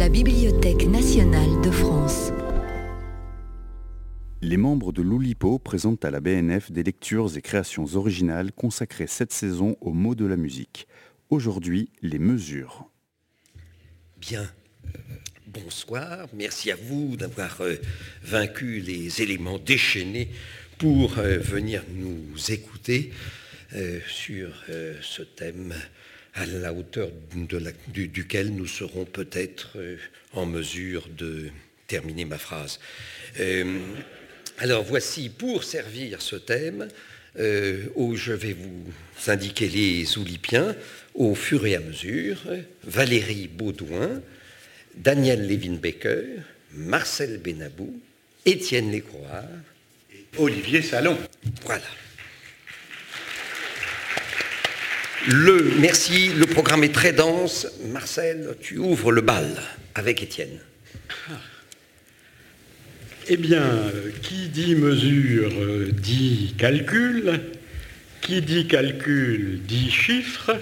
la 0.00 0.08
Bibliothèque 0.08 0.86
nationale 0.86 1.60
de 1.62 1.70
France. 1.70 2.32
Les 4.40 4.56
membres 4.56 4.92
de 4.92 5.02
l'Oulipo 5.02 5.58
présentent 5.58 6.06
à 6.06 6.10
la 6.10 6.20
BNF 6.20 6.72
des 6.72 6.82
lectures 6.82 7.36
et 7.36 7.42
créations 7.42 7.84
originales 7.96 8.50
consacrées 8.50 9.06
cette 9.06 9.34
saison 9.34 9.76
aux 9.82 9.92
mots 9.92 10.14
de 10.14 10.24
la 10.24 10.36
musique. 10.36 10.88
Aujourd'hui, 11.28 11.90
les 12.00 12.18
mesures. 12.18 12.88
Bien. 14.16 14.50
Bonsoir, 15.46 16.28
merci 16.32 16.70
à 16.70 16.76
vous 16.76 17.18
d'avoir 17.18 17.60
euh, 17.60 17.74
vaincu 18.22 18.80
les 18.80 19.20
éléments 19.20 19.58
déchaînés 19.58 20.30
pour 20.78 21.18
euh, 21.18 21.36
venir 21.36 21.84
nous 21.94 22.50
écouter 22.50 23.12
euh, 23.74 24.00
sur 24.08 24.64
ce 25.02 25.20
thème 25.20 25.74
à 26.34 26.46
la 26.46 26.72
hauteur 26.72 27.10
duquel 27.88 28.54
nous 28.54 28.66
serons 28.66 29.04
peut-être 29.04 29.76
en 30.32 30.46
mesure 30.46 31.08
de 31.08 31.48
terminer 31.86 32.24
ma 32.24 32.38
phrase. 32.38 32.78
alors 34.58 34.84
voici, 34.84 35.28
pour 35.28 35.64
servir 35.64 36.22
ce 36.22 36.36
thème, 36.36 36.88
où 37.96 38.16
je 38.16 38.32
vais 38.32 38.52
vous 38.52 38.92
indiquer 39.26 39.68
les 39.68 40.18
oulipiens 40.18 40.76
au 41.14 41.34
fur 41.34 41.66
et 41.66 41.74
à 41.74 41.80
mesure, 41.80 42.38
Valérie 42.84 43.48
Baudouin, 43.48 44.22
Daniel 44.96 45.48
Levin-Becker, 45.48 46.22
Marcel 46.72 47.38
Benabou, 47.38 48.00
Étienne 48.46 48.90
Lécroix 48.90 49.42
et 50.12 50.24
Olivier 50.38 50.82
Salon. 50.82 51.18
Voilà. 51.64 51.84
Merci, 55.28 56.30
le 56.32 56.46
programme 56.46 56.82
est 56.82 56.94
très 56.94 57.12
dense. 57.12 57.66
Marcel, 57.92 58.56
tu 58.58 58.78
ouvres 58.78 59.12
le 59.12 59.20
bal 59.20 59.48
avec 59.94 60.22
Étienne. 60.22 60.58
Eh 63.28 63.36
bien, 63.36 63.82
qui 64.22 64.48
dit 64.48 64.74
mesure 64.74 65.52
dit 65.92 66.54
calcul, 66.56 67.38
qui 68.22 68.40
dit 68.40 68.66
calcul 68.66 69.60
dit 69.68 69.90
chiffre. 69.90 70.58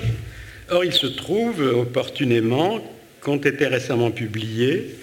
Or, 0.70 0.84
il 0.84 0.92
se 0.92 1.06
trouve 1.06 1.60
opportunément 1.60 2.82
qu'ont 3.20 3.38
été 3.38 3.68
récemment 3.68 4.10
publiés, 4.10 4.96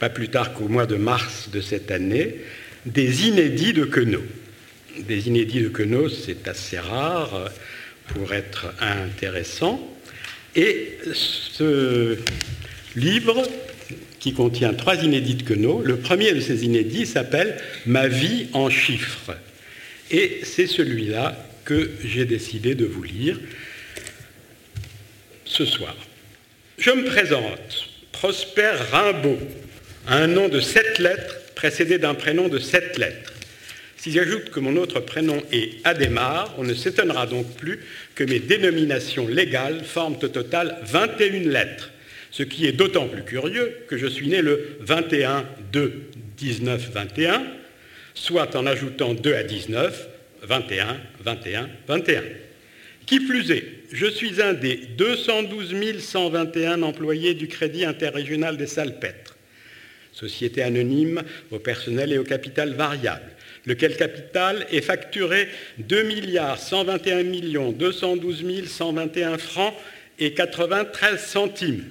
pas 0.00 0.08
plus 0.10 0.28
tard 0.28 0.54
qu'au 0.54 0.66
mois 0.66 0.86
de 0.86 0.96
mars 0.96 1.50
de 1.50 1.60
cette 1.60 1.92
année, 1.92 2.40
des 2.84 3.28
inédits 3.28 3.74
de 3.74 3.84
Queneau. 3.84 4.24
Des 5.06 5.28
inédits 5.28 5.62
de 5.62 5.68
Queneau, 5.68 6.08
c'est 6.08 6.48
assez 6.48 6.80
rare 6.80 7.48
pour 8.14 8.32
être 8.32 8.74
intéressant. 8.80 9.80
Et 10.54 10.98
ce 11.12 12.18
livre, 12.94 13.42
qui 14.22 14.32
contient 14.34 14.72
trois 14.72 15.02
inédits 15.02 15.34
de 15.34 15.42
Queneau, 15.42 15.82
le 15.82 15.96
premier 15.96 16.32
de 16.32 16.38
ces 16.38 16.64
inédits 16.64 17.06
s'appelle 17.06 17.56
Ma 17.86 18.06
vie 18.06 18.46
en 18.52 18.70
chiffres. 18.70 19.32
Et 20.12 20.42
c'est 20.44 20.68
celui-là 20.68 21.36
que 21.64 21.90
j'ai 22.04 22.24
décidé 22.24 22.76
de 22.76 22.84
vous 22.84 23.02
lire 23.02 23.40
ce 25.44 25.64
soir. 25.64 25.96
Je 26.78 26.90
me 26.90 27.04
présente, 27.04 27.88
Prosper 28.12 28.70
Rimbaud, 28.92 29.38
un 30.06 30.28
nom 30.28 30.48
de 30.48 30.60
sept 30.60 31.00
lettres 31.00 31.36
précédé 31.56 31.98
d'un 31.98 32.14
prénom 32.14 32.48
de 32.48 32.58
sept 32.58 32.98
lettres. 32.98 33.31
Si 34.02 34.10
j'ajoute 34.10 34.50
que 34.50 34.58
mon 34.58 34.74
autre 34.78 34.98
prénom 34.98 35.40
est 35.52 35.74
Adémar, 35.84 36.52
on 36.58 36.64
ne 36.64 36.74
s'étonnera 36.74 37.28
donc 37.28 37.54
plus 37.54 37.78
que 38.16 38.24
mes 38.24 38.40
dénominations 38.40 39.28
légales 39.28 39.84
forment 39.84 40.16
au 40.20 40.26
total 40.26 40.76
21 40.82 41.48
lettres, 41.48 41.92
ce 42.32 42.42
qui 42.42 42.66
est 42.66 42.72
d'autant 42.72 43.06
plus 43.06 43.22
curieux 43.22 43.76
que 43.86 43.96
je 43.96 44.08
suis 44.08 44.26
né 44.26 44.42
le 44.42 44.76
21 44.80 45.46
2 45.72 46.10
19 46.36 46.90
21, 46.90 47.44
soit 48.12 48.56
en 48.56 48.66
ajoutant 48.66 49.14
2 49.14 49.34
à 49.36 49.44
19, 49.44 50.08
21, 50.42 50.96
21, 51.20 51.68
21. 51.86 52.22
Qui 53.06 53.20
plus 53.20 53.52
est, 53.52 53.64
je 53.92 54.06
suis 54.06 54.42
un 54.42 54.52
des 54.52 54.78
212 54.98 56.00
121 56.00 56.82
employés 56.82 57.34
du 57.34 57.46
Crédit 57.46 57.84
interrégional 57.84 58.56
des 58.56 58.66
Salpêtres, 58.66 59.36
société 60.12 60.60
anonyme 60.60 61.22
au 61.52 61.60
personnel 61.60 62.12
et 62.12 62.18
au 62.18 62.24
capital 62.24 62.74
variable, 62.74 63.30
lequel 63.66 63.96
capital 63.96 64.66
est 64.70 64.80
facturé 64.80 65.48
2 65.78 66.04
121 66.56 67.72
212 67.72 68.68
121 68.68 69.38
francs 69.38 69.74
et 70.18 70.34
93 70.34 71.20
centimes. 71.20 71.84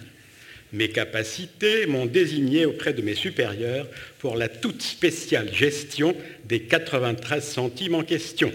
Mes 0.73 0.89
capacités 0.89 1.85
m'ont 1.85 2.05
désigné 2.05 2.65
auprès 2.65 2.93
de 2.93 3.01
mes 3.01 3.15
supérieurs 3.15 3.87
pour 4.19 4.37
la 4.37 4.47
toute 4.47 4.81
spéciale 4.81 5.53
gestion 5.53 6.15
des 6.45 6.61
93 6.61 7.43
centimes 7.43 7.95
en 7.95 8.03
question 8.03 8.51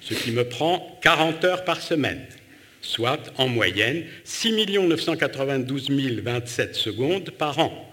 ce 0.00 0.14
qui 0.14 0.32
me 0.32 0.44
prend 0.44 0.98
40 1.02 1.44
heures 1.44 1.64
par 1.64 1.82
semaine, 1.82 2.24
soit 2.80 3.32
en 3.36 3.48
moyenne 3.48 4.04
6 4.24 4.52
992 4.52 5.90
027 5.90 6.74
secondes 6.74 7.30
par 7.30 7.58
an, 7.58 7.87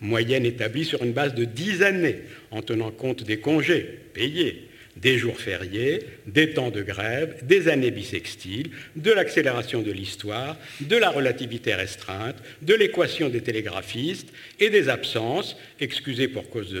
moyenne 0.00 0.46
établie 0.46 0.84
sur 0.84 1.02
une 1.02 1.12
base 1.12 1.34
de 1.34 1.44
10 1.44 1.82
années, 1.82 2.18
en 2.50 2.62
tenant 2.62 2.90
compte 2.90 3.24
des 3.24 3.38
congés 3.38 3.98
payés, 4.14 4.68
des 5.00 5.18
jours 5.18 5.38
fériés, 5.38 6.00
des 6.26 6.52
temps 6.52 6.70
de 6.70 6.82
grève, 6.82 7.36
des 7.44 7.68
années 7.68 7.90
bissextiles, 7.90 8.70
de 8.96 9.12
l'accélération 9.12 9.82
de 9.82 9.92
l'histoire, 9.92 10.56
de 10.80 10.96
la 10.96 11.10
relativité 11.10 11.74
restreinte, 11.74 12.36
de 12.62 12.74
l'équation 12.74 13.28
des 13.28 13.40
télégraphistes 13.40 14.28
et 14.58 14.70
des 14.70 14.88
absences 14.88 15.56
excusées 15.80 16.28
pour 16.28 16.48
cause 16.50 16.72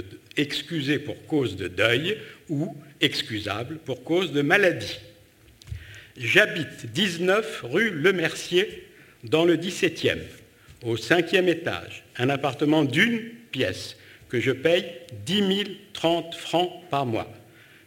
de, 1.56 1.68
deuil 1.68 2.18
ou 2.48 2.76
excusables 3.00 3.78
pour 3.78 4.02
cause 4.02 4.32
de 4.32 4.42
maladie. 4.42 4.98
J'habite 6.16 6.90
19 6.92 7.60
rue 7.70 7.90
Le 7.90 8.12
Mercier 8.12 8.84
dans 9.22 9.44
le 9.44 9.56
17e, 9.56 10.18
au 10.84 10.96
cinquième 10.96 11.48
étage, 11.48 12.04
un 12.16 12.28
appartement 12.30 12.84
d'une 12.84 13.20
pièce 13.50 13.96
que 14.28 14.40
je 14.40 14.52
paye 14.52 14.84
10 15.26 15.42
030 15.92 16.34
francs 16.34 16.70
par 16.90 17.06
mois. 17.06 17.32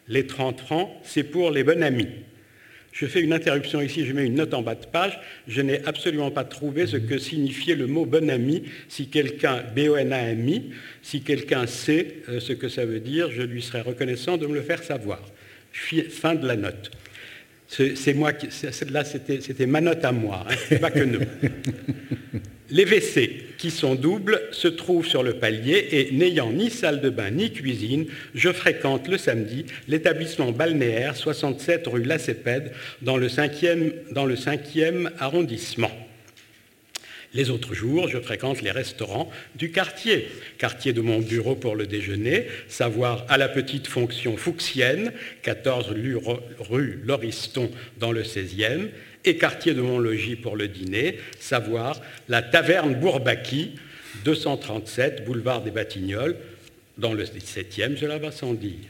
Les 0.07 0.25
30 0.25 0.59
francs, 0.59 0.89
c'est 1.03 1.23
pour 1.23 1.51
les 1.51 1.63
bons 1.63 1.81
amis. 1.81 2.07
Je 2.91 3.05
fais 3.05 3.21
une 3.21 3.31
interruption 3.31 3.79
ici, 3.81 4.05
je 4.05 4.11
mets 4.11 4.25
une 4.25 4.35
note 4.35 4.53
en 4.53 4.61
bas 4.61 4.75
de 4.75 4.85
page. 4.85 5.17
Je 5.47 5.61
n'ai 5.61 5.85
absolument 5.85 6.29
pas 6.29 6.43
trouvé 6.43 6.87
ce 6.87 6.97
que 6.97 7.17
signifiait 7.17 7.75
le 7.75 7.87
mot 7.87 8.05
bon 8.05 8.29
ami. 8.29 8.63
Si 8.89 9.07
quelqu'un, 9.07 9.63
B-O-N-A-M-I, 9.73 10.71
si 11.01 11.21
quelqu'un 11.21 11.67
sait 11.67 12.17
euh, 12.27 12.41
ce 12.41 12.51
que 12.51 12.67
ça 12.67 12.83
veut 12.85 12.99
dire, 12.99 13.31
je 13.31 13.43
lui 13.43 13.61
serais 13.61 13.81
reconnaissant 13.81 14.37
de 14.37 14.45
me 14.45 14.55
le 14.55 14.61
faire 14.61 14.83
savoir. 14.83 15.21
Fin 15.71 16.35
de 16.35 16.45
la 16.45 16.57
note. 16.57 16.91
C'est 17.69 18.13
moi 18.13 18.33
qui, 18.33 18.49
là, 18.89 19.05
c'était 19.05 19.65
ma 19.65 19.79
note 19.79 20.03
à 20.03 20.11
moi, 20.11 20.45
hein, 20.49 20.75
pas 20.81 20.91
que 20.91 20.99
nous. 20.99 21.21
Les 22.71 22.85
WC, 22.85 23.47
qui 23.57 23.69
sont 23.69 23.95
doubles, 23.95 24.41
se 24.51 24.69
trouvent 24.69 25.05
sur 25.05 25.23
le 25.23 25.33
palier 25.33 25.89
et 25.91 26.11
n'ayant 26.13 26.53
ni 26.53 26.69
salle 26.69 27.01
de 27.01 27.09
bain 27.09 27.29
ni 27.29 27.51
cuisine, 27.51 28.05
je 28.33 28.49
fréquente 28.49 29.09
le 29.09 29.17
samedi 29.17 29.65
l'établissement 29.89 30.53
balnéaire 30.53 31.17
67 31.17 31.85
rue 31.87 32.03
Lacépède 32.03 32.71
dans 33.01 33.17
le 33.17 33.27
5e, 33.27 33.91
dans 34.13 34.25
le 34.25 34.35
5e 34.35 35.09
arrondissement. 35.19 35.91
Les 37.33 37.49
autres 37.49 37.73
jours, 37.73 38.07
je 38.07 38.19
fréquente 38.19 38.61
les 38.61 38.71
restaurants 38.71 39.29
du 39.55 39.71
quartier. 39.71 40.27
Quartier 40.57 40.91
de 40.93 41.01
mon 41.01 41.19
bureau 41.19 41.55
pour 41.55 41.75
le 41.75 41.87
déjeuner, 41.87 42.47
savoir 42.67 43.25
à 43.29 43.37
la 43.37 43.49
petite 43.49 43.87
fonction 43.87 44.35
fuchsienne, 44.37 45.13
14 45.41 45.93
rue 46.69 46.99
Lauriston 47.05 47.69
dans 47.99 48.11
le 48.11 48.23
16e, 48.23 48.87
et 49.25 49.37
quartier 49.37 49.73
de 49.73 49.81
mon 49.81 49.99
logis 49.99 50.35
pour 50.35 50.55
le 50.55 50.67
dîner, 50.67 51.19
savoir 51.39 51.99
la 52.29 52.41
taverne 52.41 52.95
Bourbaki, 52.95 53.71
237 54.25 55.25
boulevard 55.25 55.61
des 55.61 55.71
Batignolles, 55.71 56.35
dans 56.97 57.13
le 57.13 57.23
17e, 57.23 57.97
cela 57.97 58.17
va 58.17 58.31
sans 58.31 58.53
dire. 58.53 58.89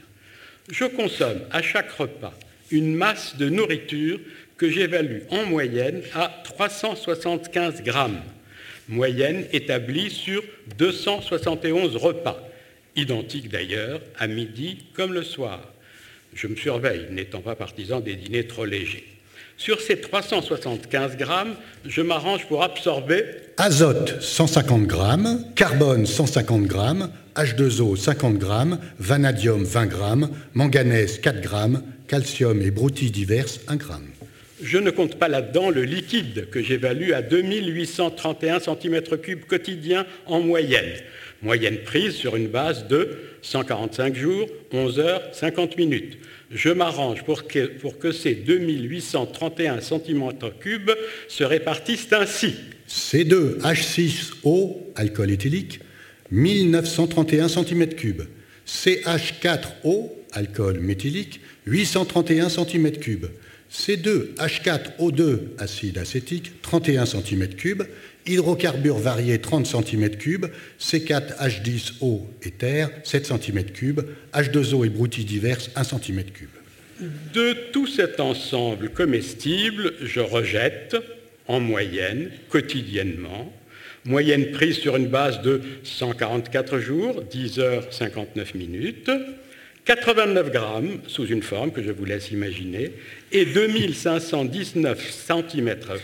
Je 0.70 0.86
consomme 0.86 1.42
à 1.52 1.62
chaque 1.62 1.92
repas 1.92 2.34
une 2.72 2.96
masse 2.96 3.36
de 3.38 3.50
nourriture 3.50 4.20
que 4.58 4.70
j'évalue 4.70 5.22
en 5.30 5.46
moyenne 5.46 6.02
à 6.14 6.42
375 6.44 7.82
grammes, 7.84 8.22
moyenne 8.88 9.46
établie 9.54 10.10
sur 10.10 10.44
271 10.78 11.96
repas, 11.96 12.48
identiques 12.96 13.50
d'ailleurs 13.50 14.02
à 14.18 14.28
midi 14.28 14.86
comme 14.94 15.14
le 15.14 15.24
soir. 15.24 15.72
Je 16.34 16.48
me 16.48 16.56
surveille, 16.56 17.08
n'étant 17.12 17.42
pas 17.42 17.56
partisan 17.56 18.00
des 18.00 18.16
dîners 18.16 18.48
trop 18.48 18.66
légers. 18.66 19.06
Sur 19.62 19.80
ces 19.80 19.98
375 19.98 21.18
grammes, 21.18 21.54
je 21.86 22.02
m'arrange 22.02 22.48
pour 22.48 22.64
absorber 22.64 23.26
azote 23.58 24.20
150 24.20 24.88
grammes, 24.88 25.46
carbone 25.56 26.08
150 26.08 26.64
grammes, 26.64 27.12
H2O 27.36 27.96
50 27.96 28.40
grammes, 28.40 28.80
vanadium 28.98 29.64
20 29.64 29.86
grammes, 29.86 30.30
manganèse 30.56 31.20
4 31.20 31.42
grammes, 31.42 31.84
calcium 32.08 32.60
et 32.60 32.72
broutilles 32.72 33.12
diverses 33.12 33.60
1 33.68 33.76
gramme. 33.76 34.08
Je 34.64 34.80
ne 34.80 34.90
compte 34.90 35.20
pas 35.20 35.28
là-dedans 35.28 35.70
le 35.70 35.84
liquide 35.84 36.50
que 36.50 36.64
j'évalue 36.64 37.12
à 37.12 37.22
2831 37.22 38.58
cm3 38.58 39.42
quotidiens 39.42 40.08
en 40.26 40.40
moyenne. 40.40 40.94
Moyenne 41.44 41.78
prise 41.86 42.16
sur 42.16 42.36
une 42.36 42.48
base 42.48 42.88
de 42.88 43.20
145 43.44 44.16
jours, 44.16 44.48
11 44.74 45.00
heures, 45.00 45.22
50 45.34 45.78
minutes. 45.78 46.18
Je 46.54 46.70
m'arrange 46.70 47.24
pour 47.24 47.48
que, 47.48 48.12
ces 48.12 48.36
2831 48.36 49.78
cm3 49.78 50.96
se 51.30 51.44
répartissent 51.44 52.12
ainsi. 52.12 52.56
C2H6O, 52.90 54.78
alcool 54.96 55.32
éthylique, 55.32 55.80
1931 56.32 57.48
cm3. 57.48 58.28
CH4O, 58.68 60.10
alcool 60.34 60.80
méthylique, 60.80 61.40
831 61.68 62.48
cm3. 62.48 63.30
C2H4O2, 63.72 65.40
acide 65.58 65.98
acétique, 65.98 66.62
31 66.62 67.06
cm3. 67.06 67.86
Hydrocarbures 68.28 68.98
variés, 68.98 69.40
30 69.40 69.66
cm3. 69.66 70.50
C4H10O, 70.80 72.22
éther, 72.44 72.88
7 73.04 73.30
cm3. 73.30 74.04
H2O 74.34 74.86
et 74.86 74.90
broutilles 74.90 75.26
diverses, 75.26 75.72
1 75.76 75.82
cm3. 75.84 76.26
De 77.34 77.54
tout 77.72 77.88
cet 77.88 78.20
ensemble 78.20 78.90
comestible, 78.90 79.94
je 80.02 80.20
rejette, 80.20 80.98
en 81.48 81.60
moyenne, 81.60 82.30
quotidiennement, 82.50 83.52
moyenne 84.06 84.52
prise 84.52 84.76
sur 84.76 84.98
une 84.98 85.08
base 85.08 85.42
de 85.42 85.62
144 85.84 86.78
jours, 86.80 87.24
10 87.24 87.60
heures 87.60 87.92
59 87.92 88.54
minutes, 88.54 89.10
89 89.92 90.52
grammes 90.52 91.02
sous 91.08 91.26
une 91.26 91.44
forme 91.44 91.74
que 91.74 91.84
je 91.84 91.92
vous 91.92 92.06
laisse 92.06 92.32
imaginer, 92.32 92.94
et 93.34 93.44
2519 93.44 95.28
cm3 95.28 96.00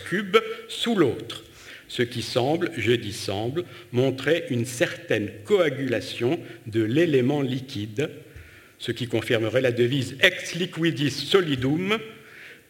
sous 0.67 0.93
l'autre, 0.93 1.45
ce 1.87 2.03
qui 2.03 2.21
semble, 2.21 2.69
je 2.75 2.91
dis 2.91 3.13
semble, 3.13 3.63
montrer 3.93 4.43
une 4.49 4.65
certaine 4.65 5.29
coagulation 5.45 6.37
de 6.65 6.83
l'élément 6.83 7.41
liquide, 7.41 8.09
ce 8.77 8.91
qui 8.91 9.07
confirmerait 9.07 9.61
la 9.61 9.71
devise 9.71 10.17
ex 10.21 10.55
liquidis 10.55 11.09
solidum 11.09 11.97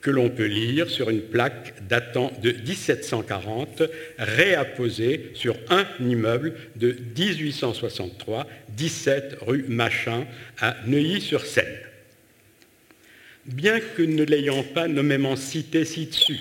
que 0.01 0.11
l'on 0.11 0.29
peut 0.29 0.45
lire 0.45 0.89
sur 0.89 1.09
une 1.09 1.21
plaque 1.21 1.73
datant 1.88 2.31
de 2.41 2.51
1740, 2.51 3.83
réapposée 4.17 5.31
sur 5.33 5.57
un 5.69 5.85
immeuble 5.99 6.53
de 6.75 6.95
1863, 7.17 8.47
17 8.69 9.38
rue 9.41 9.65
Machin, 9.67 10.25
à 10.59 10.75
Neuilly-sur-Seine. 10.85 11.79
Bien 13.45 13.79
que 13.79 14.01
ne 14.01 14.23
l'ayant 14.23 14.63
pas 14.63 14.88
nommément 14.88 15.35
cité 15.35 15.85
ci-dessus, 15.85 16.39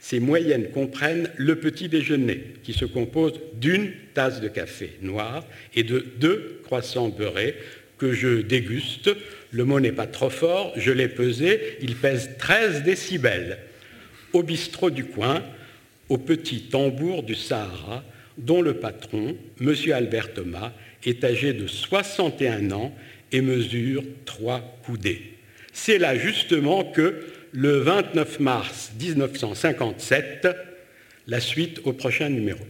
ces 0.00 0.20
moyennes 0.20 0.70
comprennent 0.70 1.30
le 1.36 1.56
petit 1.56 1.88
déjeuner, 1.88 2.54
qui 2.62 2.72
se 2.72 2.86
compose 2.86 3.34
d'une 3.54 3.92
tasse 4.14 4.40
de 4.40 4.48
café 4.48 4.92
noir 5.02 5.44
et 5.74 5.82
de 5.82 6.04
deux 6.18 6.60
croissants 6.64 7.08
beurrés 7.08 7.56
que 7.98 8.12
je 8.12 8.40
déguste. 8.40 9.10
Le 9.50 9.64
mot 9.64 9.80
n'est 9.80 9.92
pas 9.92 10.06
trop 10.06 10.30
fort, 10.30 10.72
je 10.76 10.92
l'ai 10.92 11.08
pesé, 11.08 11.78
il 11.80 11.96
pèse 11.96 12.30
13 12.38 12.82
décibels. 12.82 13.58
Au 14.32 14.42
bistrot 14.42 14.90
du 14.90 15.04
coin, 15.04 15.42
au 16.08 16.18
petit 16.18 16.62
tambour 16.62 17.22
du 17.22 17.34
Sahara, 17.34 18.04
dont 18.36 18.62
le 18.62 18.74
patron, 18.74 19.36
M. 19.60 19.74
Albert 19.92 20.34
Thomas, 20.34 20.72
est 21.04 21.24
âgé 21.24 21.52
de 21.52 21.66
61 21.66 22.70
ans 22.72 22.94
et 23.32 23.40
mesure 23.40 24.02
trois 24.24 24.60
coudées. 24.84 25.34
C'est 25.72 25.98
là 25.98 26.16
justement 26.16 26.84
que, 26.84 27.26
le 27.52 27.78
29 27.78 28.40
mars 28.40 28.92
1957, 29.00 30.48
la 31.26 31.40
suite 31.40 31.80
au 31.84 31.94
prochain 31.94 32.28
numéro. 32.28 32.60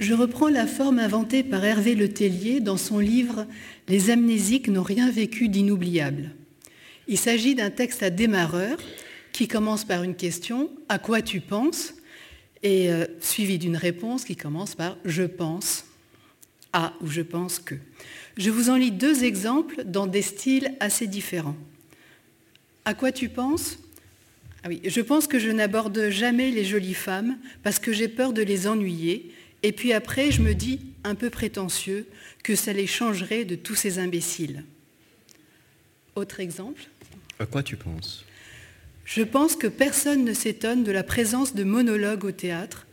Je 0.00 0.14
reprends 0.14 0.48
la 0.48 0.66
forme 0.66 0.98
inventée 0.98 1.42
par 1.42 1.62
Hervé 1.62 1.94
Letellier 1.94 2.60
dans 2.60 2.78
son 2.78 2.98
livre 3.00 3.46
Les 3.86 4.08
amnésiques 4.08 4.68
n'ont 4.68 4.82
rien 4.82 5.10
vécu 5.10 5.50
d'inoubliable. 5.50 6.30
Il 7.06 7.18
s'agit 7.18 7.54
d'un 7.54 7.68
texte 7.68 8.02
à 8.02 8.08
démarreur 8.08 8.78
qui 9.32 9.46
commence 9.46 9.84
par 9.84 10.02
une 10.02 10.14
question 10.16 10.70
À 10.88 10.98
quoi 10.98 11.20
tu 11.20 11.40
penses? 11.40 11.94
et 12.62 12.90
euh, 12.90 13.06
suivi 13.20 13.58
d'une 13.58 13.76
réponse 13.76 14.24
qui 14.24 14.36
commence 14.36 14.74
par 14.74 14.96
Je 15.04 15.22
pense 15.22 15.84
à 16.72 16.94
ou 17.02 17.06
Je 17.06 17.20
pense 17.20 17.58
que. 17.58 17.74
Je 18.38 18.48
vous 18.48 18.70
en 18.70 18.76
lis 18.76 18.92
deux 18.92 19.24
exemples 19.24 19.84
dans 19.84 20.06
des 20.06 20.22
styles 20.22 20.74
assez 20.80 21.08
différents. 21.08 21.56
À 22.86 22.94
quoi 22.94 23.12
tu 23.12 23.28
penses? 23.28 23.78
Ah 24.62 24.68
oui, 24.68 24.80
Je 24.82 25.00
pense 25.02 25.26
que 25.26 25.38
je 25.38 25.50
n'aborde 25.50 26.08
jamais 26.08 26.50
les 26.50 26.64
jolies 26.64 26.94
femmes 26.94 27.36
parce 27.62 27.78
que 27.78 27.92
j'ai 27.92 28.08
peur 28.08 28.32
de 28.32 28.40
les 28.40 28.66
ennuyer 28.66 29.30
et 29.62 29.72
puis 29.72 29.92
après, 29.92 30.30
je 30.30 30.42
me 30.42 30.54
dis, 30.54 30.80
un 31.04 31.14
peu 31.14 31.30
prétentieux, 31.30 32.06
que 32.42 32.54
ça 32.54 32.72
les 32.72 32.86
changerait 32.86 33.44
de 33.44 33.56
tous 33.56 33.74
ces 33.74 33.98
imbéciles. 33.98 34.64
Autre 36.14 36.40
exemple 36.40 36.82
À 37.38 37.46
quoi 37.46 37.62
tu 37.62 37.76
penses? 37.76 38.24
Je 39.04 39.22
pense 39.22 39.56
que 39.56 39.66
personne 39.66 40.24
ne 40.24 40.32
s'étonne 40.32 40.84
de 40.84 40.92
la 40.92 41.02
présence 41.02 41.54
de 41.54 41.64
monologues 41.64 42.24
au 42.24 42.32
théâtre, 42.32 42.86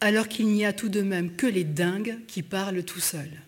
alors 0.00 0.28
qu'il 0.28 0.48
n'y 0.48 0.64
a 0.64 0.72
tout 0.72 0.88
de 0.88 1.00
même 1.00 1.34
que 1.34 1.46
les 1.46 1.64
dingues 1.64 2.18
qui 2.26 2.42
parlent 2.42 2.82
tout 2.82 3.00
seuls. 3.00 3.40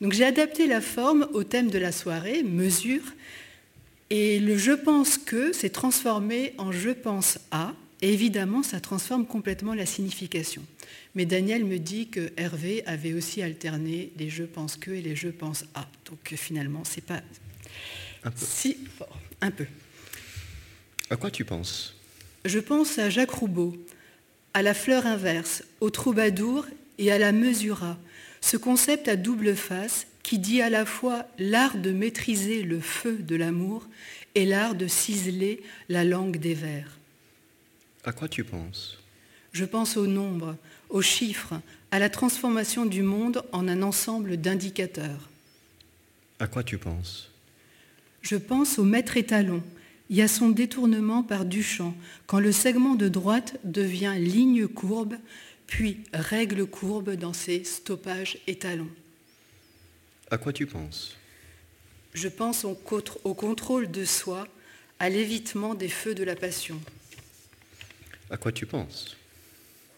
Donc 0.00 0.12
j'ai 0.12 0.24
adapté 0.24 0.66
la 0.66 0.80
forme 0.80 1.28
au 1.32 1.44
thème 1.44 1.70
de 1.70 1.78
la 1.78 1.92
soirée, 1.92 2.42
mesure, 2.42 3.02
et 4.10 4.38
le 4.38 4.56
je 4.56 4.72
pense 4.72 5.18
que 5.18 5.52
s'est 5.52 5.70
transformé 5.70 6.54
en 6.58 6.72
je 6.72 6.90
pense 6.90 7.38
à, 7.50 7.72
et 8.02 8.12
évidemment 8.12 8.62
ça 8.62 8.80
transforme 8.80 9.26
complètement 9.26 9.74
la 9.74 9.86
signification. 9.86 10.62
Mais 11.16 11.24
Daniel 11.24 11.64
me 11.64 11.78
dit 11.78 12.08
que 12.08 12.30
Hervé 12.36 12.84
avait 12.86 13.14
aussi 13.14 13.42
alterné 13.42 14.12
les 14.18 14.28
je 14.28 14.44
pense 14.44 14.76
que 14.76 14.90
et 14.90 15.00
les 15.00 15.16
je 15.16 15.28
pense 15.28 15.64
à. 15.74 15.88
Donc 16.04 16.34
finalement, 16.36 16.84
c'est 16.84 17.04
pas 17.04 17.22
si 18.34 18.76
fort. 18.98 19.18
Un 19.40 19.50
peu. 19.50 19.66
À 21.08 21.16
quoi 21.16 21.30
tu 21.30 21.44
penses? 21.44 21.96
Je 22.44 22.58
pense 22.58 22.98
à 22.98 23.08
Jacques 23.08 23.30
Roubaud, 23.30 23.76
à 24.52 24.60
la 24.60 24.74
fleur 24.74 25.06
inverse, 25.06 25.64
au 25.80 25.88
troubadour 25.88 26.66
et 26.98 27.10
à 27.10 27.18
la 27.18 27.32
mesura, 27.32 27.98
ce 28.42 28.58
concept 28.58 29.08
à 29.08 29.16
double 29.16 29.56
face 29.56 30.06
qui 30.22 30.38
dit 30.38 30.60
à 30.60 30.68
la 30.68 30.84
fois 30.84 31.26
l'art 31.38 31.78
de 31.78 31.92
maîtriser 31.92 32.62
le 32.62 32.80
feu 32.80 33.16
de 33.16 33.36
l'amour 33.36 33.86
et 34.34 34.44
l'art 34.44 34.74
de 34.74 34.86
ciseler 34.86 35.62
la 35.88 36.04
langue 36.04 36.36
des 36.36 36.54
vers. 36.54 36.98
À 38.04 38.12
quoi 38.12 38.28
tu 38.28 38.44
penses? 38.44 38.98
Je 39.52 39.64
pense 39.64 39.96
au 39.96 40.06
nombre, 40.06 40.56
aux 40.88 41.02
chiffres, 41.02 41.54
à 41.90 41.98
la 41.98 42.10
transformation 42.10 42.86
du 42.86 43.02
monde 43.02 43.42
en 43.52 43.68
un 43.68 43.82
ensemble 43.82 44.36
d'indicateurs. 44.36 45.28
À 46.38 46.46
quoi 46.46 46.62
tu 46.62 46.78
penses? 46.78 47.30
Je 48.22 48.36
pense 48.36 48.78
au 48.78 48.84
maître 48.84 49.16
étalon 49.16 49.62
et 50.10 50.22
à 50.22 50.28
son 50.28 50.50
détournement 50.50 51.22
par 51.22 51.44
Duchamp, 51.44 51.94
quand 52.26 52.40
le 52.40 52.52
segment 52.52 52.94
de 52.94 53.08
droite 53.08 53.58
devient 53.64 54.14
ligne 54.18 54.66
courbe, 54.68 55.16
puis 55.66 56.00
règle 56.12 56.66
courbe 56.66 57.14
dans 57.14 57.32
ses 57.32 57.64
stoppages 57.64 58.38
étalons. 58.46 58.90
À 60.30 60.38
quoi 60.38 60.52
tu 60.52 60.66
penses? 60.66 61.16
Je 62.14 62.28
pense 62.28 62.64
au, 62.64 62.78
au 63.24 63.34
contrôle 63.34 63.90
de 63.90 64.04
soi, 64.04 64.46
à 64.98 65.08
l'évitement 65.08 65.74
des 65.74 65.88
feux 65.88 66.14
de 66.14 66.24
la 66.24 66.36
passion. 66.36 66.80
À 68.30 68.36
quoi 68.36 68.52
tu 68.52 68.66
penses? 68.66 69.16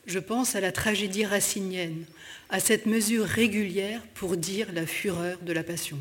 Je 0.08 0.18
pense 0.18 0.56
à 0.56 0.60
la 0.60 0.72
tragédie 0.72 1.26
racinienne, 1.26 2.04
à 2.48 2.60
cette 2.60 2.86
mesure 2.86 3.26
régulière 3.26 4.02
pour 4.14 4.38
dire 4.38 4.72
la 4.72 4.86
fureur 4.86 5.38
de 5.42 5.52
la 5.52 5.62
passion. 5.62 5.98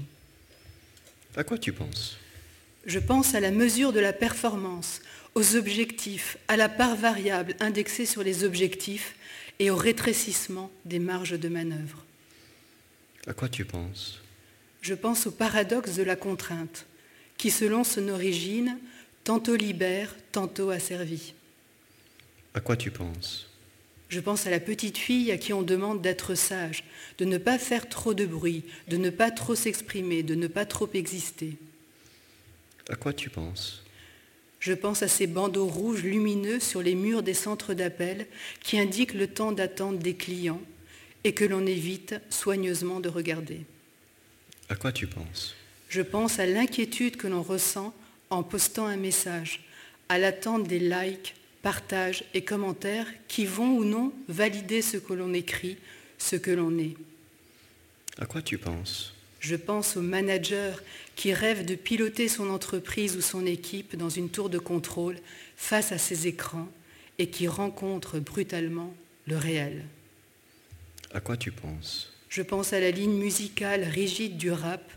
À 1.36 1.44
quoi 1.44 1.58
tu 1.58 1.74
penses? 1.74 2.18
Je 2.86 3.00
pense 3.00 3.36
à 3.36 3.42
la 3.42 3.52
mesure 3.52 3.92
de 3.92 4.00
la 4.00 4.14
performance, 4.14 5.02
aux 5.36 5.58
objectifs, 5.58 6.38
à 6.48 6.56
la 6.56 6.70
part 6.70 6.96
variable 6.96 7.56
indexée 7.60 8.06
sur 8.06 8.24
les 8.24 8.46
objectifs 8.46 9.14
et 9.60 9.70
au 9.70 9.76
rétrécissement 9.76 10.72
des 10.86 11.00
marges 11.00 11.38
de 11.38 11.50
manœuvre. 11.50 12.06
À 13.28 13.34
quoi 13.34 13.50
tu 13.50 13.66
penses? 13.66 14.22
Je 14.82 14.94
pense 14.94 15.28
au 15.28 15.32
paradoxe 15.32 15.96
de 15.96 16.04
la 16.04 16.16
contrainte, 16.16 16.86
qui 17.38 17.52
selon 17.52 17.84
son 17.84 18.08
origine, 18.08 18.78
tantôt 19.26 19.58
libère, 19.58 20.16
tantôt 20.32 20.70
asservit. 20.70 21.34
À 22.54 22.62
quoi 22.62 22.78
tu 22.78 22.90
penses? 22.90 23.50
Je 24.10 24.20
pense 24.20 24.48
à 24.48 24.50
la 24.50 24.60
petite 24.60 24.98
fille 24.98 25.32
à 25.32 25.38
qui 25.38 25.54
on 25.54 25.62
demande 25.62 26.02
d'être 26.02 26.36
sage, 26.36 26.84
de 27.18 27.26
ne 27.26 27.38
pas 27.38 27.58
faire 27.58 27.90
trop 27.90 28.14
de 28.14 28.26
bruit, 28.26 28.64
de 28.88 28.98
ne 28.98 29.10
pas 29.10 29.32
trop 29.32 29.56
s'exprimer, 29.56 30.24
de 30.24 30.36
ne 30.36 30.48
pas 30.48 30.66
trop 30.66 30.90
exister. 30.94 31.58
À 32.90 32.96
quoi 32.96 33.14
tu 33.14 33.30
penses? 33.30 33.84
Je 34.60 34.74
pense 34.74 35.04
à 35.04 35.08
ces 35.08 35.28
bandeaux 35.28 35.68
rouges 35.68 36.04
lumineux 36.04 36.60
sur 36.60 36.82
les 36.82 36.96
murs 36.96 37.22
des 37.22 37.34
centres 37.34 37.74
d'appel 37.74 38.28
qui 38.62 38.80
indiquent 38.80 39.14
le 39.14 39.28
temps 39.28 39.52
d'attente 39.52 40.00
des 40.00 40.16
clients 40.16 40.62
et 41.24 41.34
que 41.34 41.46
l'on 41.46 41.66
évite 41.66 42.16
soigneusement 42.30 43.00
de 43.00 43.10
regarder. 43.10 43.62
À 44.70 44.76
quoi 44.76 44.92
tu 44.92 45.06
penses? 45.06 45.56
Je 45.90 46.02
pense 46.02 46.40
à 46.40 46.46
l'inquiétude 46.46 47.18
que 47.18 47.28
l'on 47.28 47.44
ressent 47.44 47.94
en 48.30 48.44
postant 48.44 48.88
un 48.88 48.98
message, 48.98 49.64
à 50.10 50.18
l'attente 50.18 50.68
des 50.68 50.80
likes, 50.80 51.36
partages 51.68 52.24
et 52.34 52.46
commentaires 52.46 53.08
qui 53.28 53.46
vont 53.46 53.76
ou 53.76 53.84
non 53.84 54.14
valider 54.30 54.82
ce 54.82 54.96
que 54.96 55.12
l'on 55.12 55.34
écrit, 55.34 55.76
ce 56.18 56.38
que 56.38 56.50
l'on 56.50 56.80
est. 56.80 56.96
À 58.18 58.26
quoi 58.26 58.42
tu 58.42 58.58
penses? 58.58 59.14
Je 59.42 59.58
pense 59.58 59.98
au 59.98 60.02
manager 60.02 60.82
qui 61.18 61.34
rêve 61.34 61.66
de 61.66 61.76
piloter 61.76 62.30
son 62.30 62.50
entreprise 62.52 63.18
ou 63.18 63.22
son 63.22 63.46
équipe 63.46 63.98
dans 63.98 64.08
une 64.08 64.30
tour 64.30 64.50
de 64.50 64.60
contrôle 64.60 65.18
face 65.58 65.92
à 65.92 65.98
ses 65.98 66.26
écrans 66.26 66.70
et 67.20 67.30
qui 67.30 67.50
rencontre 67.50 68.20
brutalement 68.20 68.94
le 69.26 69.36
réel. 69.36 69.84
À 71.14 71.20
quoi 71.20 71.36
tu 71.36 71.52
penses? 71.52 72.14
Je 72.30 72.44
pense 72.44 72.72
à 72.72 72.80
la 72.80 72.92
ligne 72.92 73.18
musicale 73.18 73.84
rigide 73.84 74.38
du 74.38 74.52
rap 74.52 74.90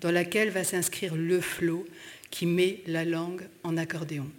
dans 0.00 0.10
laquelle 0.10 0.48
va 0.48 0.64
s'inscrire 0.64 1.16
le 1.16 1.42
flow 1.42 1.86
qui 2.30 2.46
met 2.46 2.80
la 2.86 3.04
langue 3.04 3.46
en 3.62 3.76
accordéon. 3.76 4.30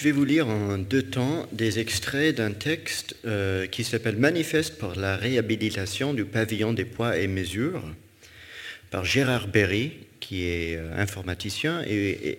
Je 0.00 0.06
vais 0.06 0.12
vous 0.12 0.24
lire 0.24 0.48
en 0.48 0.78
deux 0.78 1.02
temps 1.02 1.46
des 1.52 1.78
extraits 1.78 2.34
d'un 2.34 2.52
texte 2.52 3.16
euh, 3.26 3.66
qui 3.66 3.84
s'appelle 3.84 4.16
Manifeste 4.16 4.78
pour 4.78 4.94
la 4.94 5.14
réhabilitation 5.14 6.14
du 6.14 6.24
pavillon 6.24 6.72
des 6.72 6.86
poids 6.86 7.18
et 7.18 7.26
mesures 7.26 7.82
par 8.90 9.04
Gérard 9.04 9.48
Berry, 9.48 9.92
qui 10.18 10.46
est 10.46 10.76
euh, 10.76 10.96
informaticien 10.96 11.84
et, 11.86 12.30
et 12.30 12.38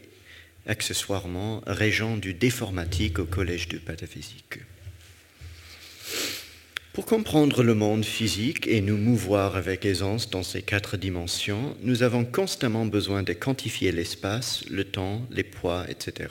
accessoirement 0.66 1.62
régent 1.68 2.18
du 2.18 2.34
déformatique 2.34 3.20
au 3.20 3.26
Collège 3.26 3.68
de 3.68 3.78
Pataphysique. 3.78 4.58
Pour 6.94 7.06
comprendre 7.06 7.62
le 7.62 7.76
monde 7.76 8.06
physique 8.06 8.66
et 8.66 8.82
nous 8.82 8.98
mouvoir 8.98 9.56
avec 9.56 9.86
aisance 9.86 10.32
dans 10.32 10.42
ces 10.42 10.64
quatre 10.64 10.98
dimensions, 10.98 11.78
nous 11.84 12.02
avons 12.02 12.26
constamment 12.26 12.88
besoin 12.88 13.22
de 13.22 13.34
quantifier 13.34 13.92
l'espace, 13.92 14.66
le 14.68 14.84
temps, 14.84 15.22
les 15.30 15.44
poids, 15.44 15.86
etc. 15.88 16.30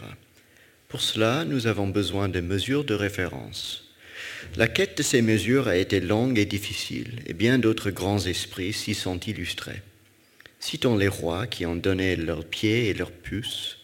Pour 0.91 1.03
cela, 1.03 1.45
nous 1.45 1.69
avons 1.69 1.87
besoin 1.87 2.29
de 2.29 2.41
mesures 2.41 2.83
de 2.83 2.95
référence. 2.95 3.85
La 4.57 4.67
quête 4.67 4.99
de 4.99 5.05
ces 5.05 5.23
mesures 5.23 5.69
a 5.69 5.77
été 5.77 6.01
longue 6.01 6.37
et 6.37 6.45
difficile, 6.45 7.21
et 7.27 7.33
bien 7.33 7.61
d'autres 7.61 7.93
grands 7.93 8.19
esprits 8.27 8.73
s'y 8.73 8.95
sont 8.95 9.21
illustrés. 9.21 9.83
Citons 10.59 10.97
les 10.97 11.07
rois 11.07 11.47
qui 11.47 11.65
ont 11.65 11.77
donné 11.77 12.17
leurs 12.17 12.45
pieds 12.45 12.89
et 12.89 12.95
leurs 12.95 13.13
puces, 13.13 13.79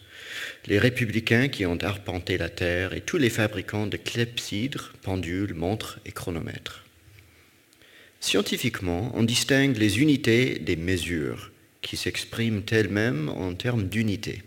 les 0.65 0.79
républicains 0.79 1.47
qui 1.47 1.65
ont 1.65 1.81
arpenté 1.81 2.37
la 2.37 2.49
terre 2.49 2.91
et 2.91 2.99
tous 2.99 3.17
les 3.17 3.29
fabricants 3.29 3.87
de 3.87 3.95
clepsydres, 3.95 4.91
pendules, 5.01 5.53
montres 5.53 5.99
et 6.05 6.11
chronomètres. 6.11 6.83
Scientifiquement, 8.19 9.13
on 9.15 9.23
distingue 9.23 9.77
les 9.77 10.01
unités 10.01 10.59
des 10.59 10.75
mesures, 10.75 11.53
qui 11.81 11.95
s'expriment 11.95 12.63
elles-mêmes 12.69 13.29
en 13.29 13.53
termes 13.53 13.87
d'unité. 13.87 14.43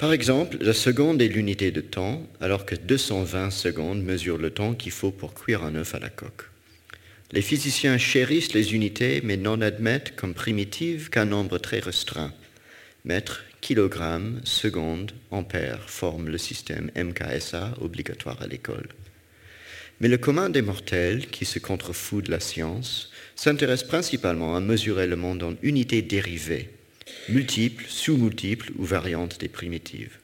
Par 0.00 0.14
exemple, 0.14 0.56
la 0.62 0.72
seconde 0.72 1.20
est 1.20 1.28
l'unité 1.28 1.72
de 1.72 1.82
temps, 1.82 2.26
alors 2.40 2.64
que 2.64 2.74
220 2.74 3.50
secondes 3.50 4.02
mesurent 4.02 4.38
le 4.38 4.48
temps 4.48 4.72
qu'il 4.72 4.92
faut 4.92 5.10
pour 5.10 5.34
cuire 5.34 5.62
un 5.62 5.74
œuf 5.74 5.94
à 5.94 5.98
la 5.98 6.08
coque. 6.08 6.48
Les 7.32 7.42
physiciens 7.42 7.98
chérissent 7.98 8.54
les 8.54 8.72
unités, 8.72 9.20
mais 9.22 9.36
n'en 9.36 9.60
admettent 9.60 10.16
comme 10.16 10.32
primitives 10.32 11.10
qu'un 11.10 11.26
nombre 11.26 11.58
très 11.58 11.80
restreint. 11.80 12.32
Mètres, 13.04 13.44
kilogrammes, 13.60 14.40
secondes, 14.44 15.12
ampères 15.30 15.90
forment 15.90 16.30
le 16.30 16.38
système 16.38 16.90
MKSA 16.96 17.74
obligatoire 17.82 18.40
à 18.40 18.46
l'école. 18.46 18.88
Mais 20.00 20.08
le 20.08 20.16
commun 20.16 20.48
des 20.48 20.62
mortels, 20.62 21.26
qui 21.26 21.44
se 21.44 21.58
contrefout 21.58 22.24
de 22.24 22.30
la 22.30 22.40
science, 22.40 23.10
s'intéresse 23.36 23.84
principalement 23.84 24.56
à 24.56 24.60
mesurer 24.60 25.06
le 25.06 25.16
monde 25.16 25.42
en 25.42 25.52
unités 25.60 26.00
dérivées, 26.00 26.70
multiples, 27.28 27.84
sous-multiples 27.88 28.72
ou 28.76 28.84
variantes 28.84 29.38
des 29.40 29.48
primitives. 29.48 30.18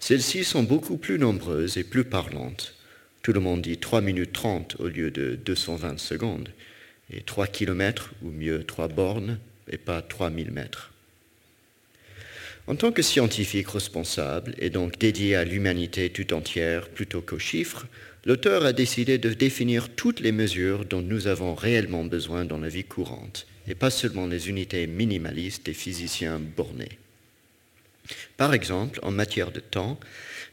Celles-ci 0.00 0.44
sont 0.44 0.62
beaucoup 0.62 0.96
plus 0.96 1.18
nombreuses 1.18 1.76
et 1.76 1.84
plus 1.84 2.04
parlantes. 2.04 2.74
Tout 3.22 3.32
le 3.32 3.40
monde 3.40 3.62
dit 3.62 3.78
3 3.78 4.00
minutes 4.00 4.32
30 4.32 4.76
au 4.78 4.88
lieu 4.88 5.10
de 5.10 5.38
220 5.44 5.98
secondes, 5.98 6.50
et 7.12 7.22
3 7.22 7.46
kilomètres, 7.46 8.12
ou 8.22 8.30
mieux 8.30 8.64
3 8.64 8.88
bornes, 8.88 9.38
et 9.70 9.78
pas 9.78 10.02
3000 10.02 10.50
mètres. 10.50 10.92
En 12.68 12.76
tant 12.76 12.92
que 12.92 13.02
scientifique 13.02 13.68
responsable 13.68 14.54
et 14.58 14.68
donc 14.68 14.98
dédié 14.98 15.36
à 15.36 15.44
l'humanité 15.44 16.10
tout 16.10 16.34
entière 16.34 16.88
plutôt 16.90 17.22
qu'aux 17.22 17.38
chiffres, 17.38 17.86
l'auteur 18.26 18.66
a 18.66 18.74
décidé 18.74 19.16
de 19.16 19.32
définir 19.32 19.88
toutes 19.88 20.20
les 20.20 20.32
mesures 20.32 20.84
dont 20.84 21.00
nous 21.00 21.28
avons 21.28 21.54
réellement 21.54 22.04
besoin 22.04 22.44
dans 22.44 22.58
la 22.58 22.68
vie 22.68 22.84
courante, 22.84 23.46
et 23.68 23.74
pas 23.74 23.90
seulement 23.90 24.26
les 24.26 24.48
unités 24.48 24.86
minimalistes 24.86 25.66
des 25.66 25.74
physiciens 25.74 26.38
bornés. 26.38 26.98
Par 28.36 28.54
exemple, 28.54 28.98
en 29.02 29.10
matière 29.10 29.50
de 29.50 29.60
temps, 29.60 29.98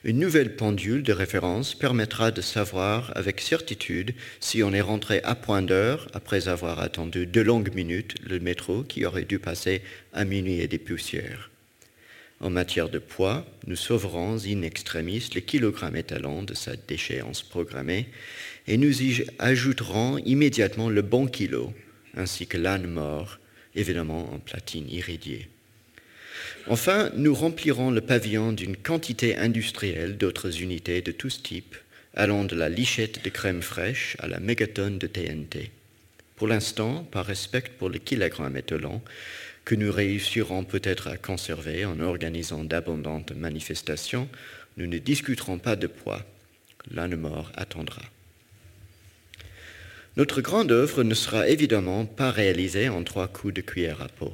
une 0.04 0.20
nouvelle 0.20 0.56
pendule 0.56 1.04
de 1.04 1.14
référence 1.14 1.74
permettra 1.74 2.30
de 2.30 2.42
savoir 2.42 3.12
avec 3.16 3.42
certitude 3.42 4.14
si 4.40 4.62
on 4.62 4.74
est 4.74 4.82
rentré 4.82 5.22
à 5.24 5.36
point 5.36 5.62
d'heure 5.62 6.08
après 6.14 6.48
avoir 6.48 6.80
attendu 6.80 7.26
de 7.26 7.42
longues 7.42 7.74
minutes 7.74 8.16
le 8.24 8.40
métro 8.40 8.84
qui 8.84 9.06
aurait 9.06 9.24
dû 9.24 9.40
passer 9.40 9.82
à 10.14 10.26
minuit 10.26 10.60
et 10.60 10.68
des 10.68 10.78
poussières. 10.78 11.50
En 12.42 12.50
matière 12.50 12.90
de 12.90 13.00
poids, 13.00 13.46
nous 13.66 13.78
sauverons 13.78 14.38
in 14.46 14.62
extremis 14.62 15.30
les 15.34 15.42
kilogrammes 15.42 15.96
étalons 15.96 16.44
de 16.44 16.54
sa 16.54 16.76
déchéance 16.76 17.42
programmée 17.42 18.10
et 18.68 18.78
nous 18.78 19.02
y 19.02 19.26
ajouterons 19.40 20.18
immédiatement 20.20 20.90
le 20.90 21.02
bon 21.02 21.28
kilo, 21.28 21.74
ainsi 22.16 22.48
que 22.48 22.58
l'âne 22.58 22.88
mort, 22.88 23.40
évidemment 23.76 24.34
en 24.34 24.40
platine 24.40 24.90
irradiée. 24.90 25.50
Enfin, 26.68 27.12
nous 27.16 27.34
remplirons 27.34 27.92
le 27.92 28.02
pavillon 28.02 28.52
d'une 28.52 28.78
quantité 28.78 29.38
industrielle 29.38 30.18
d'autres 30.18 30.62
unités 30.62 31.02
de 31.02 31.12
tous 31.12 31.44
types, 31.44 31.76
allant 32.16 32.44
de 32.44 32.56
la 32.56 32.70
lichette 32.70 33.24
de 33.24 33.30
crème 33.30 33.62
fraîche 33.62 34.16
à 34.20 34.28
la 34.28 34.40
mégatonne 34.40 34.98
de 34.98 35.08
TNT. 35.08 35.72
Pour 36.36 36.48
l'instant, 36.48 37.04
par 37.12 37.26
respect 37.26 37.72
pour 37.78 37.90
le 37.90 38.00
kilogramme 38.00 38.58
étalon, 38.58 39.02
que 39.64 39.76
nous 39.76 39.92
réussirons 39.92 40.64
peut-être 40.64 41.08
à 41.08 41.18
conserver 41.18 41.86
en 41.86 42.00
organisant 42.00 42.64
d'abondantes 42.64 43.32
manifestations, 43.32 44.30
nous 44.78 44.88
ne 44.88 44.98
discuterons 44.98 45.58
pas 45.58 45.76
de 45.76 45.88
poids. 45.88 46.24
L'âne 46.92 47.16
mort 47.16 47.52
attendra. 47.56 48.02
Notre 50.18 50.40
grande 50.40 50.72
œuvre 50.72 51.04
ne 51.04 51.14
sera 51.14 51.50
évidemment 51.50 52.06
pas 52.06 52.32
réalisée 52.32 52.88
en 52.88 53.04
trois 53.04 53.28
coups 53.28 53.54
de 53.54 53.60
cuillère 53.60 54.02
à 54.02 54.08
peau. 54.08 54.34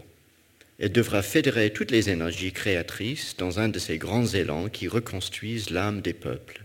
Elle 0.77 0.91
devra 0.91 1.23
fédérer 1.23 1.73
toutes 1.73 1.89
les 1.89 2.11
énergies 2.11 2.51
créatrices 2.51 3.35
dans 3.37 3.59
un 3.59 3.67
de 3.67 3.79
ces 3.79 3.97
grands 3.97 4.27
élans 4.27 4.69
qui 4.69 4.87
reconstruisent 4.87 5.71
l'âme 5.71 6.01
des 6.01 6.13
peuples. 6.13 6.61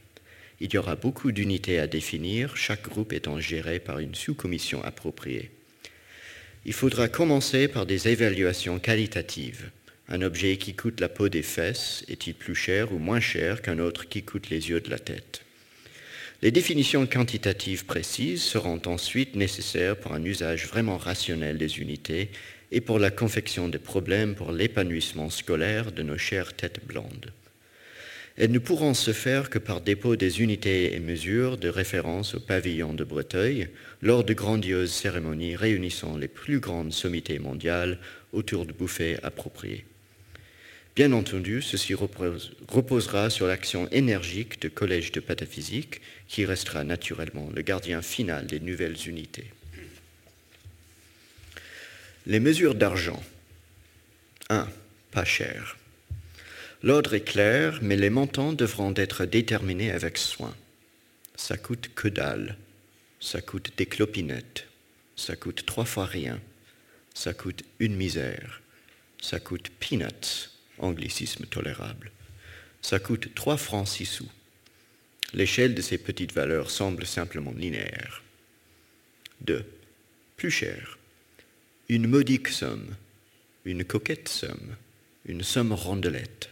Il 0.61 0.73
y 0.73 0.77
aura 0.77 0.97
beaucoup 0.97 1.33
d'unités 1.33 1.79
à 1.79 1.87
définir, 1.87 2.59
chaque 2.59 2.83
groupe 2.83 3.15
étant 3.15 3.41
géré 3.41 3.79
par 3.79 4.01
une 4.01 4.15
sous-commission 4.15 4.85
appropriée. 4.85 5.51
Il 6.67 6.75
faudra 6.75 7.09
commencer 7.09 7.69
par 7.69 7.87
des 7.87 8.09
évaluations 8.09 8.79
qualitatives. 8.79 9.71
Un 10.09 10.21
objet 10.21 10.59
qui 10.59 10.75
coûte 10.75 11.01
la 11.01 11.09
peau 11.09 11.31
des 11.31 11.43
fesses 11.43 12.05
est-il 12.09 12.35
plus 12.35 12.55
cher 12.55 12.93
ou 12.93 12.99
moins 12.99 13.21
cher 13.21 13.63
qu'un 13.63 13.79
autre 13.79 14.09
qui 14.09 14.23
coûte 14.23 14.51
les 14.51 14.69
yeux 14.69 14.81
de 14.81 14.91
la 14.91 14.99
tête? 14.99 15.46
Les 16.43 16.51
définitions 16.51 17.07
quantitatives 17.07 17.87
précises 17.87 18.43
seront 18.43 18.81
ensuite 18.85 19.37
nécessaires 19.37 19.97
pour 19.97 20.13
un 20.13 20.23
usage 20.23 20.67
vraiment 20.67 20.99
rationnel 20.99 21.57
des 21.57 21.79
unités 21.79 22.31
et 22.71 22.83
pour 22.83 22.99
la 22.99 23.11
confection 23.11 23.69
des 23.69 23.79
problèmes 23.79 24.35
pour 24.35 24.53
l'épanouissement 24.53 25.31
scolaire 25.31 25.93
de 25.93 26.03
nos 26.03 26.19
chères 26.19 26.53
têtes 26.53 26.85
blondes. 26.87 27.33
Elles 28.37 28.51
ne 28.51 28.59
pourront 28.59 28.93
se 28.93 29.15
faire 29.15 29.49
que 29.49 29.59
par 29.59 29.81
dépôt 29.81 30.15
des 30.15 30.43
unités 30.43 30.95
et 30.95 31.01
mesures 31.01 31.57
de 31.57 31.71
référence 31.71 32.35
au 32.35 32.41
pavillon 32.41 32.93
de 32.93 33.03
Breteuil 33.03 33.69
lors 34.03 34.25
de 34.25 34.35
grandioses 34.35 34.93
cérémonies 34.93 35.57
réunissant 35.57 36.19
les 36.19 36.29
plus 36.29 36.61
grandes 36.61 36.93
sommités 36.93 37.39
mondiales 37.39 37.99
autour 38.35 38.67
de 38.67 38.75
buffets 38.75 39.19
appropriés. 39.23 39.87
Bien 40.97 41.13
entendu, 41.13 41.61
ceci 41.61 41.93
reposera 41.93 43.29
sur 43.29 43.47
l'action 43.47 43.87
énergique 43.91 44.59
du 44.63 44.71
Collège 44.71 45.13
de 45.13 45.21
Pataphysique, 45.21 46.01
qui 46.27 46.47
restera 46.47 46.85
naturellement 46.85 47.51
le 47.55 47.61
gardien 47.61 48.01
final 48.01 48.47
des 48.47 48.61
nouvelles 48.61 49.07
unités. 49.07 49.53
Les 52.25 52.41
mesures 52.41 52.75
d'argent. 52.75 53.23
1. 54.49 54.67
Pas 55.11 55.27
cher. 55.27 55.77
L'ordre 56.83 57.13
est 57.13 57.29
clair, 57.29 57.79
mais 57.83 57.97
les 57.97 58.09
montants 58.09 58.55
devront 58.55 58.95
être 58.97 59.27
déterminés 59.27 59.91
avec 59.91 60.17
soin. 60.17 60.57
Ça 61.35 61.59
coûte 61.59 61.91
que 61.95 62.09
dalle. 62.09 62.57
Ça 63.21 63.43
coûte 63.43 63.71
des 63.77 63.85
clopinettes. 63.85 64.67
Ça 65.15 65.37
coûte 65.37 65.67
trois 65.67 65.85
fois 65.85 66.07
rien. 66.07 66.41
Ça 67.13 67.35
coûte 67.35 67.65
une 67.81 67.97
misère. 67.97 68.63
Ça 69.21 69.41
coûte 69.41 69.69
peanuts. 69.79 70.56
Anglicisme 70.79 71.47
tolérable. 71.47 72.11
Ça 72.83 72.99
coûte 72.99 73.35
3 73.35 73.57
francs 73.57 73.89
6 73.89 74.07
sous. 74.07 74.31
L'échelle 75.35 75.75
de 75.75 75.83
ces 75.83 75.99
petites 75.99 76.33
valeurs 76.33 76.71
semble 76.71 77.07
simplement 77.07 77.53
linéaire. 77.53 78.23
2. 79.43 79.65
Plus 80.37 80.51
cher. 80.51 80.99
Une 81.89 82.07
modique 82.07 82.49
somme, 82.49 82.95
une 83.65 83.85
coquette 83.85 84.29
somme, 84.29 84.77
une 85.25 85.43
somme 85.43 85.73
rondelette. 85.73 86.51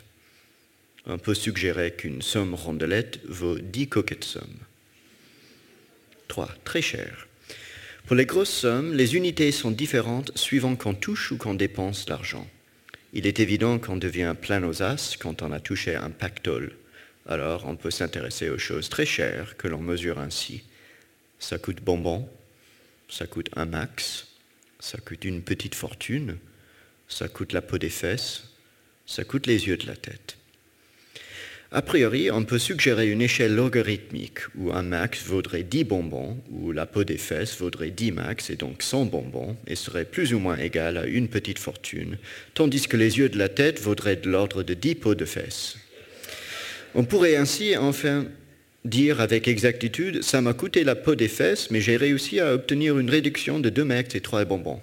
On 1.06 1.18
peut 1.18 1.34
suggérer 1.34 1.92
qu'une 1.92 2.22
somme 2.22 2.54
rondelette 2.54 3.20
vaut 3.26 3.58
10 3.58 3.88
coquettes 3.88 4.24
sommes. 4.24 4.58
3. 6.28 6.48
Très 6.64 6.82
cher. 6.82 7.28
Pour 8.06 8.16
les 8.16 8.26
grosses 8.26 8.52
sommes, 8.52 8.94
les 8.94 9.16
unités 9.16 9.52
sont 9.52 9.70
différentes 9.70 10.36
suivant 10.36 10.76
qu'on 10.76 10.94
touche 10.94 11.32
ou 11.32 11.36
qu'on 11.36 11.54
dépense 11.54 12.08
l'argent. 12.08 12.46
Il 13.16 13.28
est 13.28 13.38
évident 13.38 13.78
qu'on 13.78 13.96
devient 13.96 14.34
plein 14.38 14.64
aux 14.64 14.82
as 14.82 15.16
quand 15.16 15.42
on 15.42 15.52
a 15.52 15.60
touché 15.60 15.94
un 15.94 16.10
pactole. 16.10 16.76
Alors 17.26 17.64
on 17.66 17.76
peut 17.76 17.92
s'intéresser 17.92 18.50
aux 18.50 18.58
choses 18.58 18.88
très 18.88 19.06
chères 19.06 19.56
que 19.56 19.68
l'on 19.68 19.78
mesure 19.78 20.18
ainsi. 20.18 20.64
Ça 21.38 21.58
coûte 21.58 21.80
bonbon, 21.80 22.28
ça 23.08 23.28
coûte 23.28 23.50
un 23.54 23.66
max, 23.66 24.26
ça 24.80 24.98
coûte 24.98 25.24
une 25.24 25.42
petite 25.42 25.76
fortune, 25.76 26.38
ça 27.08 27.28
coûte 27.28 27.52
la 27.52 27.62
peau 27.62 27.78
des 27.78 27.88
fesses, 27.88 28.48
ça 29.06 29.22
coûte 29.22 29.46
les 29.46 29.68
yeux 29.68 29.76
de 29.76 29.86
la 29.86 29.96
tête. 29.96 30.36
A 31.76 31.82
priori, 31.82 32.30
on 32.30 32.44
peut 32.44 32.60
suggérer 32.60 33.10
une 33.10 33.20
échelle 33.20 33.56
logarithmique 33.56 34.38
où 34.56 34.72
un 34.72 34.84
max 34.84 35.24
vaudrait 35.26 35.64
10 35.64 35.82
bonbons, 35.82 36.38
où 36.52 36.70
la 36.70 36.86
peau 36.86 37.02
des 37.02 37.18
fesses 37.18 37.58
vaudrait 37.58 37.90
10 37.90 38.12
max 38.12 38.48
et 38.48 38.54
donc 38.54 38.80
100 38.80 39.06
bonbons, 39.06 39.56
et 39.66 39.74
serait 39.74 40.04
plus 40.04 40.34
ou 40.34 40.38
moins 40.38 40.56
égal 40.56 40.96
à 40.96 41.04
une 41.04 41.26
petite 41.26 41.58
fortune, 41.58 42.16
tandis 42.54 42.86
que 42.86 42.96
les 42.96 43.18
yeux 43.18 43.28
de 43.28 43.38
la 43.38 43.48
tête 43.48 43.80
vaudraient 43.80 44.14
de 44.14 44.30
l'ordre 44.30 44.62
de 44.62 44.72
10 44.72 44.94
peaux 44.94 45.16
de 45.16 45.24
fesses. 45.24 45.76
On 46.94 47.02
pourrait 47.02 47.34
ainsi 47.34 47.76
enfin 47.76 48.24
dire 48.84 49.20
avec 49.20 49.48
exactitude, 49.48 50.22
ça 50.22 50.40
m'a 50.40 50.52
coûté 50.52 50.84
la 50.84 50.94
peau 50.94 51.16
des 51.16 51.26
fesses, 51.26 51.72
mais 51.72 51.80
j'ai 51.80 51.96
réussi 51.96 52.38
à 52.38 52.54
obtenir 52.54 53.00
une 53.00 53.10
réduction 53.10 53.58
de 53.58 53.68
2 53.68 53.82
max 53.82 54.14
et 54.14 54.20
3 54.20 54.44
bonbons. 54.44 54.80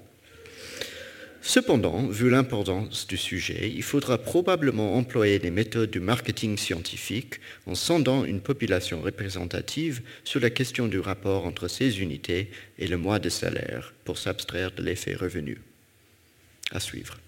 Cependant, 1.44 2.06
vu 2.06 2.30
l'importance 2.30 3.08
du 3.08 3.18
sujet, 3.18 3.72
il 3.74 3.82
faudra 3.82 4.20
probablement 4.20 4.96
employer 4.96 5.40
des 5.40 5.50
méthodes 5.50 5.90
du 5.90 6.00
marketing 6.00 6.56
scientifique 6.56 7.40
en 7.66 7.74
sondant 7.74 8.26
une 8.26 8.42
population 8.42 9.02
représentative 9.02 10.02
sur 10.24 10.40
la 10.40 10.52
question 10.52 10.88
du 10.88 11.00
rapport 11.00 11.48
entre 11.48 11.68
ces 11.68 12.00
unités 12.00 12.52
et 12.78 12.88
le 12.88 12.98
mois 12.98 13.18
de 13.18 13.30
salaire 13.30 13.94
pour 14.06 14.20
s'abstraire 14.20 14.72
de 14.72 14.84
l'effet 14.84 15.16
revenu. 15.16 15.60
À 16.72 16.80
suivre. 16.80 17.21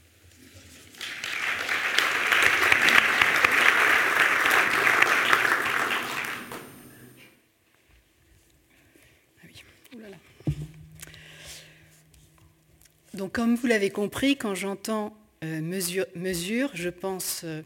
Donc, 13.14 13.34
comme 13.34 13.56
vous 13.56 13.68
l'avez 13.68 13.92
compris, 13.92 14.38
quand 14.38 14.56
j'entends 14.56 15.16
euh, 15.44 15.62
mesure, 15.62 16.72
je 16.74 16.90
pense 16.90 17.42
euh, 17.44 17.62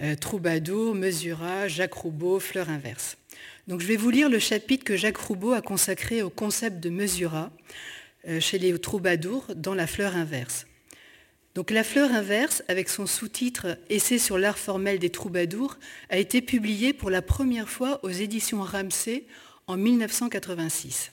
euh, 0.00 0.14
troubadour, 0.14 0.94
mesura, 0.94 1.66
Jacques 1.66 1.94
Roubaud, 1.94 2.38
fleur 2.38 2.70
inverse. 2.70 3.16
Donc, 3.66 3.80
je 3.80 3.86
vais 3.88 3.96
vous 3.96 4.10
lire 4.10 4.28
le 4.28 4.38
chapitre 4.38 4.84
que 4.84 4.96
Jacques 4.96 5.16
Roubaud 5.16 5.52
a 5.52 5.62
consacré 5.62 6.22
au 6.22 6.30
concept 6.30 6.78
de 6.80 6.90
mesura 6.90 7.50
chez 8.38 8.58
les 8.58 8.78
troubadours 8.78 9.46
dans 9.56 9.74
la 9.74 9.88
fleur 9.88 10.14
inverse. 10.14 10.66
Donc, 11.56 11.72
la 11.72 11.82
fleur 11.82 12.12
inverse, 12.12 12.62
avec 12.68 12.88
son 12.88 13.06
sous-titre 13.06 13.78
Essai 13.90 14.18
sur 14.18 14.38
l'art 14.38 14.58
formel 14.58 15.00
des 15.00 15.10
troubadours, 15.10 15.76
a 16.08 16.18
été 16.18 16.40
publié 16.40 16.92
pour 16.92 17.10
la 17.10 17.20
première 17.20 17.68
fois 17.68 17.98
aux 18.04 18.10
éditions 18.10 18.62
Ramsay 18.62 19.24
en 19.66 19.76
1986. 19.76 21.10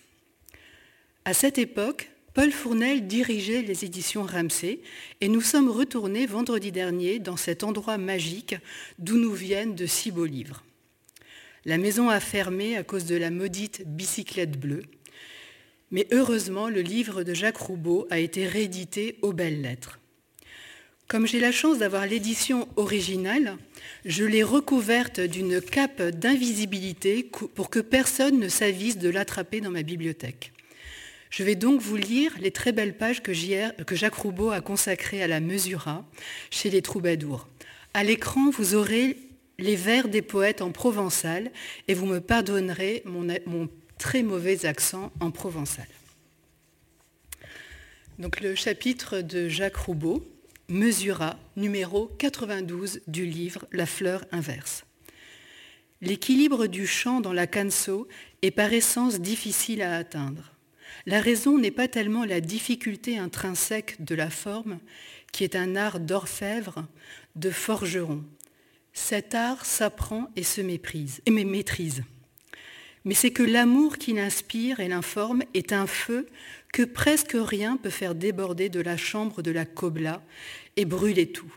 À 1.25 1.33
cette 1.33 1.57
époque, 1.57 2.11
Paul 2.33 2.51
Fournel 2.51 3.07
dirigeait 3.07 3.63
les 3.63 3.85
éditions 3.85 4.23
Ramsay 4.23 4.81
et 5.19 5.27
nous 5.27 5.41
sommes 5.41 5.69
retournés 5.69 6.27
vendredi 6.27 6.71
dernier 6.71 7.17
dans 7.17 7.37
cet 7.37 7.63
endroit 7.63 7.97
magique 7.97 8.55
d'où 8.99 9.17
nous 9.17 9.33
viennent 9.33 9.73
de 9.73 9.87
si 9.87 10.11
beaux 10.11 10.25
livres. 10.25 10.63
La 11.65 11.79
maison 11.79 12.09
a 12.09 12.19
fermé 12.19 12.77
à 12.77 12.83
cause 12.83 13.05
de 13.05 13.15
la 13.15 13.31
maudite 13.31 13.83
bicyclette 13.85 14.59
bleue, 14.59 14.83
mais 15.89 16.07
heureusement 16.11 16.69
le 16.69 16.81
livre 16.81 17.23
de 17.23 17.33
Jacques 17.33 17.57
Roubaud 17.57 18.07
a 18.11 18.19
été 18.19 18.45
réédité 18.45 19.17
aux 19.23 19.33
belles 19.33 19.61
lettres. 19.61 19.99
Comme 21.07 21.25
j'ai 21.25 21.39
la 21.39 21.51
chance 21.51 21.79
d'avoir 21.79 22.05
l'édition 22.05 22.67
originale, 22.75 23.57
je 24.05 24.23
l'ai 24.23 24.43
recouverte 24.43 25.19
d'une 25.19 25.59
cape 25.59 26.03
d'invisibilité 26.03 27.23
pour 27.55 27.71
que 27.71 27.79
personne 27.79 28.39
ne 28.39 28.47
s'avise 28.47 28.99
de 28.99 29.09
l'attraper 29.09 29.61
dans 29.61 29.71
ma 29.71 29.81
bibliothèque. 29.81 30.53
Je 31.29 31.43
vais 31.43 31.55
donc 31.55 31.79
vous 31.79 31.95
lire 31.95 32.33
les 32.39 32.51
très 32.51 32.71
belles 32.71 32.97
pages 32.97 33.21
que, 33.21 33.33
Jacques 33.33 34.15
Roubaud 34.15 34.49
a 34.49 34.61
consacrées 34.61 35.21
à 35.21 35.27
la 35.27 35.39
mesura 35.39 36.03
chez 36.49 36.69
les 36.69 36.81
troubadours. 36.81 37.47
À 37.93 38.03
l'écran, 38.03 38.49
vous 38.49 38.73
aurez 38.73 39.17
les 39.59 39.75
vers 39.75 40.07
des 40.07 40.21
poètes 40.21 40.61
en 40.61 40.71
provençal 40.71 41.51
et 41.87 41.93
vous 41.93 42.07
me 42.07 42.19
pardonnerez 42.19 43.03
mon, 43.05 43.69
très 43.97 44.23
mauvais 44.23 44.65
accent 44.65 45.11
en 45.19 45.29
provençal. 45.29 45.87
Donc 48.17 48.41
le 48.41 48.55
chapitre 48.55 49.21
de 49.21 49.47
Jacques 49.49 49.77
Roubaud, 49.77 50.25
Mesura, 50.67 51.37
numéro 51.55 52.07
92 52.17 53.01
du 53.07 53.25
livre 53.25 53.65
La 53.71 53.85
fleur 53.85 54.25
inverse. 54.31 54.83
L'équilibre 56.01 56.67
du 56.67 56.87
chant 56.87 57.21
dans 57.21 57.33
la 57.33 57.47
canso 57.47 58.07
est 58.41 58.51
par 58.51 58.71
essence 58.71 59.19
difficile 59.19 59.81
à 59.81 59.97
atteindre. 59.97 60.53
La 61.09 61.21
raison 61.21 61.57
n'est 61.57 61.71
pas 61.71 61.87
tellement 61.87 62.23
la 62.23 62.39
difficulté 62.39 63.17
intrinsèque 63.17 63.95
de 64.05 64.13
la 64.13 64.29
forme, 64.29 64.77
qui 65.31 65.43
est 65.43 65.55
un 65.55 65.75
art 65.75 65.99
d'orfèvre, 65.99 66.85
de 67.35 67.49
forgeron. 67.49 68.23
Cet 68.93 69.33
art 69.33 69.65
s'apprend 69.65 70.29
et 70.35 70.43
se 70.43 70.61
méprise, 70.61 71.21
et 71.25 71.31
maîtrise. 71.31 72.03
Mais 73.05 73.15
c'est 73.15 73.31
que 73.31 73.41
l'amour 73.41 73.97
qui 73.97 74.13
l'inspire 74.13 74.81
et 74.81 74.87
l'informe 74.87 75.41
est 75.55 75.73
un 75.73 75.87
feu 75.87 76.27
que 76.71 76.83
presque 76.83 77.35
rien 77.35 77.75
peut 77.75 77.89
faire 77.89 78.13
déborder 78.13 78.69
de 78.69 78.79
la 78.79 78.95
chambre 78.95 79.41
de 79.41 79.49
la 79.49 79.65
Cobla 79.65 80.21
et 80.75 80.85
brûler 80.85 81.31
tout. 81.31 81.51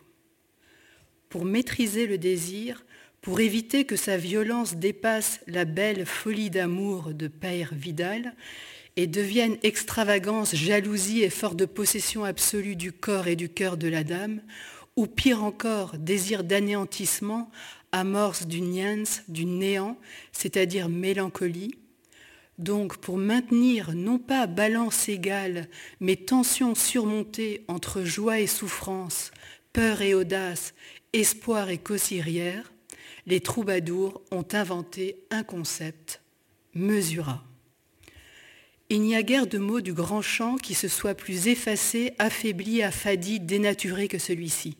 Pour 1.28 1.44
maîtriser 1.44 2.06
le 2.06 2.16
désir, 2.16 2.86
pour 3.20 3.38
éviter 3.40 3.84
que 3.84 3.96
sa 3.96 4.16
violence 4.16 4.76
dépasse 4.76 5.40
la 5.46 5.66
belle 5.66 6.06
folie 6.06 6.48
d'amour 6.48 7.12
de 7.12 7.28
Père 7.28 7.74
Vidal, 7.74 8.34
et 8.96 9.06
deviennent 9.06 9.58
extravagance, 9.62 10.54
jalousie 10.54 11.22
et 11.22 11.30
fort 11.30 11.54
de 11.54 11.64
possession 11.64 12.24
absolue 12.24 12.76
du 12.76 12.92
corps 12.92 13.28
et 13.28 13.36
du 13.36 13.48
cœur 13.48 13.76
de 13.76 13.88
la 13.88 14.04
dame, 14.04 14.42
ou 14.96 15.06
pire 15.06 15.42
encore, 15.42 15.96
désir 15.98 16.44
d'anéantissement, 16.44 17.50
amorce 17.92 18.46
du 18.46 18.60
niens, 18.60 19.04
du 19.28 19.44
néant, 19.46 19.98
c'est-à-dire 20.32 20.88
mélancolie. 20.88 21.74
Donc, 22.58 22.98
pour 22.98 23.16
maintenir 23.16 23.92
non 23.94 24.18
pas 24.18 24.46
balance 24.46 25.08
égale, 25.08 25.68
mais 26.00 26.16
tension 26.16 26.74
surmontée 26.74 27.64
entre 27.68 28.04
joie 28.04 28.40
et 28.40 28.46
souffrance, 28.46 29.30
peur 29.72 30.02
et 30.02 30.14
audace, 30.14 30.74
espoir 31.12 31.70
et 31.70 31.78
cossirière, 31.78 32.72
les 33.26 33.40
troubadours 33.40 34.20
ont 34.30 34.46
inventé 34.52 35.24
un 35.30 35.42
concept, 35.42 36.20
mesura. 36.74 37.44
Il 38.92 39.00
n'y 39.00 39.16
a 39.16 39.22
guère 39.22 39.46
de 39.46 39.56
mots 39.56 39.80
du 39.80 39.94
grand 39.94 40.20
chant 40.20 40.56
qui 40.56 40.74
se 40.74 40.86
soit 40.86 41.14
plus 41.14 41.48
effacé, 41.48 42.12
affaibli, 42.18 42.82
affadi, 42.82 43.40
dénaturé 43.40 44.06
que 44.06 44.18
celui-ci. 44.18 44.76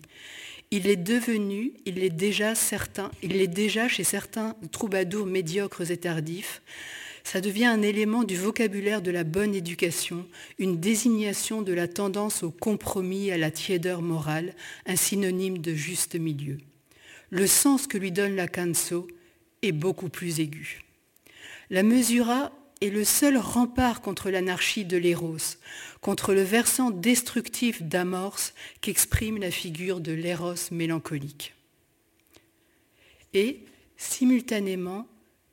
Il 0.70 0.86
est 0.86 0.96
devenu, 0.96 1.72
il 1.86 2.04
est 2.04 2.10
déjà 2.10 2.54
certain, 2.54 3.10
il 3.22 3.36
est 3.36 3.46
déjà 3.46 3.88
chez 3.88 4.04
certains 4.04 4.54
troubadours 4.70 5.24
médiocres 5.24 5.90
et 5.90 5.96
tardifs, 5.96 6.60
ça 7.24 7.40
devient 7.40 7.64
un 7.64 7.80
élément 7.80 8.22
du 8.22 8.36
vocabulaire 8.36 9.00
de 9.00 9.10
la 9.10 9.24
bonne 9.24 9.54
éducation, 9.54 10.26
une 10.58 10.78
désignation 10.78 11.62
de 11.62 11.72
la 11.72 11.88
tendance 11.88 12.42
au 12.42 12.50
compromis, 12.50 13.30
à 13.30 13.38
la 13.38 13.50
tiédeur 13.50 14.02
morale, 14.02 14.54
un 14.84 14.96
synonyme 14.96 15.56
de 15.56 15.72
juste 15.72 16.16
milieu. 16.16 16.58
Le 17.30 17.46
sens 17.46 17.86
que 17.86 17.96
lui 17.96 18.12
donne 18.12 18.36
la 18.36 18.46
canso 18.46 19.08
est 19.62 19.72
beaucoup 19.72 20.10
plus 20.10 20.38
aigu. 20.40 20.82
La 21.70 21.82
mesura 21.82 22.52
est 22.82 22.90
le 22.90 23.04
seul 23.04 23.38
rempart 23.38 24.00
contre 24.00 24.28
l'anarchie 24.28 24.84
de 24.84 24.96
l'éros, 24.96 25.36
contre 26.00 26.34
le 26.34 26.42
versant 26.42 26.90
destructif 26.90 27.80
d'amorce 27.82 28.54
qu'exprime 28.80 29.38
la 29.38 29.52
figure 29.52 30.00
de 30.00 30.12
l'éros 30.12 30.70
mélancolique. 30.72 31.54
Et, 33.34 33.60
simultanément, 33.96 35.06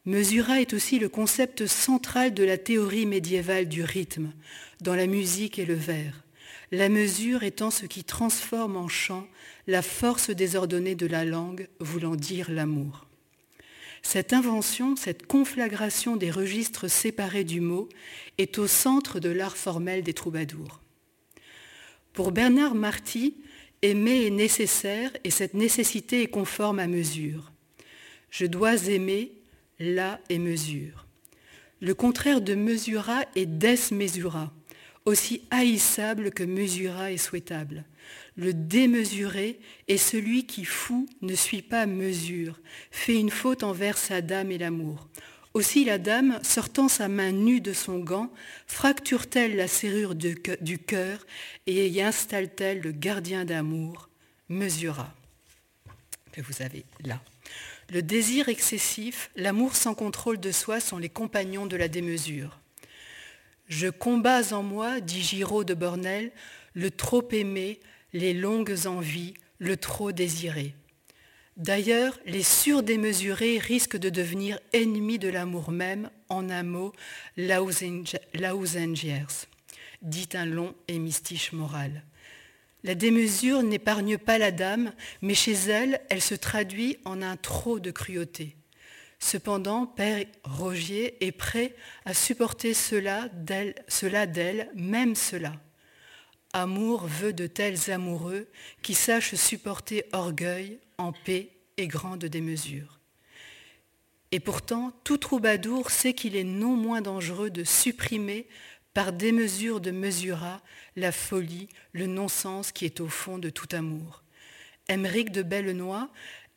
mesura 0.05 0.59
est 0.59 0.73
aussi 0.73 0.97
le 0.97 1.07
concept 1.07 1.67
central 1.67 2.33
de 2.33 2.43
la 2.43 2.57
théorie 2.57 3.05
médiévale 3.05 3.69
du 3.69 3.83
rythme, 3.83 4.33
dans 4.81 4.95
la 4.95 5.05
musique 5.05 5.59
et 5.59 5.65
le 5.65 5.75
vers, 5.75 6.23
la 6.71 6.89
mesure 6.89 7.43
étant 7.43 7.69
ce 7.69 7.85
qui 7.85 8.03
transforme 8.03 8.75
en 8.75 8.87
chant 8.87 9.27
la 9.67 9.83
force 9.83 10.31
désordonnée 10.31 10.95
de 10.95 11.05
la 11.05 11.25
langue 11.25 11.67
voulant 11.79 12.15
dire 12.15 12.49
l'amour. 12.49 13.08
Cette 14.01 14.33
invention, 14.33 14.95
cette 14.95 15.27
conflagration 15.27 16.15
des 16.15 16.31
registres 16.31 16.87
séparés 16.87 17.43
du 17.43 17.61
mot 17.61 17.89
est 18.37 18.57
au 18.57 18.67
centre 18.67 19.19
de 19.19 19.29
l'art 19.29 19.57
formel 19.57 20.03
des 20.03 20.13
troubadours. 20.13 20.81
Pour 22.13 22.31
Bernard 22.31 22.75
Marty, 22.75 23.35
aimer 23.81 24.25
est 24.25 24.31
nécessaire 24.31 25.11
et 25.23 25.29
cette 25.29 25.53
nécessité 25.53 26.23
est 26.23 26.27
conforme 26.27 26.79
à 26.79 26.87
mesure. 26.87 27.51
Je 28.29 28.45
dois 28.45 28.87
aimer, 28.87 29.31
là 29.79 30.19
est 30.29 30.39
mesure. 30.39 31.05
Le 31.81 31.93
contraire 31.93 32.41
de 32.41 32.55
mesura 32.55 33.21
est 33.35 33.45
desmesura, 33.45 34.51
aussi 35.09 35.41
haïssable 35.49 36.31
que 36.31 36.43
mesura 36.43 37.11
est 37.11 37.17
souhaitable. 37.17 37.83
Le 38.37 38.53
démesuré 38.53 39.59
est 39.87 39.97
celui 39.97 40.45
qui, 40.45 40.65
fou, 40.65 41.09
ne 41.21 41.35
suit 41.35 41.63
pas 41.63 41.85
mesure, 41.87 42.59
fait 42.91 43.15
une 43.15 43.31
faute 43.31 43.63
envers 43.63 43.97
sa 43.97 44.21
dame 44.21 44.51
et 44.51 44.57
l'amour. 44.57 45.09
Aussi 45.55 45.83
la 45.83 45.97
dame, 45.97 46.39
sortant 46.43 46.87
sa 46.87 47.07
main 47.07 47.31
nue 47.31 47.59
de 47.59 47.73
son 47.73 47.99
gant, 47.99 48.31
fracture-t-elle 48.67 49.55
la 49.55 49.67
serrure 49.67 50.13
du 50.13 50.77
cœur 50.77 51.25
et 51.65 51.87
y 51.87 52.01
installe-t-elle 52.01 52.81
le 52.81 52.91
gardien 52.91 53.45
d'amour, 53.45 54.09
mesura, 54.47 55.13
que 56.31 56.41
vous 56.41 56.61
avez 56.61 56.85
là. 57.03 57.19
Le 57.89 58.03
désir 58.03 58.47
excessif, 58.47 59.31
l'amour 59.35 59.75
sans 59.75 59.95
contrôle 59.95 60.39
de 60.39 60.51
soi 60.51 60.79
sont 60.79 60.99
les 60.99 61.09
compagnons 61.09 61.65
de 61.65 61.77
la 61.77 61.87
démesure. 61.87 62.58
Je 63.69 63.87
combats 63.87 64.51
en 64.51 64.63
moi, 64.63 64.99
dit 64.99 65.21
Giraud 65.21 65.63
de 65.63 65.75
Bornel, 65.75 66.31
le 66.73 66.89
trop 66.89 67.25
aimé, 67.31 67.79
les 68.13 68.33
longues 68.33 68.87
envies, 68.87 69.35
le 69.59 69.77
trop 69.77 70.11
désiré. 70.11 70.73
D'ailleurs, 71.55 72.17
les 72.25 72.41
surdémesurés 72.41 73.59
risquent 73.59 73.97
de 73.97 74.09
devenir 74.09 74.59
ennemis 74.73 75.19
de 75.19 75.29
l'amour 75.29 75.69
même, 75.69 76.09
en 76.29 76.49
un 76.49 76.63
mot, 76.63 76.93
lausengiers, 77.37 79.25
dit 80.01 80.29
un 80.33 80.45
long 80.45 80.73
hémistiche 80.87 81.51
moral. 81.51 82.03
La 82.83 82.95
démesure 82.95 83.61
n'épargne 83.61 84.17
pas 84.17 84.37
la 84.39 84.51
dame, 84.51 84.93
mais 85.21 85.35
chez 85.35 85.53
elle, 85.53 86.01
elle 86.09 86.21
se 86.21 86.35
traduit 86.35 86.97
en 87.05 87.21
un 87.21 87.35
trop 87.37 87.79
de 87.79 87.91
cruauté. 87.91 88.55
Cependant, 89.19 89.85
Père 89.85 90.25
Rogier 90.43 91.23
est 91.25 91.33
prêt 91.33 91.75
à 92.05 92.13
supporter 92.13 92.73
cela 92.73 93.27
d'elle, 93.29 94.71
même 94.75 95.15
cela. 95.15 95.53
Amour 96.53 97.05
veut 97.05 97.33
de 97.33 97.45
tels 97.45 97.91
amoureux 97.91 98.47
qui 98.81 98.95
sachent 98.95 99.35
supporter 99.35 100.05
orgueil 100.13 100.79
en 100.97 101.11
paix 101.11 101.49
et 101.77 101.87
grande 101.87 102.25
démesure. 102.25 102.99
Et 104.31 104.39
pourtant, 104.39 104.91
tout 105.03 105.17
troubadour 105.17 105.91
sait 105.91 106.13
qu'il 106.13 106.35
est 106.35 106.43
non 106.43 106.75
moins 106.75 107.01
dangereux 107.01 107.49
de 107.49 107.63
supprimer 107.63 108.47
par 108.93 109.13
des 109.13 109.31
mesures 109.31 109.81
de 109.81 109.91
mesura 109.91 110.61
la 110.95 111.11
folie, 111.11 111.69
le 111.93 112.07
non-sens 112.07 112.71
qui 112.71 112.85
est 112.85 112.99
au 112.99 113.07
fond 113.07 113.37
de 113.37 113.49
tout 113.49 113.67
amour. 113.71 114.23
Émeric 114.87 115.31
de 115.31 115.43
Bellenoy 115.43 116.09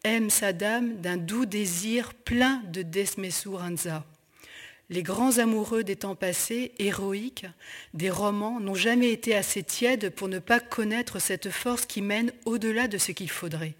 aime 0.04 0.30
sa 0.30 0.52
dame 0.52 0.96
d'un 0.96 1.16
doux 1.16 1.46
désir 1.46 2.12
plein 2.14 2.62
de 2.72 2.82
desmesuranza. 2.82 4.04
Les 4.90 5.02
grands 5.02 5.38
amoureux 5.38 5.84
des 5.84 5.96
temps 5.96 6.16
passés, 6.16 6.72
héroïques, 6.78 7.46
des 7.94 8.10
romans, 8.10 8.58
n'ont 8.58 8.74
jamais 8.74 9.12
été 9.12 9.34
assez 9.34 9.62
tièdes 9.62 10.10
pour 10.10 10.28
ne 10.28 10.40
pas 10.40 10.60
connaître 10.60 11.20
cette 11.20 11.50
force 11.50 11.86
qui 11.86 12.02
mène 12.02 12.32
au-delà 12.44 12.88
de 12.88 12.98
ce 12.98 13.12
qu'il 13.12 13.30
faudrait. 13.30 13.74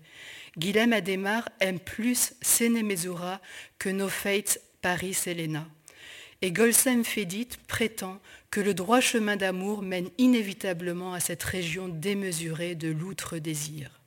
Guilhem 0.57 0.93
Adémar 0.93 1.49
aime 1.61 1.81
plus 1.81 2.35
Séné 2.41 2.83
Mesura 2.83 3.41
que 3.79 3.89
No 3.89 4.09
Fates 4.09 4.61
Paris 4.81 5.19
Helena. 5.27 5.67
Et 6.41 6.53
Golsem 6.53 7.05
Fédit 7.05 7.49
prétend 7.67 8.21
que 8.51 8.61
le 8.61 8.75
droit 8.75 9.01
chemin 9.01 9.37
d'amour 9.37 9.83
mène 9.83 10.09
inévitablement 10.19 11.15
à 11.15 11.21
cette 11.21 11.43
région 11.43 11.89
démesurée 11.89 12.75
de 12.75 12.89
l'outre 12.89 13.39
désir. 13.39 14.02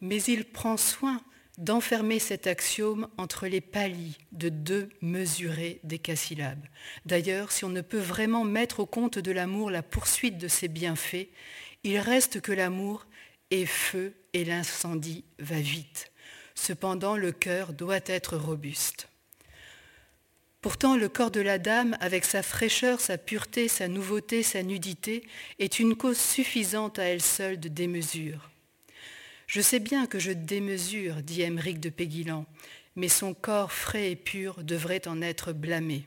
Mais 0.00 0.22
il 0.22 0.44
prend 0.44 0.76
soin 0.76 1.22
d'enfermer 1.58 2.18
cet 2.18 2.46
axiome 2.46 3.08
entre 3.18 3.46
les 3.46 3.60
paliers 3.60 4.16
de 4.32 4.48
deux 4.48 4.88
mesurés 5.02 5.80
décasyllabes. 5.84 6.66
D'ailleurs, 7.04 7.52
si 7.52 7.64
on 7.64 7.68
ne 7.68 7.82
peut 7.82 7.98
vraiment 7.98 8.44
mettre 8.44 8.80
au 8.80 8.86
compte 8.86 9.18
de 9.18 9.30
l'amour 9.30 9.70
la 9.70 9.82
poursuite 9.82 10.38
de 10.38 10.48
ses 10.48 10.68
bienfaits, 10.68 11.28
il 11.84 11.98
reste 11.98 12.40
que 12.40 12.52
l'amour 12.52 13.06
est 13.50 13.66
feu 13.66 14.14
et 14.32 14.44
l'incendie 14.44 15.24
va 15.38 15.60
vite. 15.60 16.10
Cependant, 16.54 17.16
le 17.16 17.32
cœur 17.32 17.72
doit 17.72 18.00
être 18.06 18.36
robuste. 18.36 19.08
Pourtant, 20.62 20.96
le 20.96 21.08
corps 21.08 21.30
de 21.30 21.40
la 21.40 21.58
dame, 21.58 21.96
avec 22.00 22.24
sa 22.24 22.42
fraîcheur, 22.42 23.00
sa 23.00 23.16
pureté, 23.16 23.66
sa 23.66 23.88
nouveauté, 23.88 24.42
sa 24.42 24.62
nudité, 24.62 25.26
est 25.58 25.78
une 25.78 25.96
cause 25.96 26.18
suffisante 26.18 26.98
à 26.98 27.04
elle 27.04 27.22
seule 27.22 27.58
de 27.58 27.68
démesure. 27.68 28.49
Je 29.50 29.60
sais 29.60 29.80
bien 29.80 30.06
que 30.06 30.20
je 30.20 30.30
démesure, 30.30 31.24
dit 31.24 31.42
Émeric 31.42 31.80
de 31.80 31.88
Péguilan, 31.88 32.46
mais 32.94 33.08
son 33.08 33.34
corps 33.34 33.72
frais 33.72 34.12
et 34.12 34.14
pur 34.14 34.62
devrait 34.62 35.08
en 35.08 35.20
être 35.22 35.52
blâmé. 35.52 36.06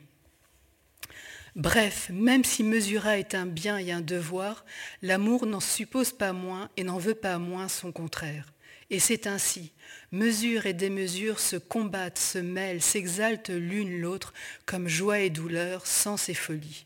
Bref, 1.54 2.08
même 2.10 2.42
si 2.42 2.62
mesura 2.62 3.18
est 3.18 3.34
un 3.34 3.44
bien 3.44 3.76
et 3.76 3.92
un 3.92 4.00
devoir, 4.00 4.64
l'amour 5.02 5.44
n'en 5.44 5.60
suppose 5.60 6.10
pas 6.10 6.32
moins 6.32 6.70
et 6.78 6.84
n'en 6.84 6.96
veut 6.96 7.14
pas 7.14 7.36
moins 7.36 7.68
son 7.68 7.92
contraire. 7.92 8.50
Et 8.88 8.98
c'est 8.98 9.26
ainsi. 9.26 9.72
Mesure 10.10 10.64
et 10.64 10.72
démesure 10.72 11.38
se 11.38 11.56
combattent, 11.56 12.18
se 12.18 12.38
mêlent, 12.38 12.80
s'exaltent 12.80 13.50
l'une 13.50 14.00
l'autre 14.00 14.32
comme 14.64 14.88
joie 14.88 15.18
et 15.18 15.28
douleur, 15.28 15.86
sens 15.86 16.30
et 16.30 16.34
folie. 16.34 16.84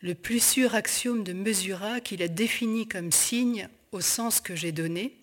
Le 0.00 0.14
plus 0.14 0.42
sûr 0.42 0.74
axiome 0.74 1.24
de 1.24 1.34
Mesura, 1.34 2.00
qu'il 2.00 2.22
a 2.22 2.28
défini 2.28 2.88
comme 2.88 3.12
signe 3.12 3.68
au 3.92 4.00
sens 4.00 4.40
que 4.40 4.54
j'ai 4.54 4.72
donné, 4.72 5.16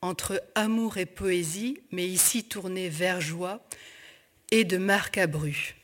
entre 0.00 0.42
amour 0.54 0.98
et 0.98 1.06
poésie, 1.06 1.80
mais 1.90 2.06
ici 2.06 2.44
tourné 2.44 2.88
vers 2.88 3.20
joie, 3.20 3.64
est 4.50 4.64
de 4.64 4.76
Marc 4.76 5.18
Abru. 5.18 5.74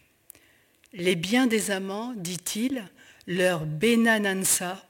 Les 0.93 1.17
biens 1.17 1.47
des 1.47 1.71
amants, 1.71 2.13
dit-il, 2.17 2.85
leur 3.27 3.65
benanansa, 3.65 4.85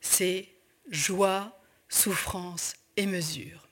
c'est 0.00 0.48
joie, 0.90 1.58
souffrance 1.88 2.74
et 2.96 3.06
mesure. 3.06 3.68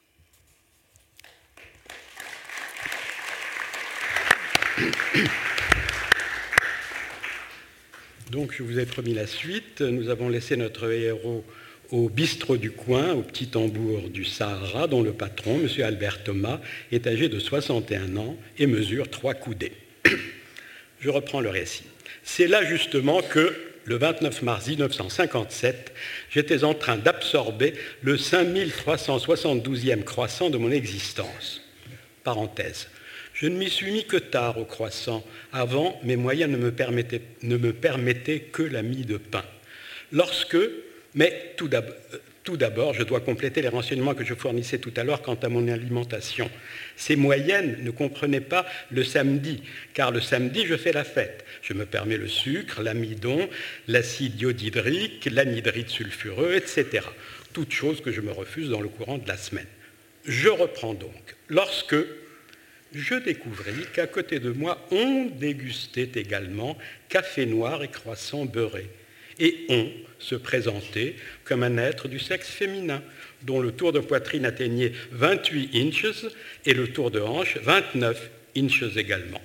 Donc 8.30 8.52
je 8.52 8.62
vous 8.62 8.78
ai 8.78 8.86
promis 8.86 9.14
la 9.14 9.26
suite. 9.26 9.80
Nous 9.80 10.08
avons 10.08 10.28
laissé 10.28 10.56
notre 10.56 10.90
héros 10.90 11.44
au 11.90 12.08
bistrot 12.08 12.56
du 12.56 12.70
coin, 12.70 13.12
au 13.12 13.22
petit 13.22 13.48
tambour 13.48 14.08
du 14.08 14.24
Sahara, 14.24 14.86
dont 14.86 15.02
le 15.02 15.12
patron, 15.12 15.60
M. 15.60 15.68
Albert 15.84 16.24
Thomas, 16.24 16.60
est 16.92 17.06
âgé 17.06 17.28
de 17.28 17.38
61 17.38 18.16
ans 18.16 18.36
et 18.58 18.66
mesure 18.66 19.10
trois 19.10 19.34
coudées. 19.34 19.72
Je 21.00 21.10
reprends 21.10 21.40
le 21.40 21.50
récit. 21.50 21.84
C'est 22.22 22.46
là 22.46 22.64
justement 22.64 23.22
que, 23.22 23.54
le 23.84 23.96
29 23.96 24.42
mars 24.42 24.66
1957, 24.66 25.94
j'étais 26.30 26.64
en 26.64 26.74
train 26.74 26.96
d'absorber 26.96 27.74
le 28.02 28.16
5372e 28.16 30.02
croissant 30.02 30.50
de 30.50 30.58
mon 30.58 30.72
existence. 30.72 31.62
Parenthèse. 32.24 32.88
Je 33.32 33.46
ne 33.46 33.56
m'y 33.56 33.70
suis 33.70 33.92
mis 33.92 34.04
que 34.04 34.16
tard 34.16 34.58
au 34.58 34.64
croissant. 34.64 35.24
Avant, 35.52 36.00
mes 36.02 36.16
moyens 36.16 36.50
ne 36.50 36.56
me 36.56 36.72
permettaient, 36.72 37.22
ne 37.42 37.56
me 37.56 37.72
permettaient 37.72 38.40
que 38.40 38.62
la 38.62 38.82
mie 38.82 39.04
de 39.04 39.18
pain. 39.18 39.44
Lorsque, 40.10 40.56
mais 41.16 41.54
tout 41.56 41.68
d'abord, 42.56 42.92
je 42.92 43.02
dois 43.02 43.20
compléter 43.20 43.62
les 43.62 43.68
renseignements 43.68 44.14
que 44.14 44.24
je 44.24 44.34
fournissais 44.34 44.78
tout 44.78 44.92
à 44.96 45.02
l'heure 45.02 45.22
quant 45.22 45.34
à 45.34 45.48
mon 45.48 45.66
alimentation. 45.66 46.50
Ces 46.94 47.16
moyennes 47.16 47.78
ne 47.82 47.90
comprenaient 47.90 48.42
pas 48.42 48.66
le 48.90 49.02
samedi, 49.02 49.62
car 49.94 50.10
le 50.10 50.20
samedi, 50.20 50.66
je 50.66 50.76
fais 50.76 50.92
la 50.92 51.04
fête. 51.04 51.46
Je 51.62 51.72
me 51.72 51.86
permets 51.86 52.18
le 52.18 52.28
sucre, 52.28 52.82
l'amidon, 52.82 53.48
l'acide 53.88 54.38
iodhydrique, 54.38 55.26
l'anhydride 55.32 55.88
sulfureux, 55.88 56.54
etc. 56.54 57.06
Toutes 57.54 57.72
choses 57.72 58.02
que 58.02 58.12
je 58.12 58.20
me 58.20 58.30
refuse 58.30 58.68
dans 58.68 58.82
le 58.82 58.88
courant 58.88 59.16
de 59.16 59.26
la 59.26 59.38
semaine. 59.38 59.66
Je 60.26 60.50
reprends 60.50 60.92
donc. 60.92 61.36
Lorsque 61.48 61.96
je 62.92 63.14
découvris 63.14 63.86
qu'à 63.94 64.06
côté 64.06 64.38
de 64.38 64.50
moi, 64.50 64.86
on 64.90 65.30
dégustait 65.34 66.10
également 66.14 66.76
café 67.08 67.46
noir 67.46 67.82
et 67.82 67.88
croissant 67.88 68.44
beurré 68.44 68.90
et 69.38 69.66
on 69.68 69.90
se 70.18 70.34
présentait 70.34 71.16
comme 71.44 71.62
un 71.62 71.78
être 71.78 72.08
du 72.08 72.18
sexe 72.18 72.48
féminin, 72.48 73.02
dont 73.42 73.60
le 73.60 73.72
tour 73.72 73.92
de 73.92 74.00
poitrine 74.00 74.44
atteignait 74.44 74.92
28 75.12 75.70
inches 75.74 76.26
et 76.64 76.74
le 76.74 76.88
tour 76.88 77.10
de 77.10 77.20
hanche 77.20 77.58
29 77.58 78.30
inches 78.56 78.96
également. 78.96 79.42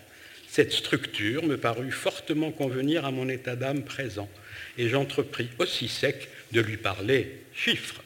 Cette 0.48 0.74
structure 0.74 1.44
me 1.44 1.58
parut 1.58 1.92
fortement 1.92 2.52
convenir 2.52 3.06
à 3.06 3.12
mon 3.12 3.30
état 3.30 3.56
d'âme 3.56 3.84
présent, 3.84 4.30
et 4.78 4.90
j'entrepris 4.90 5.50
aussi 5.60 5.88
sec 5.88 6.30
de 6.52 6.62
lui 6.62 6.78
parler 6.78 7.40
chiffres. 7.54 8.04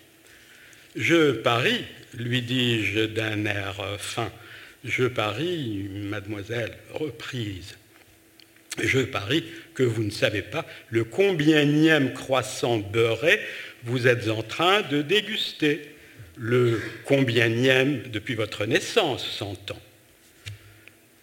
Je 0.96 1.32
parie, 1.32 1.84
lui 2.14 2.42
dis-je 2.42 3.02
d'un 3.02 3.46
air 3.46 3.84
fin, 4.00 4.32
je 4.84 5.06
parie, 5.06 5.90
mademoiselle, 5.90 6.78
reprise. 6.94 7.76
Je 8.82 9.00
parie 9.00 9.44
que 9.74 9.84
vous 9.84 10.04
ne 10.04 10.12
savez 10.12 10.42
pas 10.42 10.66
le 10.90 11.04
combienième 11.04 12.14
croissant 12.14 12.78
beurré 12.78 13.40
vous 13.86 14.08
êtes 14.08 14.28
en 14.30 14.42
train 14.42 14.82
de 14.82 15.02
déguster. 15.02 15.82
Le 16.38 16.82
combienième 17.06 18.02
depuis 18.12 18.36
votre 18.36 18.66
naissance, 18.66 19.26
s'entend. 19.26 19.80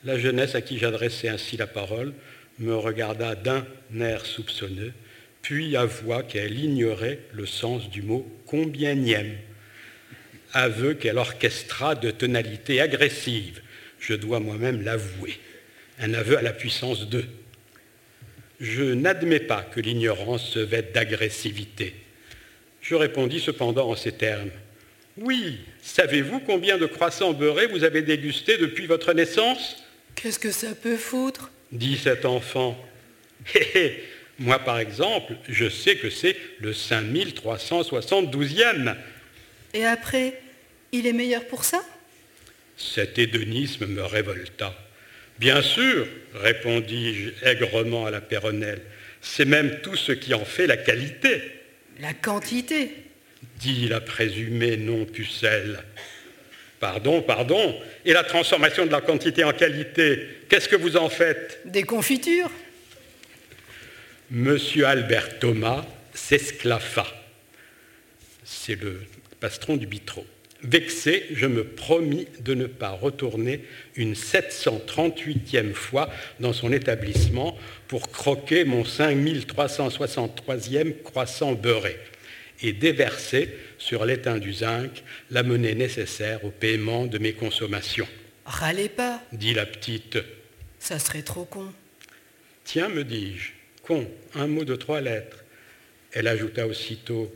La 0.05 0.19
jeunesse 0.19 0.55
à 0.55 0.63
qui 0.63 0.79
j'adressais 0.79 1.29
ainsi 1.29 1.57
la 1.57 1.67
parole 1.67 2.15
me 2.59 2.75
regarda 2.75 3.35
d'un 3.35 3.67
air 4.01 4.25
soupçonneux, 4.25 4.93
puis 5.43 5.77
avoua 5.77 6.23
qu'elle 6.23 6.59
ignorait 6.59 7.19
le 7.33 7.47
sens 7.47 7.91
du 7.91 8.01
mot 8.01 8.27
combienième 8.47 9.37
aveu 10.55 10.95
qu'elle 10.95 11.19
orchestra 11.19 11.95
de 11.95 12.11
tonalités 12.11 12.81
agressives. 12.81 13.63
Je 13.99 14.15
dois 14.15 14.41
moi-même 14.41 14.83
l'avouer. 14.83 15.39
Un 15.99 16.15
aveu 16.15 16.39
à 16.39 16.43
la 16.43 16.53
puissance 16.53 17.09
2. 17.09 17.25
Je 18.63 18.85
n'admets 18.85 19.41
pas 19.41 19.63
que 19.63 19.81
l'ignorance 19.81 20.49
se 20.51 20.61
vête 20.61 20.95
d'agressivité. 20.95 21.95
Je 22.81 22.95
répondis 22.95 23.41
cependant 23.41 23.91
en 23.91 23.97
ces 23.97 24.13
termes. 24.13 24.51
Oui, 25.17 25.59
savez-vous 25.83 26.39
combien 26.39 26.79
de 26.79 26.87
croissants 26.87 27.33
beurrés 27.33 27.67
vous 27.67 27.83
avez 27.83 28.03
dégusté 28.03 28.59
depuis 28.59 28.87
votre 28.87 29.15
naissance? 29.15 29.83
Qu'est-ce 30.15 30.39
que 30.39 30.53
ça 30.53 30.77
peut 30.77 30.97
foutre? 30.97 31.51
dit 31.73 31.97
cet 31.97 32.25
enfant. 32.25 32.79
Hé 33.55 33.67
hé, 33.75 34.05
moi 34.39 34.61
par 34.61 34.79
exemple, 34.79 35.35
je 35.49 35.69
sais 35.69 35.97
que 35.97 36.09
c'est 36.09 36.37
le 36.61 36.73
5372e. 36.73 38.95
Et 39.75 39.85
après, 39.85 40.41
il 40.93 41.09
est 41.09 41.13
meilleur 41.13 41.49
pour 41.49 41.65
ça? 41.65 41.83
Cet 42.77 43.19
hédonisme 43.19 43.87
me 43.87 44.05
révolta. 44.05 44.73
Bien 45.43 45.61
sûr, 45.61 46.07
répondis-je 46.35 47.45
aigrement 47.45 48.07
à 48.07 48.13
la 48.13 48.21
Péronnelle, 48.21 48.81
c'est 49.21 49.45
même 49.45 49.81
tout 49.81 49.97
ce 49.97 50.13
qui 50.13 50.35
en 50.35 50.45
fait 50.45 50.69
la 50.69 50.77
qualité. 50.77 51.43
La 51.99 52.15
quantité 52.15 52.93
dit 53.59 53.89
la 53.89 54.01
présumée 54.01 54.77
non-pucelle. 54.77 55.83
Pardon, 56.79 57.23
pardon. 57.23 57.77
Et 58.05 58.13
la 58.13 58.23
transformation 58.23 58.87
de 58.87 58.93
la 58.93 59.01
quantité 59.01 59.43
en 59.43 59.53
qualité, 59.53 60.29
qu'est-ce 60.49 60.69
que 60.69 60.77
vous 60.77 60.97
en 60.97 61.09
faites? 61.09 61.59
Des 61.65 61.83
confitures 61.83 62.53
Monsieur 64.31 64.87
Albert 64.87 65.41
Thomas 65.41 65.85
s'esclaffa. 66.15 67.07
C'est 68.45 68.81
le 68.81 69.01
pastron 69.41 69.77
du 69.77 69.89
bistrot. 69.89 70.25
Vexé, 70.63 71.27
je 71.33 71.47
me 71.47 71.65
promis 71.65 72.29
de 72.41 72.55
ne 72.55 72.67
pas 72.67 72.91
retourner 72.91 73.65
une 73.97 74.15
738e 74.15 75.73
fois 75.73 76.09
dans 76.39 76.53
son 76.53 76.73
établissement 76.73 77.59
pour 77.89 78.13
croquer 78.13 78.65
mon 78.65 78.85
5363e 78.85 81.03
croissant 81.03 81.53
beurré 81.53 81.99
et 82.63 82.73
déverser 82.73 83.53
sur 83.79 84.05
l'étain 84.05 84.39
du 84.39 84.53
zinc 84.53 85.03
la 85.31 85.43
monnaie 85.43 85.75
nécessaire 85.75 86.45
au 86.45 86.51
paiement 86.51 87.07
de 87.07 87.19
mes 87.19 87.33
consommations. 87.33 88.07
Râlez 88.45 88.89
pas, 88.89 89.21
dit 89.33 89.55
la 89.55 89.67
petite. 89.67 90.19
ça 90.79 91.01
serait 91.01 91.23
trop 91.23 91.45
con. 91.45 91.73
Tiens, 92.65 92.89
me 92.89 93.03
dis-je, 93.03 93.51
con, 93.83 94.09
un 94.35 94.47
mot 94.47 94.65
de 94.65 94.77
trois 94.77 95.01
lettres. 95.01 95.43
Elle 96.13 96.29
ajouta 96.29 96.69
aussitôt 96.69 97.33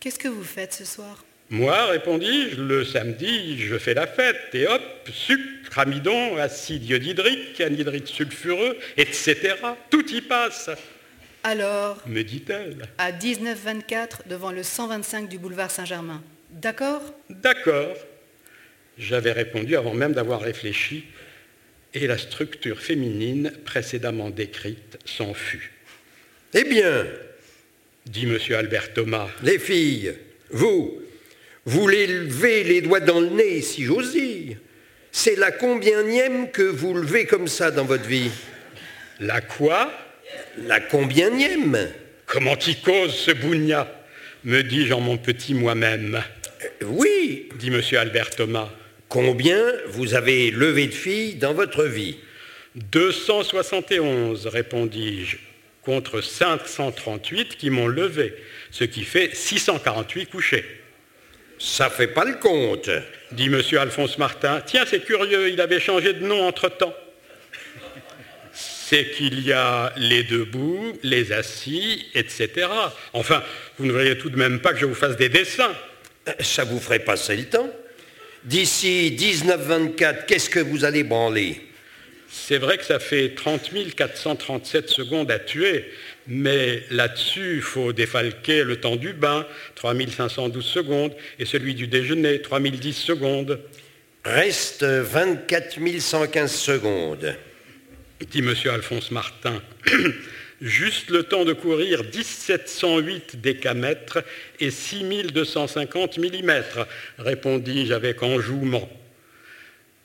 Qu'est-ce 0.00 0.18
que 0.18 0.28
vous 0.28 0.44
faites 0.44 0.74
ce 0.74 0.84
soir? 0.84 1.24
Moi, 1.50 1.86
répondis-je, 1.86 2.60
le 2.60 2.84
samedi, 2.84 3.58
je 3.58 3.78
fais 3.78 3.94
la 3.94 4.06
fête, 4.06 4.54
et 4.54 4.66
hop, 4.66 4.82
sucre, 5.10 5.78
amidon, 5.78 6.36
acide 6.36 6.84
iodhydrique, 6.84 7.60
anhydrite 7.62 8.06
sulfureux, 8.06 8.76
etc. 8.98 9.54
Tout 9.88 10.06
y 10.12 10.20
passe, 10.20 10.68
Alors, 11.44 12.02
me 12.06 12.22
dit-elle. 12.22 12.86
à 12.98 13.12
19-24 13.12 14.26
devant 14.28 14.52
le 14.52 14.62
125 14.62 15.28
du 15.28 15.38
boulevard 15.38 15.70
Saint-Germain. 15.70 16.22
D'accord? 16.50 17.02
D'accord. 17.30 17.94
J'avais 18.98 19.32
répondu 19.32 19.74
avant 19.76 19.94
même 19.94 20.12
d'avoir 20.12 20.42
réfléchi, 20.42 21.04
et 21.94 22.06
la 22.06 22.18
structure 22.18 22.78
féminine 22.80 23.52
précédemment 23.64 24.28
décrite 24.28 24.98
s'en 25.06 25.32
fut. 25.32 25.72
Eh 26.52 26.64
bien, 26.64 27.06
Dit 28.04 28.24
M. 28.24 28.38
Albert 28.54 28.92
Thomas, 28.94 29.28
les 29.42 29.58
filles, 29.58 30.14
vous, 30.50 31.02
vous 31.68 31.86
levez 31.86 32.64
les 32.64 32.80
doigts 32.80 33.00
dans 33.00 33.20
le 33.20 33.28
nez, 33.28 33.60
si 33.60 33.84
j'ose 33.84 34.12
dire. 34.12 34.56
C'est 35.12 35.36
la 35.36 35.50
combienième 35.50 36.50
que 36.50 36.62
vous 36.62 36.94
levez 36.94 37.26
comme 37.26 37.48
ça 37.48 37.70
dans 37.70 37.84
votre 37.84 38.06
vie 38.06 38.30
la 39.20 39.40
quoi? 39.40 39.92
La 40.66 40.80
combienième 40.80 41.90
Comment 42.26 42.56
il 42.66 42.80
cause 42.80 43.14
ce 43.14 43.32
bougna 43.32 43.92
me 44.44 44.62
dis-je 44.62 44.92
en 44.92 45.00
mon 45.00 45.18
petit 45.18 45.54
moi-même, 45.54 46.22
Oui, 46.82 47.48
dit 47.58 47.68
M. 47.68 47.82
Albert 47.98 48.30
Thomas. 48.30 48.70
combien 49.08 49.60
vous 49.88 50.14
avez 50.14 50.52
levé 50.52 50.86
de 50.86 50.94
filles 50.94 51.34
dans 51.34 51.54
votre 51.54 51.84
vie? 51.84 52.18
271, 52.76 54.46
répondis-je, 54.46 55.38
contre 55.82 56.20
538 56.20 57.56
qui 57.56 57.70
m'ont 57.70 57.88
levé, 57.88 58.34
ce 58.70 58.84
qui 58.84 59.02
fait 59.02 59.34
648 59.34 60.26
couchés. 60.26 60.64
Ça 61.58 61.90
fait 61.90 62.08
pas 62.08 62.24
le 62.24 62.34
compte. 62.34 62.90
Dit 63.32 63.46
M. 63.46 63.60
Alphonse 63.78 64.18
Martin. 64.18 64.62
Tiens, 64.64 64.84
c'est 64.86 65.04
curieux, 65.04 65.50
il 65.50 65.60
avait 65.60 65.80
changé 65.80 66.12
de 66.12 66.24
nom 66.24 66.46
entre-temps. 66.46 66.94
C'est 68.52 69.10
qu'il 69.10 69.44
y 69.44 69.52
a 69.52 69.92
les 69.96 70.22
debout, 70.22 70.98
les 71.02 71.32
assis, 71.32 72.06
etc. 72.14 72.68
Enfin, 73.12 73.42
vous 73.78 73.84
ne 73.84 73.92
voyez 73.92 74.16
tout 74.16 74.30
de 74.30 74.36
même 74.36 74.60
pas 74.60 74.72
que 74.72 74.78
je 74.78 74.86
vous 74.86 74.94
fasse 74.94 75.16
des 75.16 75.28
dessins. 75.28 75.74
Ça 76.40 76.64
vous 76.64 76.80
ferait 76.80 77.00
passer 77.00 77.36
le 77.36 77.44
temps 77.44 77.70
D'ici 78.44 79.14
19-24, 79.18 80.24
qu'est-ce 80.26 80.48
que 80.48 80.60
vous 80.60 80.84
allez 80.84 81.02
branler? 81.02 81.60
C'est 82.30 82.58
vrai 82.58 82.78
que 82.78 82.84
ça 82.84 82.98
fait 82.98 83.34
30 83.34 83.70
437 83.96 84.88
secondes 84.88 85.30
à 85.30 85.38
tuer, 85.38 85.90
mais 86.28 86.82
là-dessus, 86.90 87.56
il 87.56 87.62
faut 87.62 87.92
défalquer 87.92 88.62
le 88.62 88.76
temps 88.76 88.96
du 88.96 89.12
bain, 89.14 89.46
3512 89.74 90.64
secondes, 90.64 91.12
et 91.38 91.44
celui 91.44 91.74
du 91.74 91.86
déjeuner, 91.86 92.40
3010 92.42 92.92
secondes, 92.92 93.58
Reste 94.24 94.84
24 94.84 95.78
115 96.00 96.52
secondes. 96.52 97.34
dit 98.30 98.40
M. 98.40 98.54
Alphonse 98.66 99.10
Martin. 99.10 99.62
Juste 100.60 101.08
le 101.08 101.22
temps 101.22 101.46
de 101.46 101.54
courir 101.54 102.02
1708 102.02 103.40
décamètres 103.40 104.22
et 104.60 104.70
6250 104.70 106.18
millimètres, 106.18 106.86
répondis-je 107.16 107.94
avec 107.94 108.22
enjouement. 108.22 108.90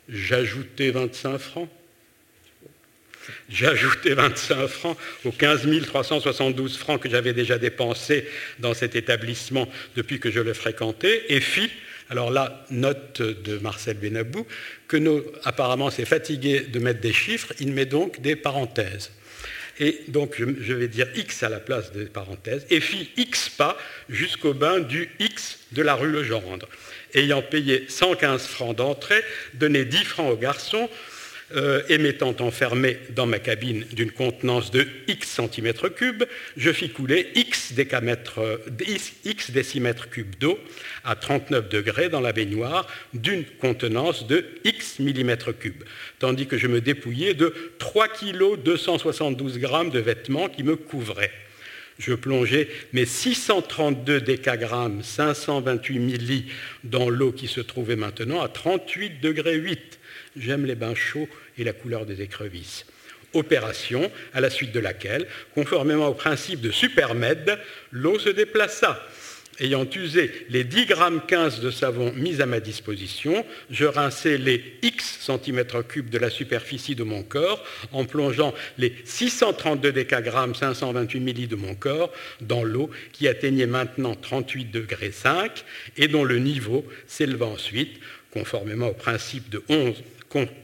J'ajoutai 0.07 0.91
25 0.91 1.37
francs. 1.37 1.69
J'ajoutais 3.49 4.13
25 4.13 4.67
francs 4.67 4.97
aux 5.25 5.31
15 5.31 5.67
372 5.85 6.77
francs 6.77 7.01
que 7.01 7.09
j'avais 7.09 7.33
déjà 7.33 7.57
dépensés 7.57 8.27
dans 8.59 8.73
cet 8.73 8.95
établissement 8.95 9.67
depuis 9.95 10.19
que 10.19 10.31
je 10.31 10.39
le 10.39 10.53
fréquentais 10.53 11.25
et 11.29 11.39
fis, 11.39 11.71
alors 12.09 12.31
là, 12.31 12.65
note 12.69 13.21
de 13.21 13.57
Marcel 13.59 13.97
Benabou, 13.97 14.45
que 14.87 14.97
nos, 14.97 15.23
apparemment 15.43 15.89
c'est 15.89 16.05
fatigué 16.05 16.61
de 16.61 16.79
mettre 16.79 17.01
des 17.01 17.13
chiffres, 17.13 17.53
il 17.59 17.71
met 17.71 17.85
donc 17.85 18.21
des 18.21 18.35
parenthèses. 18.35 19.11
Et 19.79 20.01
donc 20.07 20.35
je, 20.37 20.45
je 20.61 20.73
vais 20.73 20.87
dire 20.87 21.07
X 21.15 21.41
à 21.43 21.49
la 21.49 21.59
place 21.59 21.91
des 21.91 22.05
parenthèses, 22.05 22.65
et 22.69 22.79
fit 22.79 23.09
X 23.17 23.49
pas 23.49 23.77
jusqu'au 24.09 24.53
bain 24.53 24.79
du 24.79 25.09
X 25.19 25.59
de 25.71 25.81
la 25.81 25.95
rue 25.95 26.11
Legendre. 26.11 26.67
Ayant 27.15 27.41
payé 27.41 27.85
115 27.87 28.47
francs 28.47 28.75
d'entrée, 28.75 29.23
donné 29.53 29.85
10 29.85 30.03
francs 30.03 30.31
au 30.31 30.35
garçon, 30.35 30.89
euh, 31.55 31.81
et 31.89 31.97
m'étant 31.97 32.35
enfermé 32.39 32.97
dans 33.15 33.25
ma 33.25 33.39
cabine 33.39 33.85
d'une 33.91 34.11
contenance 34.11 34.71
de 34.71 34.87
X 35.07 35.29
centimètres 35.29 35.89
cubes, 35.89 36.23
je 36.57 36.71
fis 36.71 36.89
couler 36.89 37.27
X, 37.35 37.73
décamètres, 37.73 38.39
X 39.25 39.51
décimètres 39.51 40.09
cubes 40.09 40.35
d'eau 40.39 40.59
à 41.03 41.15
39 41.15 41.69
degrés 41.69 42.09
dans 42.09 42.21
la 42.21 42.33
baignoire 42.33 42.87
d'une 43.13 43.45
contenance 43.45 44.27
de 44.27 44.45
X 44.63 44.99
millimètres 44.99 45.57
cubes, 45.57 45.83
tandis 46.19 46.47
que 46.47 46.57
je 46.57 46.67
me 46.67 46.81
dépouillais 46.81 47.33
de 47.33 47.53
3 47.79 48.07
kg 48.07 48.61
272 48.63 49.59
grammes 49.59 49.89
de 49.89 49.99
vêtements 49.99 50.49
qui 50.49 50.63
me 50.63 50.75
couvraient. 50.75 51.31
Je 51.99 52.13
plongeais 52.13 52.67
mes 52.91 53.05
632 53.05 54.21
décagrammes, 54.21 55.03
528 55.03 55.99
millis 55.99 56.45
dans 56.83 57.09
l'eau 57.09 57.31
qui 57.31 57.47
se 57.47 57.61
trouvait 57.61 57.95
maintenant 57.95 58.41
à 58.41 58.47
38 58.47 59.21
degrés 59.21 59.55
8. 59.55 59.99
J'aime 60.37 60.65
les 60.65 60.75
bains 60.75 60.95
chauds 60.95 61.27
et 61.57 61.63
la 61.63 61.73
couleur 61.73 62.05
des 62.05 62.21
écrevisses. 62.21 62.85
Opération 63.33 64.11
à 64.33 64.41
la 64.41 64.49
suite 64.49 64.71
de 64.71 64.79
laquelle, 64.79 65.27
conformément 65.55 66.07
au 66.07 66.13
principe 66.13 66.61
de 66.61 66.71
supermed, 66.71 67.57
l'eau 67.91 68.19
se 68.19 68.29
déplaça 68.29 68.99
Ayant 69.59 69.87
usé 69.95 70.31
les 70.49 70.63
10 70.63 70.87
grammes 70.87 71.21
15 71.27 71.59
de 71.59 71.69
savon 71.69 72.11
mis 72.13 72.41
à 72.41 72.47
ma 72.47 72.59
disposition, 72.59 73.45
je 73.69 73.85
rinçai 73.85 74.37
les 74.39 74.63
X 74.81 75.19
centimètres 75.19 75.85
cubes 75.85 76.09
de 76.09 76.17
la 76.17 76.31
superficie 76.31 76.95
de 76.95 77.03
mon 77.03 77.21
corps 77.21 77.63
en 77.91 78.05
plongeant 78.05 78.53
les 78.79 78.95
632 79.05 79.91
décagrammes 79.91 80.55
528 80.55 81.19
milli 81.19 81.47
de 81.47 81.55
mon 81.55 81.75
corps 81.75 82.11
dans 82.41 82.63
l'eau 82.63 82.89
qui 83.11 83.27
atteignait 83.27 83.67
maintenant 83.67 84.15
38 84.15 84.71
degrés 84.71 85.11
5 85.11 85.63
et 85.97 86.07
dont 86.07 86.23
le 86.23 86.39
niveau 86.39 86.83
s'éleva 87.05 87.45
ensuite, 87.45 87.99
conformément 88.31 88.87
au 88.87 88.93
principe 88.93 89.49
de 89.49 89.61
11 89.69 89.93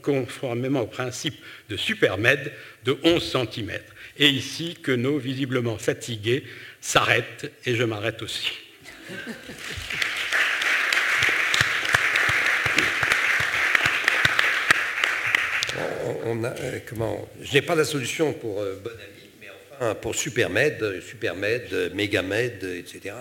conformément 0.01 0.81
au 0.81 0.87
principe 0.87 1.35
de 1.69 1.77
Supermed, 1.77 2.51
de 2.85 2.97
11 3.03 3.23
cm. 3.23 3.71
Et 4.17 4.29
ici, 4.29 4.77
Queneau, 4.81 5.17
visiblement 5.17 5.77
fatigué, 5.77 6.43
s'arrête 6.81 7.51
et 7.65 7.75
je 7.75 7.83
m'arrête 7.83 8.21
aussi. 8.21 8.51
On, 16.25 16.43
a, 16.43 16.49
euh, 16.49 16.79
comment, 16.87 17.29
je 17.41 17.53
n'ai 17.53 17.61
pas 17.61 17.75
la 17.75 17.85
solution 17.85 18.33
pour 18.33 18.61
euh, 18.61 18.75
Bonami, 18.83 19.01
mais 19.39 19.47
enfin 19.71 19.95
pour 19.95 20.15
Supermed, 20.15 21.01
Supermed, 21.01 21.91
Mégamed, 21.93 22.63
etc. 22.63 23.15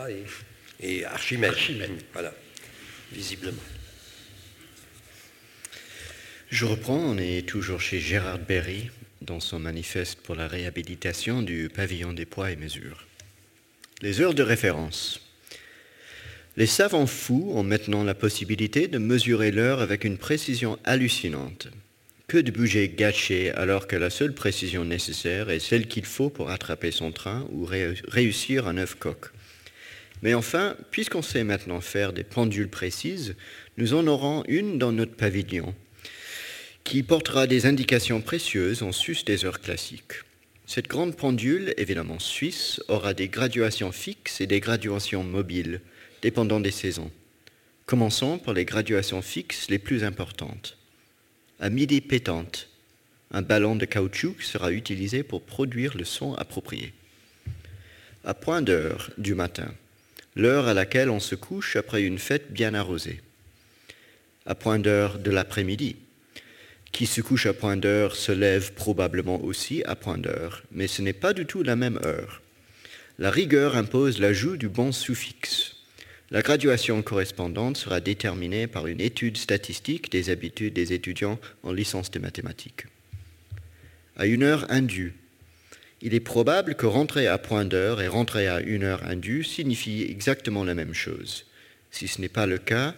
et, 0.81 1.05
Archimède. 1.05 1.53
Archimède. 1.53 1.91
Voilà, 2.13 2.35
visiblement. 3.13 3.63
Je 6.51 6.65
reprends, 6.65 6.97
on 6.97 7.19
est 7.19 7.47
toujours 7.47 7.79
chez 7.79 8.01
Gérard 8.01 8.39
Berry 8.39 8.89
dans 9.21 9.39
son 9.39 9.59
manifeste 9.59 10.21
pour 10.23 10.35
la 10.35 10.49
réhabilitation 10.49 11.43
du 11.43 11.69
pavillon 11.69 12.15
des 12.15 12.25
poids 12.25 12.51
et 12.51 12.57
mesures. 12.57 13.07
Les 14.01 14.23
heures 14.23 14.33
de 14.33 14.43
référence. 14.43 15.21
Les 16.57 16.67
savants 16.67 17.07
fous 17.07 17.53
ont 17.55 17.65
maintenant 17.65 18.03
la 18.03 18.15
possibilité 18.15 18.89
de 18.89 18.97
mesurer 18.97 19.51
l'heure 19.51 19.83
avec 19.83 20.05
une 20.05 20.17
précision 20.17 20.79
hallucinante. 20.85 21.69
Que 22.29 22.39
de 22.39 22.51
budget 22.51 22.89
gâché 22.89 23.51
alors 23.51 23.87
que 23.87 23.97
la 23.97 24.09
seule 24.09 24.33
précision 24.33 24.87
nécessaire 24.87 25.51
est 25.51 25.61
celle 25.61 25.87
qu'il 25.87 26.07
faut 26.07 26.31
pour 26.31 26.49
attraper 26.49 26.93
son 26.93 27.13
train 27.13 27.47
ou 27.53 27.67
réussir 27.67 28.67
un 28.69 28.79
œuf 28.79 28.95
coq. 28.95 29.33
Mais 30.23 30.33
enfin, 30.33 30.77
puisqu'on 30.93 31.23
sait 31.23 31.45
maintenant 31.45 31.83
faire 31.83 32.15
des 32.15 32.25
pendules 32.25 32.71
précises, 32.71 33.37
nous 33.77 33.93
en 33.93 34.07
aurons 34.07 34.45
une 34.49 34.79
dans 34.79 34.93
notre 34.93 35.15
pavillon 35.15 35.75
qui 36.89 37.03
portera 37.03 37.47
des 37.47 37.67
indications 37.67 38.23
précieuses 38.23 38.83
en 38.83 38.93
sus 38.93 39.23
des 39.27 39.45
heures 39.45 39.61
classiques. 39.61 40.25
Cette 40.67 40.89
grande 40.89 41.15
pendule, 41.15 41.75
évidemment 41.77 42.19
suisse, 42.19 42.81
aura 42.89 43.13
des 43.13 43.29
graduations 43.29 43.93
fixes 43.93 44.41
et 44.41 44.47
des 44.47 44.59
graduations 44.59 45.23
mobiles 45.23 45.83
dépendant 46.23 46.61
des 46.61 46.71
saisons. 46.71 47.11
Commençons 47.85 48.39
par 48.39 48.55
les 48.55 48.65
graduations 48.65 49.21
fixes 49.21 49.69
les 49.69 49.79
plus 49.79 50.03
importantes. 50.03 50.79
À 51.61 51.69
midi 51.69 52.01
pétante, 52.01 52.71
un 53.33 53.43
ballon 53.43 53.77
de 53.77 53.85
caoutchouc 53.85 54.41
sera 54.41 54.73
utilisé 54.73 55.23
pour 55.23 55.43
produire 55.43 55.95
le 55.95 56.05
son 56.05 56.33
approprié. 56.37 56.95
À 58.25 58.33
point 58.33 58.63
d'heure 58.63 59.11
du 59.19 59.35
matin, 59.35 59.75
l'heure 60.37 60.67
à 60.67 60.73
laquelle 60.73 61.11
on 61.11 61.21
se 61.21 61.35
couche 61.35 61.77
après 61.77 62.03
une 62.03 62.19
fête 62.19 62.51
bien 62.51 62.73
arrosée. 62.73 63.21
À 64.47 64.55
point 64.55 64.79
d'heure 64.79 65.19
de 65.19 65.31
l'après-midi, 65.31 65.97
qui 66.93 67.07
se 67.07 67.21
couche 67.21 67.47
à 67.47 67.53
point 67.53 67.77
d'heure 67.77 68.17
se 68.17 68.33
lève 68.33 68.73
probablement 68.73 69.43
aussi 69.45 69.83
à 69.85 69.95
point 69.95 70.19
d'heure, 70.19 70.63
mais 70.73 70.89
ce 70.89 71.03
n'est 71.03 71.13
pas 71.13 71.33
du 71.33 71.47
tout 71.47 71.63
la 71.63 71.77
même 71.77 71.99
heure. 72.05 72.43
La 73.19 73.31
rigueur 73.31 73.77
impose 73.77 74.21
l'ajout 74.21 74.57
du 74.57 74.69
bon 74.69 74.93
suffixe. 74.93 75.77
La 76.31 76.43
graduation 76.43 77.03
correspondante 77.03 77.77
sera 77.77 78.01
déterminée 78.01 78.67
par 78.67 78.87
une 78.87 79.01
étude 79.01 79.37
statistique 79.37 80.13
des 80.13 80.31
habitudes 80.31 80.75
des 80.75 80.93
étudiants 80.93 81.41
en 81.63 81.73
licence 81.73 82.11
de 82.11 82.19
mathématiques. 82.19 82.87
À 84.17 84.27
une 84.27 84.43
heure 84.43 84.67
indue, 84.71 85.15
il 86.01 86.15
est 86.15 86.21
probable 86.21 86.75
que 86.75 86.87
rentrer 86.87 87.27
à 87.27 87.39
point 87.39 87.65
d'heure 87.65 88.01
et 88.01 88.09
rentrer 88.09 88.47
à 88.47 88.61
une 88.61 88.85
heure 88.85 89.05
indue 89.05 89.43
signifient 89.43 90.03
exactement 90.03 90.65
la 90.65 90.75
même 90.75 90.95
chose. 90.95 91.47
Si 91.91 92.07
ce 92.07 92.21
n'est 92.21 92.29
pas 92.29 92.47
le 92.47 92.59
cas, 92.59 92.95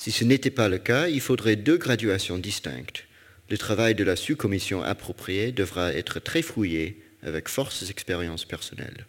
si 0.00 0.12
ce 0.12 0.24
n'était 0.24 0.48
pas 0.48 0.70
le 0.70 0.78
cas, 0.78 1.08
il 1.08 1.20
faudrait 1.20 1.56
deux 1.56 1.76
graduations 1.76 2.38
distinctes. 2.38 3.04
Le 3.50 3.58
travail 3.58 3.94
de 3.94 4.02
la 4.02 4.16
sous-commission 4.16 4.82
appropriée 4.82 5.52
devra 5.52 5.92
être 5.92 6.20
très 6.20 6.40
fouillé 6.40 7.02
avec 7.22 7.50
forces 7.50 7.90
expériences 7.90 8.46
personnelles. 8.46 9.04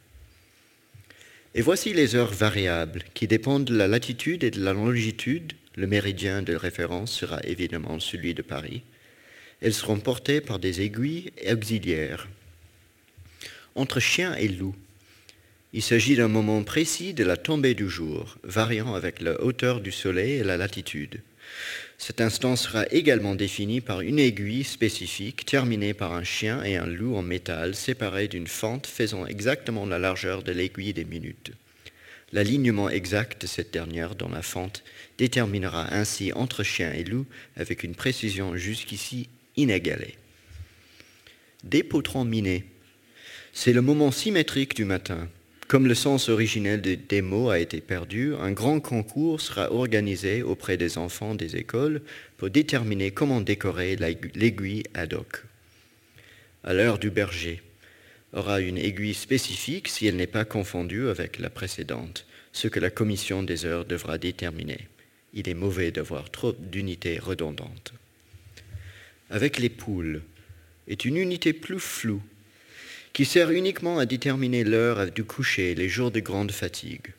Et 1.55 1.61
voici 1.61 1.93
les 1.93 2.15
heures 2.15 2.33
variables 2.33 3.05
qui 3.13 3.25
dépendent 3.25 3.63
de 3.63 3.77
la 3.77 3.87
latitude 3.87 4.43
et 4.43 4.51
de 4.51 4.61
la 4.61 4.73
longitude. 4.73 5.53
Le 5.75 5.87
méridien 5.87 6.41
de 6.41 6.55
référence 6.55 7.13
sera 7.13 7.39
évidemment 7.45 8.01
celui 8.01 8.33
de 8.33 8.41
Paris. 8.41 8.81
Elles 9.61 9.73
seront 9.73 10.01
portées 10.01 10.41
par 10.41 10.59
des 10.59 10.81
aiguilles 10.81 11.31
auxiliaires. 11.49 12.27
Entre 13.75 14.01
chien 14.01 14.35
et 14.35 14.49
loup, 14.49 14.75
il 15.73 15.81
s'agit 15.81 16.15
d'un 16.15 16.27
moment 16.27 16.63
précis 16.63 17.13
de 17.13 17.23
la 17.23 17.37
tombée 17.37 17.73
du 17.73 17.89
jour, 17.89 18.37
variant 18.43 18.93
avec 18.93 19.21
la 19.21 19.41
hauteur 19.41 19.79
du 19.79 19.91
soleil 19.91 20.33
et 20.33 20.43
la 20.43 20.57
latitude. 20.57 21.21
Cet 21.97 22.19
instant 22.19 22.55
sera 22.55 22.85
également 22.91 23.35
défini 23.35 23.79
par 23.79 24.01
une 24.01 24.19
aiguille 24.19 24.63
spécifique 24.63 25.45
terminée 25.45 25.93
par 25.93 26.13
un 26.13 26.23
chien 26.23 26.63
et 26.63 26.75
un 26.75 26.87
loup 26.87 27.15
en 27.15 27.21
métal 27.21 27.75
séparés 27.75 28.27
d'une 28.27 28.47
fente 28.47 28.87
faisant 28.87 29.25
exactement 29.25 29.85
la 29.85 29.99
largeur 29.99 30.43
de 30.43 30.51
l'aiguille 30.51 30.93
des 30.93 31.05
minutes. 31.05 31.51
L'alignement 32.33 32.89
exact 32.89 33.41
de 33.41 33.47
cette 33.47 33.71
dernière 33.71 34.15
dans 34.15 34.29
la 34.29 34.41
fente 34.41 34.83
déterminera 35.17 35.93
ainsi 35.93 36.31
entre 36.33 36.63
chien 36.63 36.91
et 36.93 37.03
loup 37.03 37.25
avec 37.55 37.83
une 37.83 37.95
précision 37.95 38.55
jusqu'ici 38.55 39.29
inégalée. 39.57 40.15
Des 41.63 41.87
minés. 42.25 42.65
C'est 43.53 43.73
le 43.73 43.81
moment 43.81 44.11
symétrique 44.11 44.75
du 44.75 44.85
matin, 44.85 45.29
comme 45.71 45.87
le 45.87 45.95
sens 45.95 46.27
originel 46.27 46.81
des 46.81 47.21
mots 47.21 47.49
a 47.49 47.57
été 47.57 47.79
perdu, 47.79 48.35
un 48.35 48.51
grand 48.51 48.81
concours 48.81 49.39
sera 49.39 49.71
organisé 49.71 50.43
auprès 50.43 50.75
des 50.75 50.97
enfants 50.97 51.33
des 51.33 51.55
écoles 51.55 52.01
pour 52.35 52.49
déterminer 52.49 53.11
comment 53.11 53.39
décorer 53.39 53.95
l'aiguille 53.95 54.83
ad 54.93 55.13
hoc. 55.13 55.43
À 56.65 56.73
l'heure 56.73 56.99
du 56.99 57.09
berger, 57.09 57.61
aura 58.33 58.59
une 58.59 58.77
aiguille 58.77 59.13
spécifique 59.13 59.87
si 59.87 60.07
elle 60.07 60.17
n'est 60.17 60.27
pas 60.27 60.43
confondue 60.43 61.07
avec 61.07 61.39
la 61.39 61.49
précédente, 61.49 62.25
ce 62.51 62.67
que 62.67 62.81
la 62.81 62.89
commission 62.89 63.41
des 63.41 63.63
heures 63.63 63.85
devra 63.85 64.17
déterminer. 64.17 64.89
Il 65.33 65.47
est 65.47 65.53
mauvais 65.53 65.91
d'avoir 65.91 66.29
trop 66.31 66.51
d'unités 66.51 67.17
redondantes. 67.17 67.93
Avec 69.29 69.57
les 69.57 69.69
poules, 69.69 70.21
est 70.89 71.05
une 71.05 71.15
unité 71.15 71.53
plus 71.53 71.79
floue 71.79 72.21
qui 73.13 73.25
sert 73.25 73.51
uniquement 73.51 73.99
à 73.99 74.05
déterminer 74.05 74.63
l'heure 74.63 75.11
du 75.11 75.23
coucher 75.23 75.75
les 75.75 75.89
jours 75.89 76.11
de 76.11 76.19
grande 76.19 76.51
fatigue. 76.51 77.13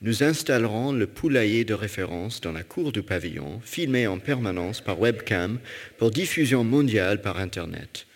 Nous 0.00 0.22
installerons 0.22 0.92
le 0.92 1.06
poulailler 1.06 1.64
de 1.64 1.74
référence 1.74 2.40
dans 2.40 2.52
la 2.52 2.64
cour 2.64 2.90
du 2.90 3.02
pavillon, 3.02 3.60
filmé 3.64 4.06
en 4.06 4.18
permanence 4.18 4.80
par 4.80 5.00
webcam 5.00 5.60
pour 5.96 6.10
diffusion 6.10 6.64
mondiale 6.64 7.20
par 7.20 7.38
Internet. 7.38 8.06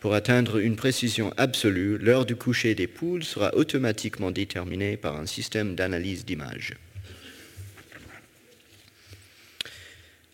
Pour 0.00 0.14
atteindre 0.14 0.58
une 0.58 0.76
précision 0.76 1.32
absolue, 1.36 1.98
l'heure 1.98 2.26
du 2.26 2.36
coucher 2.36 2.74
des 2.74 2.86
poules 2.86 3.24
sera 3.24 3.54
automatiquement 3.54 4.30
déterminée 4.30 4.96
par 4.96 5.16
un 5.16 5.26
système 5.26 5.74
d'analyse 5.74 6.24
d'images. 6.24 6.74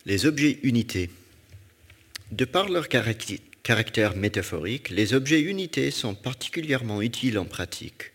Les 0.07 0.27
objets 0.27 0.59
unités. 0.63 1.11
De 2.33 2.45
par 2.45 2.69
leur 2.69 2.89
caractère 2.89 3.39
caractère 3.63 4.17
métaphorique, 4.17 4.91
les 4.91 5.15
objets 5.15 5.41
unités 5.41 5.91
sont 5.91 6.15
particulièrement 6.15 7.01
utiles 7.01 7.39
en 7.39 7.45
pratique. 7.45 8.11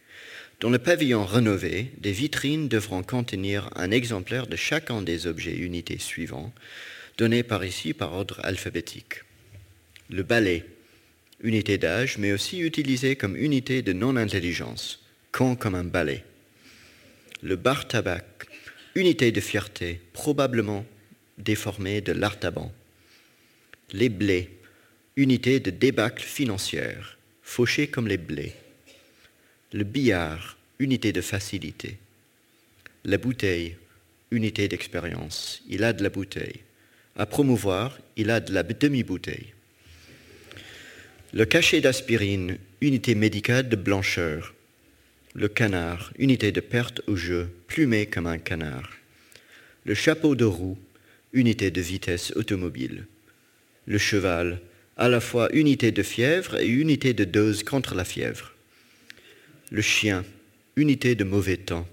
Dans 0.59 0.69
le 0.69 0.79
pavillon 0.79 1.23
rénové, 1.25 1.91
des 1.99 2.11
vitrines 2.11 2.67
devront 2.67 3.03
contenir 3.03 3.69
un 3.75 3.91
exemplaire 3.91 4.47
de 4.47 4.55
chacun 4.55 5.01
des 5.01 5.27
objets 5.27 5.55
unités 5.55 5.99
suivants, 5.99 6.51
donnés 7.17 7.43
par 7.43 7.63
ici 7.63 7.93
par 7.93 8.13
ordre 8.13 8.39
alphabétique. 8.43 9.21
Le 10.09 10.23
balai, 10.23 10.65
unité 11.41 11.77
d'âge, 11.77 12.17
mais 12.17 12.31
aussi 12.31 12.59
utilisé 12.59 13.15
comme 13.15 13.35
unité 13.35 13.81
de 13.81 13.93
non-intelligence, 13.93 15.03
con 15.31 15.55
comme 15.55 15.75
un 15.75 15.83
balai. 15.83 16.23
Le 17.41 17.55
bar 17.55 17.87
tabac, 17.87 18.25
unité 18.95 19.31
de 19.31 19.39
fierté, 19.39 20.01
probablement 20.13 20.85
déformée 21.37 22.01
de 22.01 22.13
l'artaban. 22.13 22.71
Les 23.93 24.09
blés, 24.09 24.49
unité 25.17 25.59
de 25.59 25.71
débâcle 25.71 26.23
financière, 26.23 27.17
fauché 27.41 27.87
comme 27.87 28.07
les 28.07 28.17
blés. 28.17 28.53
Le 29.73 29.83
billard, 29.83 30.57
unité 30.77 31.11
de 31.11 31.21
facilité. 31.21 31.97
La 33.03 33.17
bouteille, 33.17 33.77
unité 34.29 34.67
d'expérience. 34.67 35.63
Il 35.67 35.83
a 35.83 35.91
de 35.91 36.03
la 36.03 36.09
bouteille. 36.09 36.59
À 37.15 37.25
promouvoir, 37.25 37.97
il 38.15 38.29
a 38.29 38.39
de 38.39 38.53
la 38.53 38.61
demi-bouteille. 38.61 39.53
Le 41.33 41.45
cachet 41.45 41.81
d'aspirine, 41.81 42.59
unité 42.79 43.15
médicale 43.15 43.69
de 43.69 43.75
blancheur. 43.75 44.53
Le 45.33 45.47
canard, 45.47 46.13
unité 46.19 46.51
de 46.51 46.61
perte 46.61 47.01
au 47.07 47.15
jeu, 47.15 47.49
plumé 47.65 48.05
comme 48.05 48.27
un 48.27 48.37
canard. 48.37 48.91
Le 49.83 49.95
chapeau 49.95 50.35
de 50.35 50.45
roue, 50.45 50.77
unité 51.33 51.71
de 51.71 51.81
vitesse 51.81 52.33
automobile. 52.35 53.07
Le 53.87 53.97
cheval, 53.97 54.61
à 54.97 55.09
la 55.09 55.21
fois 55.21 55.49
unité 55.53 55.91
de 55.91 56.01
fièvre 56.01 56.59
et 56.59 56.67
unité 56.67 57.13
de 57.13 57.23
dose 57.23 57.63
contre 57.63 57.93
la 57.93 58.03
fièvre. 58.03 58.53
Le 59.69 59.81
chien, 59.81 60.25
unité 60.75 61.13
de 61.13 61.23
mauvais 61.23 61.57
temps. 61.57 61.87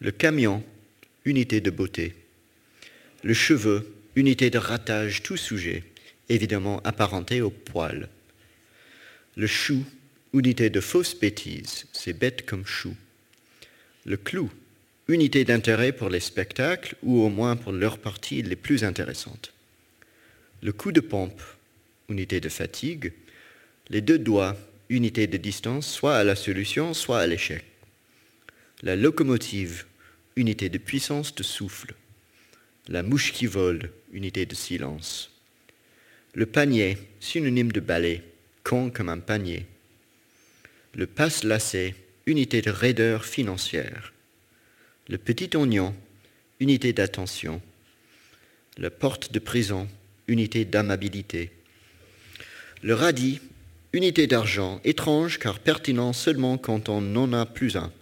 Le 0.00 0.10
camion, 0.10 0.64
unité 1.24 1.60
de 1.60 1.70
beauté. 1.70 2.14
Le 3.22 3.34
cheveu, 3.34 3.94
unité 4.16 4.50
de 4.50 4.58
ratage 4.58 5.22
tout 5.22 5.36
sujet, 5.36 5.84
évidemment 6.28 6.80
apparenté 6.82 7.40
au 7.40 7.50
poil. 7.50 8.08
Le 9.36 9.46
chou, 9.46 9.84
unité 10.34 10.70
de 10.70 10.80
fausse 10.80 11.18
bêtise, 11.18 11.86
c'est 11.92 12.18
bête 12.18 12.44
comme 12.44 12.66
chou. 12.66 12.96
Le 14.04 14.16
clou, 14.16 14.50
unité 15.06 15.44
d'intérêt 15.44 15.92
pour 15.92 16.08
les 16.08 16.20
spectacles 16.20 16.96
ou 17.04 17.20
au 17.22 17.28
moins 17.28 17.54
pour 17.54 17.70
leurs 17.70 17.98
parties 17.98 18.42
les 18.42 18.56
plus 18.56 18.82
intéressantes. 18.82 19.52
Le 20.62 20.72
coup 20.72 20.90
de 20.90 21.00
pompe, 21.00 21.40
unité 22.12 22.40
de 22.40 22.48
fatigue. 22.48 23.12
Les 23.88 24.00
deux 24.00 24.18
doigts, 24.18 24.56
unité 24.88 25.26
de 25.26 25.36
distance, 25.38 25.86
soit 25.88 26.16
à 26.16 26.24
la 26.24 26.36
solution, 26.36 26.94
soit 26.94 27.20
à 27.20 27.26
l'échec. 27.26 27.64
La 28.82 28.96
locomotive, 28.96 29.86
unité 30.36 30.68
de 30.68 30.78
puissance 30.78 31.34
de 31.34 31.42
souffle. 31.42 31.94
La 32.88 33.02
mouche 33.02 33.32
qui 33.32 33.46
vole, 33.46 33.90
unité 34.12 34.46
de 34.46 34.54
silence. 34.54 35.30
Le 36.34 36.46
panier, 36.46 36.98
synonyme 37.20 37.72
de 37.72 37.80
balai, 37.80 38.22
con 38.64 38.90
comme 38.90 39.08
un 39.08 39.18
panier. 39.18 39.66
Le 40.94 41.06
passe-lacet, 41.06 41.94
unité 42.26 42.60
de 42.62 42.70
raideur 42.70 43.24
financière. 43.24 44.12
Le 45.08 45.18
petit 45.18 45.56
oignon, 45.56 45.94
unité 46.60 46.92
d'attention. 46.92 47.60
La 48.78 48.90
porte 48.90 49.32
de 49.32 49.38
prison, 49.38 49.88
unité 50.28 50.64
d'amabilité. 50.64 51.50
Le 52.84 52.94
radis, 52.94 53.40
unité 53.92 54.26
d'argent, 54.26 54.80
étrange 54.82 55.38
car 55.38 55.60
pertinent 55.60 56.12
seulement 56.12 56.58
quand 56.58 56.88
on 56.88 57.00
n'en 57.00 57.32
a 57.32 57.46
plus 57.46 57.76
un. 57.76 57.92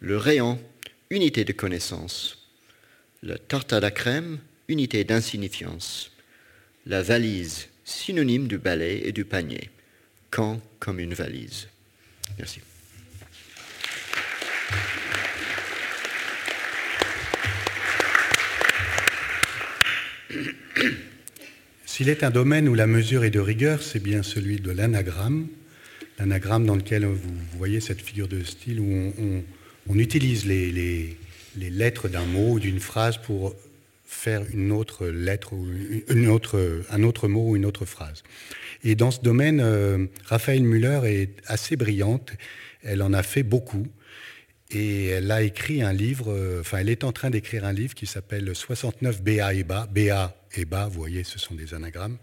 Le 0.00 0.16
rayon, 0.16 0.58
unité 1.10 1.44
de 1.44 1.52
connaissance. 1.52 2.48
La 3.22 3.36
tarte 3.36 3.74
à 3.74 3.80
la 3.80 3.90
crème, 3.90 4.38
unité 4.68 5.04
d'insignifiance. 5.04 6.10
La 6.86 7.02
valise, 7.02 7.68
synonyme 7.84 8.48
du 8.48 8.56
balai 8.56 9.02
et 9.04 9.12
du 9.12 9.26
panier. 9.26 9.68
Quand 10.30 10.58
comme 10.80 10.98
une 10.98 11.12
valise. 11.12 11.68
Merci. 12.38 12.60
S'il 21.96 22.10
est 22.10 22.24
un 22.24 22.30
domaine 22.30 22.68
où 22.68 22.74
la 22.74 22.86
mesure 22.86 23.24
est 23.24 23.30
de 23.30 23.40
rigueur, 23.40 23.82
c'est 23.82 24.02
bien 24.02 24.22
celui 24.22 24.60
de 24.60 24.70
l'anagramme. 24.70 25.48
L'anagramme 26.18 26.66
dans 26.66 26.76
lequel 26.76 27.06
vous 27.06 27.34
voyez 27.56 27.80
cette 27.80 28.02
figure 28.02 28.28
de 28.28 28.44
style 28.44 28.80
où 28.80 29.14
on, 29.88 29.98
utilise 29.98 30.44
les, 30.44 31.16
lettres 31.56 32.08
d'un 32.08 32.26
mot 32.26 32.50
ou 32.50 32.60
d'une 32.60 32.80
phrase 32.80 33.16
pour 33.16 33.56
faire 34.04 34.42
une 34.52 34.72
autre 34.72 35.06
lettre 35.06 35.54
ou 35.54 35.66
un 36.10 37.02
autre 37.02 37.28
mot 37.28 37.52
ou 37.52 37.56
une 37.56 37.64
autre 37.64 37.86
phrase. 37.86 38.24
Et 38.84 38.94
dans 38.94 39.10
ce 39.10 39.22
domaine, 39.22 39.60
euh, 39.60 40.04
Raphaël 40.26 40.64
Müller 40.64 41.00
est 41.04 41.30
assez 41.46 41.76
brillante. 41.76 42.30
Elle 42.82 43.00
en 43.00 43.14
a 43.14 43.22
fait 43.22 43.42
beaucoup. 43.42 43.86
Et 44.70 45.06
elle 45.06 45.30
a 45.30 45.40
écrit 45.40 45.80
un 45.80 45.94
livre, 45.94 46.30
euh, 46.30 46.60
enfin, 46.60 46.76
elle 46.76 46.90
est 46.90 47.04
en 47.04 47.12
train 47.12 47.30
d'écrire 47.30 47.64
un 47.64 47.72
livre 47.72 47.94
qui 47.94 48.04
s'appelle 48.06 48.54
69 48.54 49.22
BA 49.22 49.54
et 49.54 49.64
BA. 49.64 49.86
BA 49.86 50.36
et 50.58 50.64
BA, 50.64 50.86
vous 50.86 50.98
voyez, 50.98 51.24
ce 51.24 51.38
sont 51.38 51.54
des 51.54 51.74
anagrammes. 51.74 52.18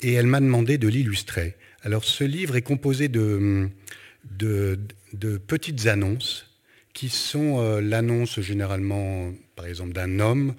Et 0.00 0.14
elle 0.14 0.26
m'a 0.26 0.40
demandé 0.40 0.78
de 0.78 0.88
l'illustrer. 0.88 1.56
Alors, 1.82 2.04
ce 2.04 2.24
livre 2.24 2.56
est 2.56 2.62
composé 2.62 3.08
de, 3.08 3.68
de, 4.30 4.78
petites 5.46 5.86
annonces 5.86 6.46
qui 6.92 7.08
sont 7.08 7.60
euh, 7.60 7.80
l'annonce 7.80 8.40
généralement, 8.40 9.32
par 9.56 9.66
exemple, 9.66 9.92
d'un 9.92 10.20
homme 10.20 10.54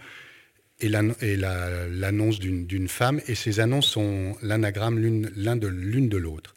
et 0.80 0.90
l'annonce 0.90 2.40
d'une 2.40 2.88
femme. 2.90 3.22
Et 3.28 3.36
ces 3.36 3.60
annonces 3.60 3.88
sont 3.88 4.36
l'anagramme 4.42 5.00
l'une 5.00 5.22
de 5.22 5.68
l'une 5.68 6.10
de 6.10 6.18
l'autre. 6.18 6.56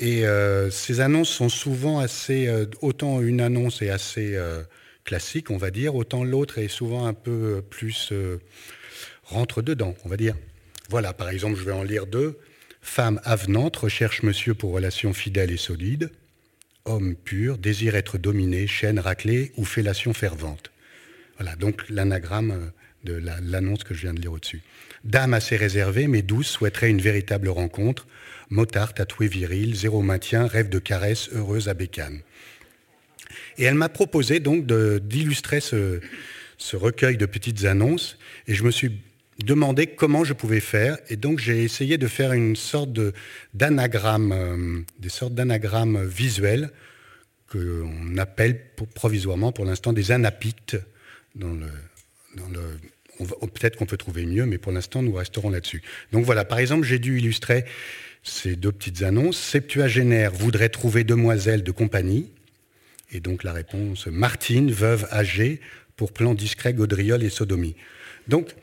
Et 0.00 0.26
euh, 0.26 0.70
ces 0.70 1.00
annonces 1.00 1.30
sont 1.30 1.48
souvent 1.48 2.00
assez, 2.00 2.48
euh, 2.48 2.66
autant 2.82 3.20
une 3.22 3.40
annonce 3.40 3.82
est 3.82 3.90
assez 3.90 4.36
classique, 5.04 5.50
on 5.50 5.58
va 5.58 5.70
dire, 5.70 5.94
autant 5.94 6.24
l'autre 6.24 6.58
est 6.58 6.68
souvent 6.68 7.06
un 7.06 7.14
peu 7.14 7.62
plus 7.62 8.12
rentre 9.26 9.62
dedans, 9.62 9.94
on 10.04 10.08
va 10.08 10.16
dire. 10.16 10.34
Voilà, 10.88 11.12
par 11.12 11.28
exemple, 11.28 11.58
je 11.58 11.64
vais 11.64 11.72
en 11.72 11.82
lire 11.82 12.06
deux. 12.06 12.38
Femme 12.80 13.20
avenante 13.24 13.76
recherche 13.76 14.22
monsieur 14.22 14.54
pour 14.54 14.72
relation 14.72 15.12
fidèle 15.12 15.50
et 15.50 15.56
solide. 15.56 16.10
Homme 16.84 17.16
pur 17.16 17.58
désire 17.58 17.96
être 17.96 18.16
dominé, 18.18 18.66
chaîne 18.66 18.98
raclée 18.98 19.52
ou 19.56 19.64
fellation 19.64 20.12
fervente. 20.12 20.70
Voilà, 21.38 21.56
donc 21.56 21.88
l'anagramme 21.88 22.70
de 23.04 23.20
l'annonce 23.42 23.84
que 23.84 23.94
je 23.94 24.02
viens 24.02 24.14
de 24.14 24.20
lire 24.20 24.32
au-dessus. 24.32 24.62
Dame 25.04 25.34
assez 25.34 25.56
réservée 25.56 26.06
mais 26.06 26.22
douce 26.22 26.48
souhaiterait 26.48 26.90
une 26.90 27.00
véritable 27.00 27.48
rencontre 27.48 28.06
motard, 28.50 28.94
tatoué 28.94 29.28
viril, 29.28 29.74
zéro 29.74 30.02
maintien, 30.02 30.46
rêve 30.46 30.68
de 30.68 30.78
caresse, 30.78 31.28
heureuse 31.32 31.68
à 31.68 31.74
bécane. 31.74 32.20
Et 33.58 33.64
elle 33.64 33.74
m'a 33.74 33.88
proposé 33.88 34.40
donc 34.40 34.66
d'illustrer 34.66 35.60
ce, 35.60 36.00
recueil 36.74 37.16
de 37.16 37.26
petites 37.26 37.64
annonces, 37.64 38.18
et 38.46 38.54
je 38.54 38.64
me 38.64 38.70
suis 38.70 39.00
demandé 39.44 39.86
comment 39.86 40.24
je 40.24 40.32
pouvais 40.32 40.60
faire, 40.60 40.98
et 41.08 41.16
donc 41.16 41.38
j'ai 41.38 41.62
essayé 41.62 41.98
de 41.98 42.06
faire 42.06 42.32
une 42.32 42.56
sorte 42.56 42.90
d'anagramme, 43.54 44.32
euh, 44.32 44.80
des 44.98 45.08
sortes 45.08 45.34
d'anagrammes 45.34 46.04
visuels 46.04 46.70
qu'on 47.50 48.16
appelle 48.18 48.60
provisoirement 48.94 49.52
pour 49.52 49.64
l'instant 49.64 49.92
des 49.92 50.10
anapictes. 50.10 50.76
Peut-être 53.54 53.76
qu'on 53.76 53.86
peut 53.86 53.96
trouver 53.96 54.26
mieux, 54.26 54.46
mais 54.46 54.58
pour 54.58 54.72
l'instant 54.72 55.02
nous 55.02 55.12
resterons 55.12 55.50
là-dessus. 55.50 55.82
Donc 56.12 56.24
voilà, 56.24 56.44
par 56.44 56.58
exemple, 56.58 56.84
j'ai 56.84 56.98
dû 56.98 57.18
illustrer 57.18 57.64
ces 58.22 58.56
deux 58.56 58.72
petites 58.72 59.02
annonces. 59.02 59.38
Septuagénaire 59.38 60.32
voudrait 60.32 60.70
trouver 60.70 61.04
demoiselle 61.04 61.62
de 61.62 61.70
compagnie. 61.70 62.30
Et 63.12 63.20
donc 63.20 63.44
la 63.44 63.52
réponse, 63.52 64.08
Martine, 64.08 64.72
veuve 64.72 65.06
âgée, 65.12 65.60
pour 65.96 66.12
plan 66.12 66.34
discret, 66.34 66.74
gaudriole 66.74 67.22
et 67.22 67.30
sodomie. 67.30 67.76
Donc, 68.28 68.54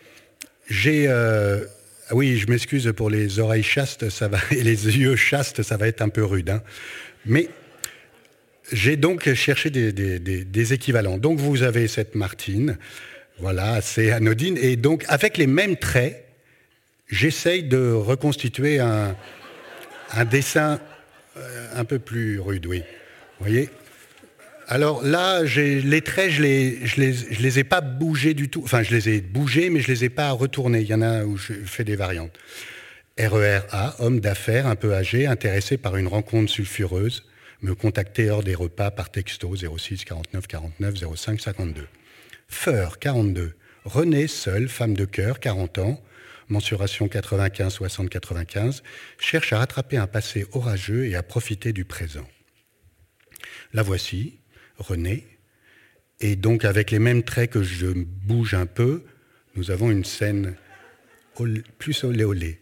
j'ai... 0.70 1.06
Euh, 1.08 1.66
ah 2.10 2.16
oui, 2.16 2.38
je 2.38 2.48
m'excuse 2.48 2.92
pour 2.96 3.10
les 3.10 3.40
oreilles 3.40 3.64
chastes 3.64 4.06
et 4.52 4.64
les 4.64 4.98
yeux 4.98 5.16
chastes, 5.16 5.64
ça 5.64 5.78
va 5.78 5.88
être 5.88 6.02
un 6.02 6.10
peu 6.10 6.24
rude. 6.24 6.50
Hein. 6.50 6.62
Mais 7.26 7.48
j'ai 8.72 8.98
donc 8.98 9.32
cherché 9.34 9.70
des, 9.70 9.92
des, 9.94 10.74
équivalents. 10.74 11.18
Donc 11.18 11.40
vous 11.40 11.64
avez 11.64 11.88
cette 11.88 12.16
Martine, 12.16 12.78
voilà, 13.40 13.82
c'est 13.82 14.12
anodine. 14.12 14.58
Et 14.62 14.76
donc, 14.76 15.06
avec 15.08 15.38
les 15.38 15.48
mêmes 15.48 15.78
traits, 15.78 16.26
j'essaye 17.10 17.64
de 17.64 17.92
reconstituer 17.92 18.80
un, 18.80 19.16
un 20.12 20.26
dessin 20.26 20.80
euh, 21.38 21.68
un 21.76 21.86
peu 21.86 22.00
plus 22.00 22.40
rude, 22.40 22.66
oui. 22.66 22.80
Vous 23.40 23.46
voyez? 23.46 23.70
Alors 24.68 25.04
là, 25.04 25.44
les 25.44 26.02
traits, 26.02 26.32
je 26.32 26.42
les, 26.42 26.80
les, 26.98 27.60
ai 27.60 27.64
pas 27.64 27.82
bougés 27.82 28.34
du 28.34 28.50
tout. 28.50 28.62
Enfin, 28.64 28.84
je 28.84 28.96
les 28.96 29.10
ai 29.10 29.22
bougés, 29.22 29.70
mais 29.70 29.82
je 29.82 29.88
les 29.88 30.06
ai 30.06 30.10
pas 30.10 30.32
retournés. 30.32 30.82
Il 30.82 30.88
y 30.88 30.94
en 30.94 31.02
a 31.02 31.24
où 31.24 31.38
je 31.38 31.54
fais 31.66 31.84
des 31.84 31.96
variantes. 31.96 32.38
RERA, 33.18 33.96
homme 34.00 34.20
d'affaires 34.20 34.68
un 34.68 34.76
peu 34.76 34.94
âgé, 34.94 35.28
intéressé 35.28 35.78
par 35.78 35.98
une 35.98 36.08
rencontre 36.08 36.52
sulfureuse, 36.52 37.26
me 37.62 37.76
contacter 37.76 38.30
hors 38.30 38.44
des 38.44 38.56
repas 38.56 38.92
par 38.92 39.12
texto 39.12 39.56
06 39.56 40.06
49 40.06 40.48
49 40.48 41.16
05 41.16 41.42
52. 41.42 41.88
Feur, 42.48 43.00
42. 43.00 43.56
René, 43.86 44.28
seul, 44.28 44.68
femme 44.68 44.96
de 44.96 45.06
cœur, 45.06 45.40
40 45.40 45.78
ans, 45.80 46.02
mensuration 46.48 47.08
95-60-95, 47.08 48.82
cherche 49.20 49.54
à 49.54 49.60
rattraper 49.60 49.98
un 49.98 50.08
passé 50.08 50.46
orageux 50.54 51.06
et 51.06 51.16
à 51.16 51.24
profiter 51.24 51.74
du 51.74 51.86
présent. 51.86 52.28
La 53.74 53.84
voici, 53.84 54.40
René, 54.84 55.26
et 56.20 56.36
donc 56.36 56.66
avec 56.66 56.92
les 56.92 57.00
mêmes 57.00 57.24
traits 57.24 57.52
que 57.52 57.64
je 57.64 57.88
bouge 57.88 58.54
un 58.54 58.66
peu, 58.66 59.04
nous 59.56 59.72
avons 59.72 59.92
une 59.92 60.06
scène 60.06 60.56
plus 61.78 62.04
olé 62.04 62.24
olé. 62.24 62.60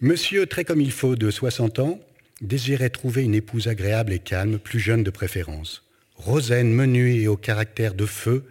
Monsieur, 0.00 0.46
très 0.46 0.64
comme 0.64 0.80
il 0.80 0.90
faut, 0.90 1.14
de 1.14 1.30
60 1.30 1.78
ans, 1.78 2.00
désirait 2.40 2.90
trouver 2.90 3.22
une 3.22 3.34
épouse 3.34 3.68
agréable 3.68 4.12
et 4.12 4.18
calme, 4.18 4.58
plus 4.58 4.80
jeune 4.80 5.04
de 5.04 5.10
préférence. 5.10 5.84
Rosaine, 6.16 6.72
menue 6.72 7.14
et 7.14 7.28
au 7.28 7.36
caractère 7.36 7.94
de 7.94 8.06
feu, 8.06 8.44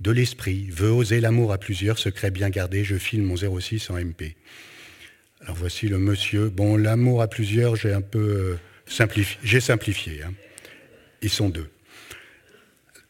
de 0.00 0.10
l'esprit, 0.10 0.68
veut 0.70 0.90
oser 0.90 1.20
l'amour 1.20 1.52
à 1.52 1.58
plusieurs, 1.58 1.98
secret 1.98 2.30
bien 2.30 2.50
gardé, 2.50 2.82
je 2.82 2.96
filme 2.96 3.24
mon 3.24 3.36
06 3.36 3.90
en 3.90 3.94
MP. 3.94 4.36
Alors 5.42 5.56
voici 5.56 5.88
le 5.88 5.98
monsieur. 5.98 6.48
Bon, 6.48 6.76
l'amour 6.76 7.22
à 7.22 7.28
plusieurs, 7.28 7.76
j'ai 7.76 7.92
un 7.92 8.02
peu 8.02 8.18
euh, 8.18 8.58
simplifié. 8.86 9.38
J'ai 9.42 9.60
simplifié. 9.60 10.22
Hein. 10.22 10.34
Ils 11.22 11.30
sont 11.30 11.48
deux. 11.48 11.68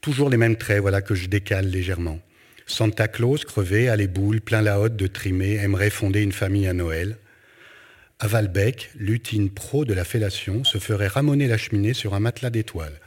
Toujours 0.01 0.31
les 0.31 0.37
mêmes 0.37 0.57
traits, 0.57 0.81
voilà, 0.81 1.03
que 1.03 1.15
je 1.15 1.29
décale 1.29 1.67
légèrement. 1.67 2.21
Santa 2.67 3.09
Claus, 3.09 3.45
crevé, 3.45 3.89
à 3.89 3.97
les 3.97 4.07
boules, 4.07 4.41
plein 4.41 4.63
la 4.63 4.81
hotte 4.81 4.97
de 4.97 5.07
trimé, 5.07 5.55
aimerait 5.57 5.91
fonder 5.91 6.23
une 6.23 6.33
famille 6.33 6.67
à 6.67 6.73
Noël. 6.73 7.17
À 8.19 8.27
Valbec, 8.27 8.91
lutine 8.97 9.51
pro 9.51 9.85
de 9.85 9.93
la 9.93 10.05
fellation 10.05 10.65
se 10.65 10.79
ferait 10.79 11.07
ramoner 11.07 11.49
la 11.49 11.59
cheminée 11.59 11.95
sur 11.95 12.15
un 12.15 12.21
matelas 12.21 12.51
d'étoiles. 12.51 12.99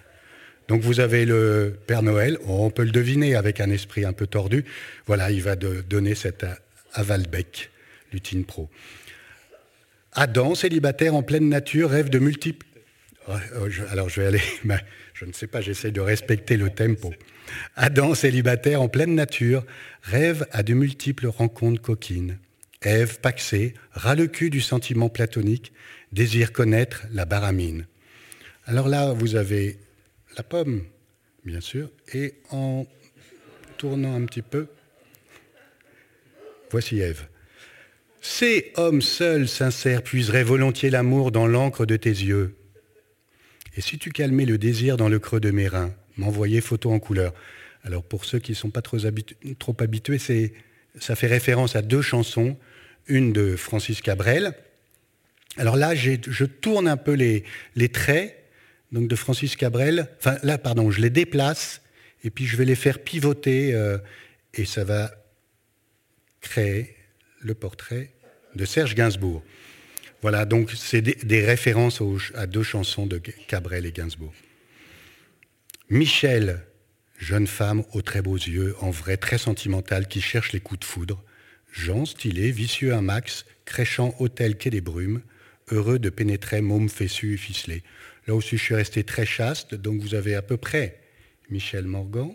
Donc 0.67 0.81
vous 0.81 0.99
avez 0.99 1.25
le 1.25 1.77
Père 1.87 2.03
Noël, 2.03 2.37
on 2.45 2.69
peut 2.69 2.83
le 2.83 2.91
deviner 2.91 3.35
avec 3.35 3.59
un 3.59 3.69
esprit 3.69 4.05
un 4.05 4.13
peu 4.13 4.27
tordu. 4.27 4.65
Voilà, 5.07 5.31
il 5.31 5.41
va 5.41 5.55
donner 5.55 6.15
cette 6.15 6.45
à 6.93 7.03
Valbec, 7.03 7.71
lutine 8.11 8.45
pro. 8.45 8.69
Adam, 10.13 10.55
célibataire 10.55 11.15
en 11.15 11.23
pleine 11.23 11.49
nature, 11.49 11.89
rêve 11.89 12.09
de 12.09 12.19
multiples. 12.19 12.67
Oh, 13.27 13.33
alors 13.91 14.09
je 14.09 14.21
vais 14.21 14.27
aller, 14.27 14.41
je 15.13 15.25
ne 15.25 15.31
sais 15.31 15.47
pas, 15.47 15.61
j'essaie 15.61 15.91
de 15.91 16.01
respecter 16.01 16.57
le 16.57 16.69
tempo. 16.69 17.13
Adam, 17.75 18.15
célibataire 18.15 18.81
en 18.81 18.89
pleine 18.89 19.15
nature, 19.15 19.63
rêve 20.01 20.45
à 20.51 20.63
de 20.63 20.73
multiples 20.73 21.27
rencontres 21.27 21.81
coquines. 21.81 22.39
Ève, 22.81 23.19
paxée, 23.19 23.75
ras 23.91 24.15
le 24.15 24.27
cul 24.27 24.49
du 24.49 24.59
sentiment 24.59 25.09
platonique, 25.09 25.71
désire 26.11 26.51
connaître 26.51 27.05
la 27.11 27.25
baramine. 27.25 27.87
Alors 28.65 28.89
là, 28.89 29.13
vous 29.13 29.35
avez 29.35 29.77
la 30.35 30.43
pomme, 30.43 30.83
bien 31.45 31.61
sûr, 31.61 31.89
et 32.13 32.35
en 32.49 32.85
tournant 33.77 34.15
un 34.15 34.25
petit 34.25 34.41
peu, 34.41 34.67
voici 36.71 36.99
Ève. 36.99 37.27
Ces 38.19 38.71
hommes 38.77 39.01
seuls, 39.01 39.47
sincères, 39.47 40.01
puiseraient 40.01 40.43
volontiers 40.43 40.89
l'amour 40.89 41.31
dans 41.31 41.45
l'encre 41.45 41.85
de 41.85 41.97
tes 41.97 42.09
yeux. 42.09 42.55
Et 43.75 43.81
si 43.81 43.97
tu 43.97 44.11
calmais 44.11 44.45
le 44.45 44.57
désir 44.57 44.97
dans 44.97 45.09
le 45.09 45.19
creux 45.19 45.39
de 45.39 45.51
mes 45.51 45.67
reins, 45.67 45.93
m'envoyer 46.17 46.61
photo 46.61 46.91
en 46.91 46.99
couleur. 46.99 47.33
Alors 47.83 48.03
pour 48.03 48.25
ceux 48.25 48.39
qui 48.39 48.51
ne 48.51 48.55
sont 48.55 48.69
pas 48.69 48.81
trop, 48.81 48.97
habitués, 49.79 50.19
ça 50.99 51.15
fait 51.15 51.27
référence 51.27 51.75
à 51.75 51.81
deux 51.81 52.01
chansons, 52.01 52.57
une 53.07 53.33
de 53.33 53.55
Francis 53.55 54.01
Cabrel. 54.01 54.53
Alors 55.57 55.75
là, 55.75 55.93
je 55.95 56.45
tourne 56.45 56.87
un 56.87 56.97
peu 56.97 57.13
les, 57.13 57.89
traits 57.89 58.39
donc 58.91 59.07
de 59.07 59.15
Francis 59.15 59.55
Cabrel. 59.55 60.07
Enfin 60.19 60.37
là, 60.43 60.57
pardon, 60.57 60.91
je 60.91 61.01
les 61.01 61.09
déplace 61.09 61.81
et 62.23 62.29
puis 62.29 62.45
je 62.45 62.55
vais 62.57 62.65
les 62.65 62.75
faire 62.75 62.99
pivoter 62.99 63.73
euh, 63.73 63.97
et 64.53 64.65
ça 64.65 64.83
va 64.83 65.11
créer 66.41 66.95
le 67.41 67.55
portrait 67.55 68.11
de 68.55 68.65
Serge 68.65 68.95
Gainsbourg. 68.95 69.43
Voilà, 70.23 70.45
donc 70.45 70.71
c'est 70.71 71.01
des, 71.01 71.45
références 71.45 72.01
à 72.33 72.47
deux 72.47 72.63
chansons 72.63 73.05
de 73.05 73.17
Cabrel 73.17 73.85
et 73.85 73.91
Gainsbourg. 73.91 74.33
Michel, 75.89 76.65
jeune 77.17 77.45
femme 77.45 77.83
aux 77.91 78.01
très 78.01 78.21
beaux 78.21 78.37
yeux, 78.37 78.73
en 78.79 78.89
vrai 78.89 79.17
très 79.17 79.37
sentimentale, 79.37 80.07
qui 80.07 80.21
cherche 80.21 80.53
les 80.53 80.61
coups 80.61 80.79
de 80.79 80.85
foudre. 80.85 81.21
Jean, 81.73 82.05
stylé, 82.05 82.51
vicieux 82.51 82.93
un 82.93 83.01
max, 83.01 83.45
crêchant 83.65 84.15
hôtel 84.17 84.57
quai 84.57 84.69
des 84.69 84.79
brumes, 84.79 85.21
heureux 85.71 85.99
de 85.99 86.09
pénétrer 86.09 86.61
môme 86.61 86.87
fessu 86.87 87.33
et 87.33 87.37
ficelé. 87.37 87.83
Là 88.25 88.33
aussi, 88.33 88.55
je 88.55 88.63
suis 88.63 88.75
resté 88.75 89.03
très 89.03 89.25
chaste, 89.25 89.75
donc 89.75 89.99
vous 89.99 90.15
avez 90.15 90.35
à 90.35 90.41
peu 90.41 90.55
près 90.55 91.01
Michel 91.49 91.83
Morgan. 91.83 92.33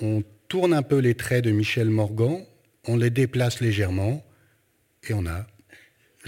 On 0.00 0.22
tourne 0.46 0.74
un 0.74 0.82
peu 0.82 0.98
les 0.98 1.16
traits 1.16 1.44
de 1.44 1.50
Michel 1.50 1.90
Morgan, 1.90 2.44
on 2.84 2.96
les 2.96 3.10
déplace 3.10 3.60
légèrement, 3.60 4.24
et 5.08 5.12
on 5.12 5.26
a 5.26 5.44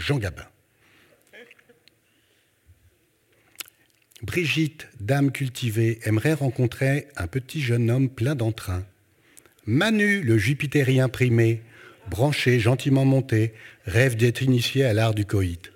Jean 0.00 0.18
Gabin. 0.18 0.46
Brigitte, 4.22 4.88
dame 4.98 5.30
cultivée, 5.30 5.98
aimerait 6.04 6.34
rencontrer 6.34 7.08
un 7.16 7.26
petit 7.26 7.60
jeune 7.60 7.90
homme 7.90 8.10
plein 8.10 8.34
d'entrain. 8.34 8.84
Manu, 9.66 10.22
le 10.22 10.36
jupitérien 10.36 11.08
primé, 11.08 11.62
branché, 12.08 12.60
gentiment 12.60 13.04
monté, 13.04 13.54
rêve 13.84 14.16
d'être 14.16 14.42
initié 14.42 14.84
à 14.84 14.92
l'art 14.92 15.14
du 15.14 15.24
coït. 15.24 15.72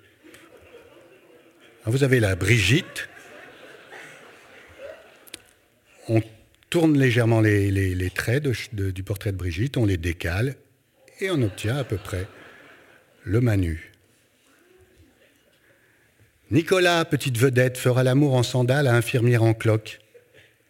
Vous 1.85 2.03
avez 2.03 2.19
la 2.19 2.35
Brigitte. 2.35 3.09
On 6.07 6.21
tourne 6.69 6.97
légèrement 6.97 7.41
les, 7.41 8.11
traits 8.13 8.47
du 8.73 9.03
portrait 9.03 9.31
de 9.31 9.37
Brigitte, 9.37 9.77
on 9.77 9.85
les 9.85 9.97
décale 9.97 10.55
et 11.19 11.31
on 11.31 11.41
obtient 11.41 11.77
à 11.77 11.83
peu 11.83 11.97
près 11.97 12.27
le 13.23 13.41
Manu. 13.41 13.94
Nicolas, 16.51 17.05
petite 17.05 17.39
vedette, 17.39 17.77
fera 17.77 18.03
l'amour 18.03 18.35
en 18.35 18.43
sandales 18.43 18.87
à 18.87 18.93
infirmière 18.93 19.41
en 19.41 19.55
cloque. 19.55 19.99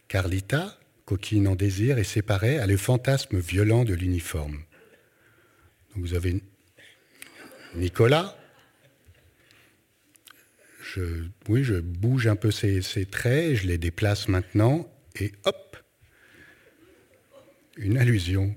Carlita, 0.07 0.79
coquine 1.03 1.49
en 1.49 1.55
désir, 1.55 1.97
est 1.97 2.05
séparée 2.05 2.59
à 2.59 2.65
le 2.65 2.77
fantasme 2.77 3.39
violent 3.39 3.83
de 3.83 3.93
l'uniforme. 3.93 4.63
vous 5.95 6.13
avez 6.13 6.41
Nicolas. 7.75 8.37
Oui, 11.49 11.65
je 11.65 11.75
bouge 11.81 12.27
un 12.27 12.37
peu 12.37 12.51
ces, 12.51 12.81
ces 12.81 13.05
traits, 13.05 13.55
je 13.55 13.67
les 13.67 13.77
déplace 13.77 14.29
maintenant, 14.29 14.89
et 15.19 15.33
hop, 15.43 15.75
une 17.75 17.97
allusion 17.97 18.55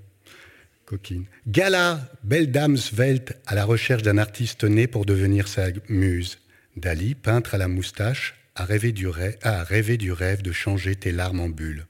coquine. 0.85 1.25
Gala, 1.49 2.09
belle 2.23 2.53
dame 2.53 2.77
svelte 2.77 3.35
à 3.47 3.57
la 3.57 3.65
recherche 3.65 4.03
d'un 4.03 4.19
artiste 4.19 4.63
né 4.63 4.87
pour 4.87 5.05
devenir 5.05 5.49
sa 5.49 5.67
muse. 5.89 6.39
Dali, 6.79 7.15
peintre 7.15 7.55
à 7.55 7.59
la 7.59 7.69
moustache, 7.69 8.35
a 8.55 8.65
rêvé, 8.65 8.93
du 8.93 9.07
rêve, 9.09 10.43
de 10.43 10.53
changer 10.53 10.97
tes 10.97 11.13
larmes 11.13 11.41
en 11.41 11.49
bulles. 11.49 11.87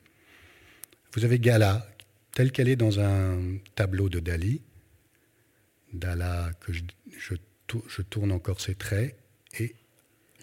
Vous 1.15 1.25
avez 1.25 1.39
Gala, 1.39 1.89
telle 2.33 2.53
qu'elle 2.53 2.69
est 2.69 2.77
dans 2.77 3.01
un 3.01 3.59
tableau 3.75 4.09
de 4.09 4.21
Dali. 4.21 4.63
Dala, 5.93 6.51
que 6.61 6.73
je, 6.73 8.03
tourne 8.03 8.33
encore 8.33 8.61
ses 8.61 8.75
traits, 8.75 9.17
et 9.59 9.75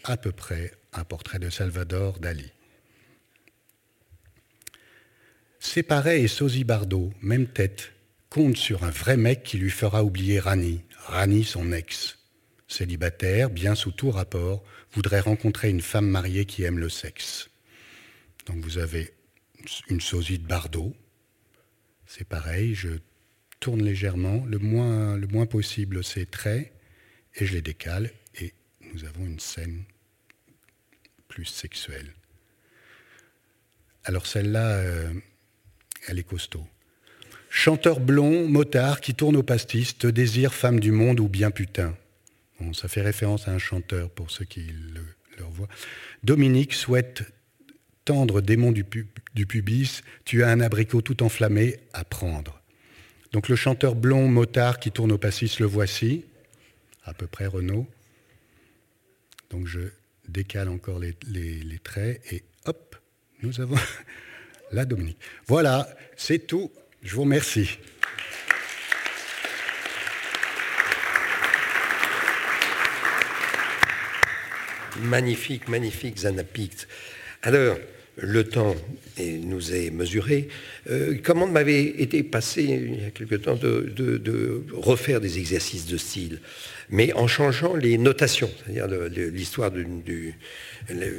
à 0.04 0.18
peu 0.18 0.32
près 0.32 0.72
un 0.94 1.04
portrait 1.04 1.40
de 1.40 1.50
Salvador 1.50 2.20
Dali. 2.20 2.52
Séparé 5.60 6.22
et 6.22 6.28
Sosie 6.28 6.64
Bardot, 6.64 7.12
même 7.22 7.48
tête, 7.48 7.92
compte 8.30 8.58
sur 8.58 8.84
un 8.84 8.92
vrai 8.92 9.18
mec 9.18 9.44
qui 9.44 9.58
lui 9.58 9.72
fera 9.72 10.04
oublier 10.04 10.40
Rani, 10.40 10.84
Rani 11.08 11.44
son 11.44 11.72
ex 11.72 12.18
célibataire, 12.68 13.50
bien 13.50 13.76
sous 13.76 13.92
tout 13.92 14.12
rapport, 14.12 14.64
voudrait 14.92 15.20
rencontrer 15.20 15.70
une 15.70 15.82
femme 15.82 16.08
mariée 16.08 16.46
qui 16.46 16.64
aime 16.64 16.80
le 16.80 16.90
sexe. 16.90 17.50
Donc 18.46 18.58
vous 18.58 18.78
avez 18.78 19.14
une 19.90 20.02
sosie 20.02 20.40
de 20.40 20.48
Bardot. 20.48 20.96
C'est 22.06 22.28
pareil, 22.28 22.76
je 22.76 22.90
tourne 23.60 23.84
légèrement, 23.84 24.44
le 24.46 24.60
moins, 24.60 25.18
le 25.18 25.28
moins 25.28 25.46
possible 25.46 26.04
ces 26.04 26.26
traits, 26.26 26.72
et 27.36 27.46
je 27.46 27.54
les 27.54 27.62
décale, 27.62 28.12
et 28.40 28.54
nous 28.94 29.06
avons 29.06 29.26
une 29.26 29.40
scène 29.40 29.84
plus 31.28 31.46
sexuelle. 31.46 32.14
Alors 34.04 34.28
celle-là, 34.28 34.78
euh, 34.78 35.14
elle 36.08 36.20
est 36.20 36.24
costaud. 36.24 36.66
Chanteur 37.50 38.00
blond, 38.00 38.48
motard, 38.48 39.02
qui 39.02 39.16
tourne 39.16 39.36
au 39.36 39.44
pastis, 39.44 39.98
te 39.98 40.08
désire 40.08 40.54
femme 40.54 40.80
du 40.80 40.92
monde 40.92 41.20
ou 41.20 41.28
bien 41.28 41.52
putain 41.52 41.96
ça 42.74 42.88
fait 42.88 43.02
référence 43.02 43.48
à 43.48 43.52
un 43.52 43.58
chanteur 43.58 44.10
pour 44.10 44.32
ceux 44.32 44.46
qui 44.46 44.62
le, 44.62 45.44
revoient. 45.44 45.68
Dominique 46.24 46.74
souhaite 46.74 47.24
tendre 48.06 48.42
démon 48.42 48.72
du, 48.72 48.84
pubis, 48.84 50.02
tu 50.24 50.44
as 50.44 50.50
un 50.50 50.62
abricot 50.62 51.02
tout 51.02 51.24
enflammé 51.24 51.80
à 51.94 52.04
prendre. 52.06 52.62
Donc 53.32 53.50
le 53.50 53.56
chanteur 53.56 53.96
blond 53.96 54.28
motard 54.28 54.80
qui 54.80 54.92
tourne 54.92 55.12
au 55.12 55.18
pastis, 55.18 55.60
le 55.60 55.66
voici, 55.66 56.24
à 57.04 57.14
peu 57.14 57.28
près 57.28 57.48
Renault. 57.48 57.88
Donc 59.50 59.68
je 59.68 59.80
décale 60.30 60.70
encore 60.70 61.00
les 61.00 61.80
traits 61.84 62.22
et 62.32 62.44
hop, 62.66 62.96
nous 63.42 63.60
avons 63.60 63.78
la 64.72 64.86
Dominique. 64.86 65.20
Voilà, 65.48 65.88
c'est 66.16 66.48
tout. 66.48 66.72
Je 67.04 67.16
vous 67.16 67.22
remercie. 67.22 67.78
Magnifique, 75.02 75.68
magnifique 75.68 76.16
Xanapict. 76.16 76.88
Alors, 77.44 77.78
le 78.18 78.44
temps 78.46 78.76
nous 79.20 79.74
est 79.74 79.90
mesuré. 79.90 80.48
Euh, 80.90 81.18
commande 81.18 81.52
m'avait 81.52 81.84
été 81.84 82.24
passé 82.24 82.64
il 82.64 83.04
y 83.04 83.06
a 83.06 83.12
quelque 83.12 83.36
temps 83.36 83.56
de, 83.56 84.64
refaire 84.74 85.20
des 85.20 85.38
exercices 85.38 85.86
de 85.86 85.98
style, 85.98 86.40
mais 86.90 87.14
en 87.14 87.28
changeant 87.28 87.76
les 87.76 87.98
notations, 87.98 88.50
c'est-à-dire 88.66 88.88
l'histoire 89.10 89.72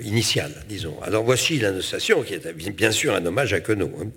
initiale, 0.05 0.65
disons. 0.69 1.01
Alors 1.03 1.25
voici 1.25 1.59
la 1.59 1.73
notation 1.73 2.23
qui 2.23 2.35
est 2.35 2.71
bien 2.71 2.93
sûr 2.93 3.15
un 3.15 3.25
hommage 3.27 3.53
à 3.53 3.61
Queneau, 3.61 3.91
hein, 4.01 4.09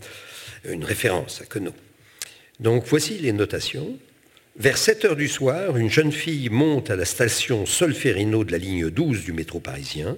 une 0.70 0.84
référence 0.84 1.41
à 1.41 1.45
Queneau. 1.45 1.74
Donc 2.60 2.86
voici 2.88 3.18
les 3.18 3.32
notations. 3.32 3.97
Vers 4.60 4.78
7 4.78 5.05
heures 5.05 5.16
du 5.16 5.30
soir, 5.30 5.78
une 5.78 5.89
jeune 5.89 6.12
fille 6.12 6.49
monte 6.49 6.89
à 6.89 6.97
la 6.97 7.05
station 7.05 7.66
Solferino 7.66 8.43
de 8.43 8.51
la 8.51 8.57
ligne 8.57 8.89
12 8.89 9.24
du 9.24 9.32
métro 9.32 9.62
parisien. 9.62 10.18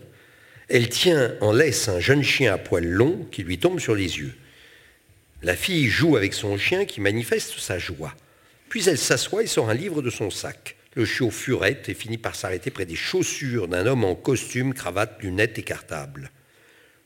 Elle 0.67 0.89
tient 0.89 1.35
en 1.41 1.51
laisse 1.51 1.87
un 1.89 1.99
jeune 1.99 2.23
chien 2.23 2.51
à 2.51 2.57
poils 2.57 2.89
longs 2.89 3.27
qui 3.31 3.43
lui 3.43 3.59
tombe 3.59 3.79
sur 3.79 3.93
les 3.93 4.17
yeux. 4.17 4.33
La 5.43 5.55
fille 5.55 5.85
joue 5.89 6.17
avec 6.17 6.33
son 6.33 6.57
chien 6.57 6.85
qui 6.85 7.01
manifeste 7.01 7.59
sa 7.59 7.77
joie. 7.77 8.15
Puis 8.67 8.89
elle 8.89 8.97
s'assoit 8.97 9.43
et 9.43 9.47
sort 9.47 9.69
un 9.69 9.75
livre 9.75 10.01
de 10.01 10.09
son 10.09 10.31
sac. 10.31 10.75
Le 10.95 11.05
chiot 11.05 11.29
furette 11.29 11.87
et 11.89 11.93
finit 11.93 12.17
par 12.17 12.33
s'arrêter 12.33 12.71
près 12.71 12.87
des 12.87 12.95
chaussures 12.95 13.67
d'un 13.67 13.85
homme 13.85 14.03
en 14.03 14.15
costume, 14.15 14.73
cravate, 14.73 15.21
lunettes 15.21 15.59
et 15.59 15.63
cartable. 15.63 16.31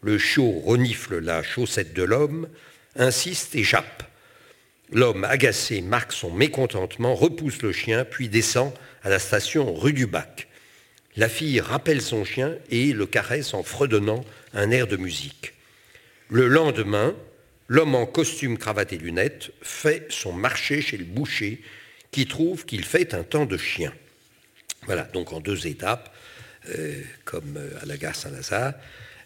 Le 0.02 0.18
chiot 0.18 0.62
renifle 0.62 1.20
la 1.20 1.44
chaussette 1.44 1.94
de 1.94 2.04
l'homme, 2.04 2.48
insiste 2.96 3.56
et 3.56 3.64
jappe. 3.64 4.04
L'homme, 4.96 5.26
agacé, 5.26 5.82
marque 5.82 6.14
son 6.14 6.32
mécontentement, 6.32 7.16
repousse 7.16 7.62
le 7.62 7.74
chien, 7.74 8.06
puis 8.06 8.30
descend 8.30 8.72
à 9.04 9.10
la 9.10 9.20
station 9.20 9.74
rue 9.74 9.92
du 9.92 10.08
Bac. 10.08 10.48
La 11.18 11.28
fille 11.28 11.60
rappelle 11.60 12.02
son 12.02 12.24
chien 12.24 12.56
et 12.70 12.94
le 12.94 13.06
caresse 13.06 13.54
en 13.54 13.62
fredonnant 13.62 14.24
un 14.54 14.72
air 14.72 14.88
de 14.88 14.96
musique. 14.96 15.52
Le 16.30 16.48
lendemain, 16.48 17.14
l'homme 17.68 17.94
en 17.94 18.06
costume, 18.06 18.58
cravate 18.58 18.94
et 18.94 18.98
lunettes 18.98 19.52
fait 19.62 20.08
son 20.08 20.32
marché 20.32 20.82
chez 20.82 20.96
le 20.96 21.04
boucher 21.04 21.62
qui 22.12 22.26
trouve 22.26 22.66
qu'il 22.66 22.86
fait 22.86 23.14
un 23.14 23.24
temps 23.24 23.46
de 23.46 23.58
chien. 23.58 23.94
Voilà, 24.84 25.04
donc 25.04 25.34
en 25.34 25.42
deux 25.42 25.68
étapes, 25.68 26.16
euh, 26.70 27.02
comme 27.26 27.58
euh, 27.58 27.82
à 27.82 27.86
la 27.86 27.98
gare 27.98 28.16
Saint-Lazare, 28.16 28.76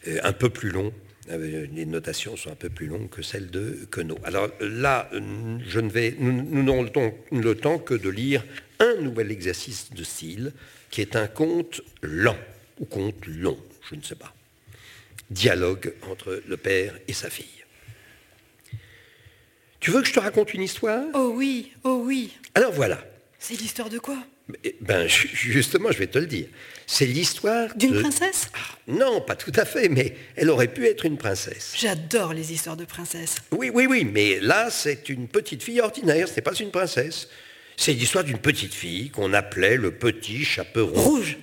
euh, 0.07 0.17
un 0.23 0.33
peu 0.33 0.49
plus 0.49 0.71
long. 0.71 0.91
Les 1.29 1.85
notations 1.85 2.35
sont 2.35 2.51
un 2.51 2.55
peu 2.55 2.69
plus 2.69 2.87
longues 2.87 3.09
que 3.09 3.21
celles 3.21 3.51
de 3.51 3.87
Queneau. 3.91 4.17
Alors 4.23 4.49
là, 4.61 5.09
je 5.11 5.79
ne 5.79 5.89
vais, 5.89 6.15
nous 6.19 6.63
n'aurons 6.63 6.83
le, 6.83 7.39
le 7.39 7.55
temps 7.55 7.77
que 7.77 7.93
de 7.93 8.09
lire 8.09 8.43
un 8.79 8.95
nouvel 8.95 9.31
exercice 9.31 9.91
de 9.91 10.03
style, 10.03 10.53
qui 10.89 11.01
est 11.01 11.15
un 11.15 11.27
conte 11.27 11.81
lent, 12.01 12.37
ou 12.79 12.85
conte 12.85 13.27
long, 13.27 13.59
je 13.89 13.95
ne 13.95 14.01
sais 14.01 14.15
pas. 14.15 14.33
Dialogue 15.29 15.93
entre 16.09 16.41
le 16.47 16.57
père 16.57 16.97
et 17.07 17.13
sa 17.13 17.29
fille. 17.29 17.45
Tu 19.79 19.91
veux 19.91 20.01
que 20.01 20.07
je 20.07 20.13
te 20.13 20.19
raconte 20.19 20.53
une 20.55 20.63
histoire? 20.63 21.05
Oh 21.13 21.31
oui, 21.35 21.71
oh 21.83 22.01
oui. 22.03 22.33
Alors 22.55 22.71
voilà. 22.73 23.05
C'est 23.37 23.53
l'histoire 23.53 23.89
de 23.89 23.99
quoi? 23.99 24.17
Ben 24.81 25.07
justement, 25.07 25.91
je 25.91 25.99
vais 25.99 26.07
te 26.07 26.17
le 26.17 26.25
dire. 26.25 26.47
C'est 26.87 27.05
l'histoire 27.05 27.75
d'une 27.75 27.99
princesse? 28.01 28.49
Ah, 28.55 28.77
Non, 28.87 29.21
pas 29.21 29.35
tout 29.35 29.51
à 29.55 29.65
fait, 29.65 29.89
mais 29.89 30.15
elle 30.35 30.49
aurait 30.49 30.73
pu 30.73 30.87
être 30.87 31.05
une 31.05 31.17
princesse. 31.17 31.73
J'adore 31.77 32.33
les 32.33 32.51
histoires 32.51 32.75
de 32.77 32.85
princesses. 32.85 33.35
Oui, 33.51 33.69
oui, 33.71 33.85
oui, 33.87 34.03
mais 34.05 34.39
là, 34.39 34.69
c'est 34.71 35.09
une 35.09 35.27
petite 35.27 35.61
fille 35.61 35.81
ordinaire, 35.81 36.27
ce 36.27 36.35
n'est 36.35 36.41
pas 36.41 36.55
une 36.55 36.71
princesse. 36.71 37.27
C'est 37.77 37.93
l'histoire 37.93 38.23
d'une 38.23 38.39
petite 38.39 38.73
fille 38.73 39.11
qu'on 39.11 39.33
appelait 39.33 39.77
le 39.77 39.91
petit 39.91 40.43
chaperon. 40.43 40.99
Rouge 40.99 41.37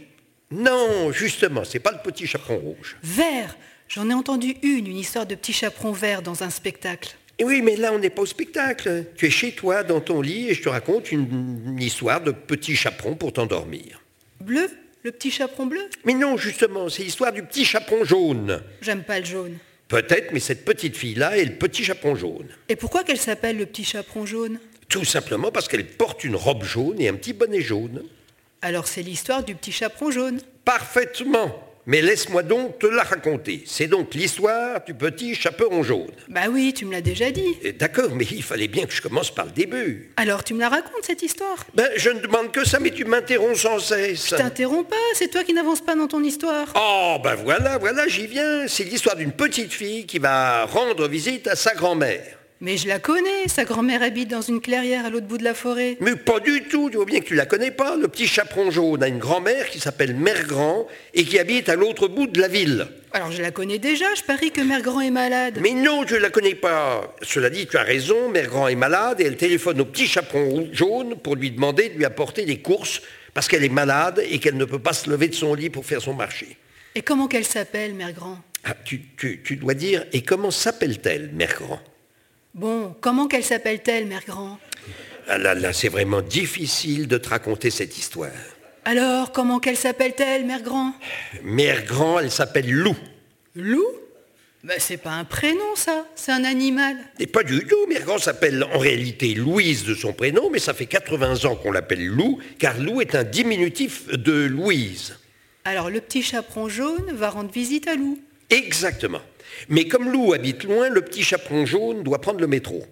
Non, 0.50 1.12
justement, 1.12 1.64
c'est 1.64 1.78
pas 1.78 1.92
le 1.92 1.98
petit 2.02 2.26
chaperon 2.26 2.58
rouge. 2.58 2.96
Vert 3.02 3.56
J'en 3.88 4.10
ai 4.10 4.14
entendu 4.14 4.56
une, 4.64 4.88
une 4.88 4.96
histoire 4.96 5.26
de 5.26 5.36
petit 5.36 5.52
chaperon 5.52 5.92
vert 5.92 6.20
dans 6.20 6.42
un 6.42 6.50
spectacle. 6.50 7.14
Oui, 7.42 7.60
mais 7.62 7.76
là, 7.76 7.92
on 7.92 7.98
n'est 7.98 8.10
pas 8.10 8.22
au 8.22 8.26
spectacle. 8.26 9.04
Tu 9.16 9.26
es 9.26 9.30
chez 9.30 9.52
toi, 9.52 9.82
dans 9.82 10.00
ton 10.00 10.20
lit, 10.20 10.48
et 10.48 10.54
je 10.54 10.62
te 10.62 10.68
raconte 10.68 11.12
une, 11.12 11.76
histoire 11.80 12.20
de 12.20 12.30
petit 12.30 12.76
chaperon 12.76 13.14
pour 13.14 13.32
t'endormir. 13.32 14.00
Bleu? 14.40 14.68
Le 15.02 15.12
petit 15.12 15.30
chaperon 15.30 15.66
bleu? 15.66 15.82
Mais 16.04 16.14
non, 16.14 16.36
justement, 16.36 16.88
c'est 16.88 17.04
l'histoire 17.04 17.32
du 17.32 17.42
petit 17.42 17.64
chaperon 17.64 18.04
jaune. 18.04 18.60
J'aime 18.80 19.04
pas 19.04 19.20
le 19.20 19.24
jaune. 19.24 19.58
Peut-être, 19.86 20.32
mais 20.32 20.40
cette 20.40 20.64
petite 20.64 20.96
fille-là 20.96 21.38
est 21.38 21.44
le 21.44 21.54
petit 21.54 21.84
chaperon 21.84 22.16
jaune. 22.16 22.48
Et 22.68 22.74
pourquoi 22.74 23.04
qu'elle 23.04 23.18
s'appelle 23.18 23.56
le 23.56 23.66
petit 23.66 23.84
chaperon 23.84 24.26
jaune? 24.26 24.58
Tout 24.88 25.04
simplement 25.04 25.52
parce 25.52 25.68
qu'elle 25.68 25.86
porte 25.86 26.24
une 26.24 26.34
robe 26.34 26.64
jaune 26.64 27.00
et 27.00 27.08
un 27.08 27.14
petit 27.14 27.34
bonnet 27.34 27.60
jaune. 27.60 28.02
Alors 28.62 28.88
c'est 28.88 29.02
l'histoire 29.02 29.44
du 29.44 29.54
petit 29.54 29.70
chaperon 29.70 30.10
jaune 30.10 30.40
Parfaitement 30.64 31.65
mais 31.86 32.02
laisse-moi 32.02 32.42
donc 32.42 32.78
te 32.80 32.86
la 32.86 33.04
raconter. 33.04 33.62
C'est 33.64 33.86
donc 33.86 34.14
l'histoire 34.14 34.84
du 34.84 34.94
petit 34.94 35.34
chaperon 35.34 35.82
jaune. 35.82 36.10
Bah 36.28 36.42
oui, 36.50 36.74
tu 36.74 36.84
me 36.84 36.92
l'as 36.92 37.00
déjà 37.00 37.30
dit. 37.30 37.56
Eh, 37.62 37.72
d'accord, 37.72 38.10
mais 38.14 38.26
il 38.30 38.42
fallait 38.42 38.68
bien 38.68 38.84
que 38.86 38.92
je 38.92 39.00
commence 39.00 39.32
par 39.32 39.46
le 39.46 39.52
début. 39.52 40.10
Alors 40.16 40.44
tu 40.44 40.54
me 40.54 40.60
la 40.60 40.68
racontes, 40.68 41.04
cette 41.04 41.22
histoire? 41.22 41.64
Ben, 41.74 41.88
je 41.96 42.10
ne 42.10 42.20
demande 42.20 42.50
que 42.50 42.66
ça, 42.66 42.80
mais 42.80 42.90
tu 42.90 43.04
m'interromps 43.04 43.60
sans 43.60 43.78
cesse. 43.78 44.30
Je 44.30 44.34
t'interromps 44.34 44.88
pas, 44.88 44.96
c'est 45.14 45.28
toi 45.28 45.44
qui 45.44 45.54
n'avances 45.54 45.80
pas 45.80 45.94
dans 45.94 46.08
ton 46.08 46.22
histoire. 46.22 46.72
Oh, 46.74 47.18
ben 47.22 47.36
voilà, 47.36 47.78
voilà, 47.78 48.08
j'y 48.08 48.26
viens. 48.26 48.66
C'est 48.66 48.84
l'histoire 48.84 49.16
d'une 49.16 49.32
petite 49.32 49.72
fille 49.72 50.06
qui 50.06 50.18
va 50.18 50.64
rendre 50.66 51.06
visite 51.08 51.46
à 51.46 51.56
sa 51.56 51.74
grand-mère. 51.74 52.35
Mais 52.62 52.78
je 52.78 52.88
la 52.88 52.98
connais, 52.98 53.48
sa 53.48 53.66
grand-mère 53.66 54.02
habite 54.02 54.30
dans 54.30 54.40
une 54.40 54.62
clairière 54.62 55.04
à 55.04 55.10
l'autre 55.10 55.26
bout 55.26 55.36
de 55.36 55.44
la 55.44 55.52
forêt. 55.52 55.98
Mais 56.00 56.16
pas 56.16 56.40
du 56.40 56.62
tout, 56.62 56.88
tu 56.88 56.96
vois 56.96 57.04
bien 57.04 57.20
que 57.20 57.26
tu 57.26 57.34
la 57.34 57.44
connais 57.44 57.70
pas. 57.70 57.96
Le 57.96 58.08
petit 58.08 58.26
chaperon 58.26 58.70
jaune 58.70 59.02
a 59.02 59.08
une 59.08 59.18
grand-mère 59.18 59.68
qui 59.68 59.78
s'appelle 59.78 60.16
Mère 60.16 60.46
Grand 60.46 60.86
et 61.12 61.24
qui 61.24 61.38
habite 61.38 61.68
à 61.68 61.76
l'autre 61.76 62.08
bout 62.08 62.26
de 62.26 62.40
la 62.40 62.48
ville. 62.48 62.88
Alors 63.12 63.30
je 63.30 63.42
la 63.42 63.50
connais 63.50 63.78
déjà, 63.78 64.06
je 64.14 64.22
parie 64.22 64.52
que 64.52 64.62
Mère 64.62 64.80
Grand 64.80 65.02
est 65.02 65.10
malade. 65.10 65.58
Mais 65.60 65.72
non, 65.72 66.06
je 66.06 66.14
ne 66.14 66.20
la 66.20 66.30
connais 66.30 66.54
pas. 66.54 67.14
Cela 67.20 67.50
dit, 67.50 67.66
tu 67.66 67.76
as 67.76 67.82
raison, 67.82 68.30
Mère 68.30 68.48
Grand 68.48 68.68
est 68.68 68.74
malade 68.74 69.20
et 69.20 69.24
elle 69.24 69.36
téléphone 69.36 69.82
au 69.82 69.84
petit 69.84 70.06
chaperon 70.06 70.66
jaune 70.72 71.16
pour 71.16 71.36
lui 71.36 71.50
demander 71.50 71.90
de 71.90 71.98
lui 71.98 72.06
apporter 72.06 72.46
des 72.46 72.60
courses 72.60 73.02
parce 73.34 73.48
qu'elle 73.48 73.64
est 73.64 73.68
malade 73.68 74.22
et 74.30 74.38
qu'elle 74.38 74.56
ne 74.56 74.64
peut 74.64 74.78
pas 74.78 74.94
se 74.94 75.10
lever 75.10 75.28
de 75.28 75.34
son 75.34 75.52
lit 75.52 75.68
pour 75.68 75.84
faire 75.84 76.00
son 76.00 76.14
marché. 76.14 76.56
Et 76.94 77.02
comment 77.02 77.28
qu'elle 77.28 77.44
s'appelle, 77.44 77.92
Mère 77.92 78.14
Grand 78.14 78.38
ah, 78.64 78.74
tu, 78.82 79.02
tu 79.16 79.56
dois 79.56 79.74
dire, 79.74 80.06
et 80.12 80.22
comment 80.22 80.50
s'appelle-t-elle, 80.50 81.30
Mère 81.34 81.54
Grand 81.54 81.80
Bon, 82.56 82.96
comment 83.02 83.28
qu'elle 83.28 83.44
s'appelle-t-elle, 83.44 84.06
Mère 84.06 84.22
Grand? 84.26 84.58
Ah 85.28 85.36
Là, 85.36 85.54
là, 85.54 85.74
c'est 85.74 85.90
vraiment 85.90 86.22
difficile 86.22 87.06
de 87.06 87.18
te 87.18 87.28
raconter 87.28 87.68
cette 87.68 87.98
histoire. 87.98 88.30
Alors, 88.86 89.30
comment 89.30 89.60
qu'elle 89.60 89.76
s'appelle-t-elle, 89.76 90.46
Mère 90.46 90.62
Grand? 90.62 90.94
Mère 91.42 91.84
Grand, 91.84 92.18
elle 92.18 92.30
s'appelle 92.30 92.70
Lou. 92.72 92.96
Lou? 93.56 93.84
Ben, 94.64 94.76
C'est 94.78 94.96
pas 94.96 95.10
un 95.10 95.24
prénom, 95.24 95.74
ça, 95.74 96.06
c'est 96.14 96.32
un 96.32 96.44
animal. 96.44 96.96
Et 97.20 97.26
pas 97.26 97.42
du 97.42 97.66
tout, 97.66 97.86
Mère 97.90 98.06
Grand 98.06 98.18
s'appelle 98.18 98.64
en 98.72 98.78
réalité 98.78 99.34
Louise 99.34 99.84
de 99.84 99.94
son 99.94 100.14
prénom, 100.14 100.48
mais 100.48 100.58
ça 100.58 100.72
fait 100.72 100.86
80 100.86 101.44
ans 101.44 101.56
qu'on 101.56 101.72
l'appelle 101.72 102.06
Lou, 102.06 102.38
car 102.58 102.78
Lou 102.78 103.02
est 103.02 103.14
un 103.14 103.24
diminutif 103.24 104.08
de 104.08 104.46
Louise. 104.46 105.14
Alors 105.66 105.90
le 105.90 106.00
petit 106.00 106.22
chaperon 106.22 106.70
jaune 106.70 107.12
va 107.12 107.28
rendre 107.28 107.50
visite 107.52 107.86
à 107.86 107.96
Lou. 107.96 108.18
Exactement. 108.48 109.20
Mais 109.68 109.86
comme 109.88 110.10
Lou 110.10 110.32
habite 110.32 110.64
loin, 110.64 110.88
le 110.88 111.02
petit 111.02 111.22
chaperon 111.22 111.66
jaune 111.66 112.02
doit 112.02 112.20
prendre 112.20 112.40
le 112.40 112.46
métro. 112.46 112.84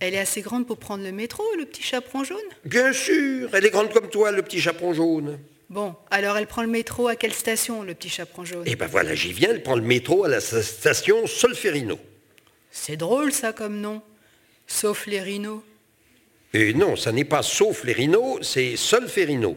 Elle 0.00 0.14
est 0.14 0.18
assez 0.18 0.40
grande 0.40 0.66
pour 0.66 0.78
prendre 0.78 1.04
le 1.04 1.12
métro, 1.12 1.44
le 1.58 1.64
petit 1.64 1.82
chaperon 1.82 2.24
jaune? 2.24 2.38
Bien 2.64 2.92
sûr, 2.92 3.50
elle 3.52 3.64
est 3.64 3.70
grande 3.70 3.92
comme 3.92 4.08
toi, 4.08 4.32
le 4.32 4.42
petit 4.42 4.60
chaperon 4.60 4.94
jaune. 4.94 5.38
Bon, 5.70 5.94
alors 6.10 6.36
elle 6.36 6.46
prend 6.46 6.62
le 6.62 6.68
métro 6.68 7.08
à 7.08 7.16
quelle 7.16 7.32
station, 7.32 7.82
le 7.82 7.94
petit 7.94 8.08
chaperon 8.08 8.44
jaune? 8.44 8.64
Eh 8.66 8.76
ben 8.76 8.88
voilà, 8.88 9.14
j'y 9.14 9.32
viens, 9.32 9.50
elle 9.50 9.62
prend 9.62 9.76
le 9.76 9.82
métro 9.82 10.24
à 10.24 10.28
la 10.28 10.40
station 10.40 11.26
Solferino. 11.26 11.98
C'est 12.70 12.96
drôle 12.96 13.32
ça 13.32 13.52
comme 13.52 13.80
nom. 13.80 14.02
Sauf 14.66 15.06
les 15.06 15.20
rhinos. 15.20 15.62
Et 16.54 16.74
non, 16.74 16.96
ça 16.96 17.12
n'est 17.12 17.24
pas 17.24 17.42
sauf 17.42 17.84
les 17.84 17.92
rhinos, 17.92 18.38
c'est 18.42 18.76
Solferino. 18.76 19.56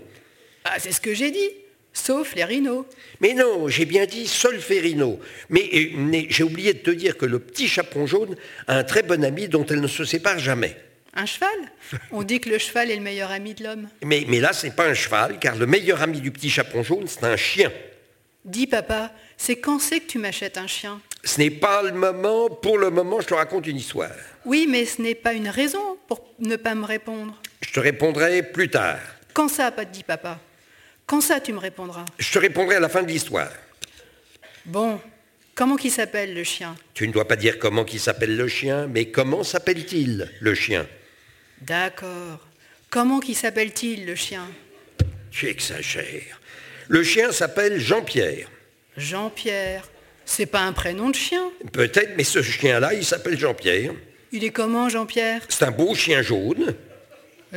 Ah, 0.64 0.76
c'est 0.80 0.92
ce 0.92 1.02
que 1.02 1.14
j'ai 1.14 1.32
dit 1.32 1.50
sauf 1.96 2.36
les 2.36 2.44
rhinos. 2.44 2.86
Mais 3.22 3.34
non, 3.34 3.68
j'ai 3.68 3.86
bien 3.86 4.06
dit 4.06 4.28
Solferino. 4.28 5.20
Mais, 5.50 5.68
euh, 5.74 5.90
mais 5.96 6.28
j'ai 6.30 6.44
oublié 6.44 6.74
de 6.74 6.80
te 6.80 6.92
dire 6.92 7.18
que 7.18 7.26
le 7.26 7.40
petit 7.40 7.68
chaperon 7.68 8.06
jaune 8.06 8.36
a 8.68 8.78
un 8.78 8.84
très 8.84 9.02
bon 9.02 9.24
ami 9.24 9.48
dont 9.48 9.66
elle 9.66 9.82
ne 9.82 9.88
se 9.88 10.06
sépare 10.06 10.38
jamais. 10.38 10.78
Un 11.16 11.26
cheval? 11.26 11.50
On 12.12 12.24
dit 12.24 12.42
que 12.42 12.50
le 12.50 12.60
cheval 12.60 12.92
est 12.92 12.96
le 12.96 13.02
meilleur 13.02 13.32
ami 13.32 13.54
de 13.54 13.64
l'homme. 13.64 13.88
Mais, 14.04 14.26
mais 14.28 14.42
là, 14.42 14.52
c'est 14.52 14.76
pas 14.76 14.88
un 14.88 14.94
cheval, 14.94 15.40
car 15.40 15.56
le 15.56 15.66
meilleur 15.66 16.02
ami 16.02 16.20
du 16.20 16.30
petit 16.30 16.50
chaperon 16.50 16.84
jaune, 16.84 17.08
c'est 17.08 17.24
un 17.24 17.38
chien. 17.38 17.72
Dis, 18.44 18.68
papa, 18.68 19.12
c'est 19.38 19.56
quand 19.56 19.80
c'est 19.80 20.02
que 20.02 20.08
tu 20.08 20.20
m'achètes 20.20 20.58
un 20.58 20.68
chien? 20.68 21.02
Ce 21.24 21.40
n'est 21.40 21.50
pas 21.50 21.82
le 21.82 21.94
moment. 21.94 22.50
Pour 22.50 22.78
le 22.78 22.90
moment, 22.90 23.22
je 23.22 23.28
te 23.28 23.34
raconte 23.34 23.66
une 23.66 23.78
histoire. 23.78 24.12
Oui, 24.44 24.68
mais 24.70 24.86
ce 24.86 25.02
n'est 25.02 25.16
pas 25.16 25.34
une 25.34 25.48
raison 25.48 25.98
pour 26.08 26.22
ne 26.40 26.58
pas 26.58 26.76
me 26.76 26.86
répondre. 26.86 27.42
Je 27.62 27.72
te 27.72 27.80
répondrai 27.80 28.44
plus 28.44 28.70
tard. 28.70 29.00
Quand 29.34 29.48
ça, 29.48 29.72
pas 29.72 29.86
dit 29.86 30.04
papa? 30.04 30.40
Quand 31.06 31.22
ça, 31.22 31.40
tu 31.40 31.54
me 31.54 31.60
répondras 31.60 32.06
Je 32.18 32.32
te 32.32 32.40
répondrai 32.40 32.76
à 32.76 32.80
la 32.80 32.90
fin 32.90 33.04
de 33.04 33.08
l'histoire. 33.08 33.52
Bon, 34.66 35.00
comment 35.54 35.76
qui 35.76 35.90
s'appelle 35.90 36.34
le 36.34 36.44
chien? 36.44 36.76
Tu 36.94 37.08
ne 37.08 37.14
dois 37.14 37.28
pas 37.28 37.36
dire 37.36 37.60
comment 37.60 37.84
qui 37.84 38.00
s'appelle 38.00 38.36
le 38.36 38.48
chien, 38.48 38.88
mais 38.88 39.06
comment 39.12 39.44
s'appelle-t-il 39.44 40.32
le 40.40 40.56
chien? 40.56 40.88
D'accord. 41.62 42.40
Comment 42.90 43.20
qui 43.20 43.34
s'appelle-t-il 43.36 44.06
le 44.06 44.16
chien? 44.16 44.48
Tu 45.32 45.48
exagères. 45.48 46.40
Le 46.88 47.04
chien 47.04 47.32
s'appelle 47.32 47.80
Jean-Pierre. 47.80 48.50
Jean-Pierre 48.98 49.90
C'est 50.26 50.46
pas 50.46 50.62
un 50.62 50.74
prénom 50.74 51.10
de 51.10 51.16
chien? 51.16 51.52
Peut-être, 51.72 52.14
mais 52.18 52.24
ce 52.24 52.42
chien-là, 52.42 52.94
il 52.94 53.06
s'appelle 53.06 53.38
Jean-Pierre. 53.38 53.92
Il 54.32 54.44
est 54.44 54.52
comment, 54.52 54.90
Jean-Pierre? 54.90 55.42
C'est 55.50 55.66
un 55.66 55.72
beau 55.72 55.94
chien 55.94 56.22
jaune. 56.22 56.76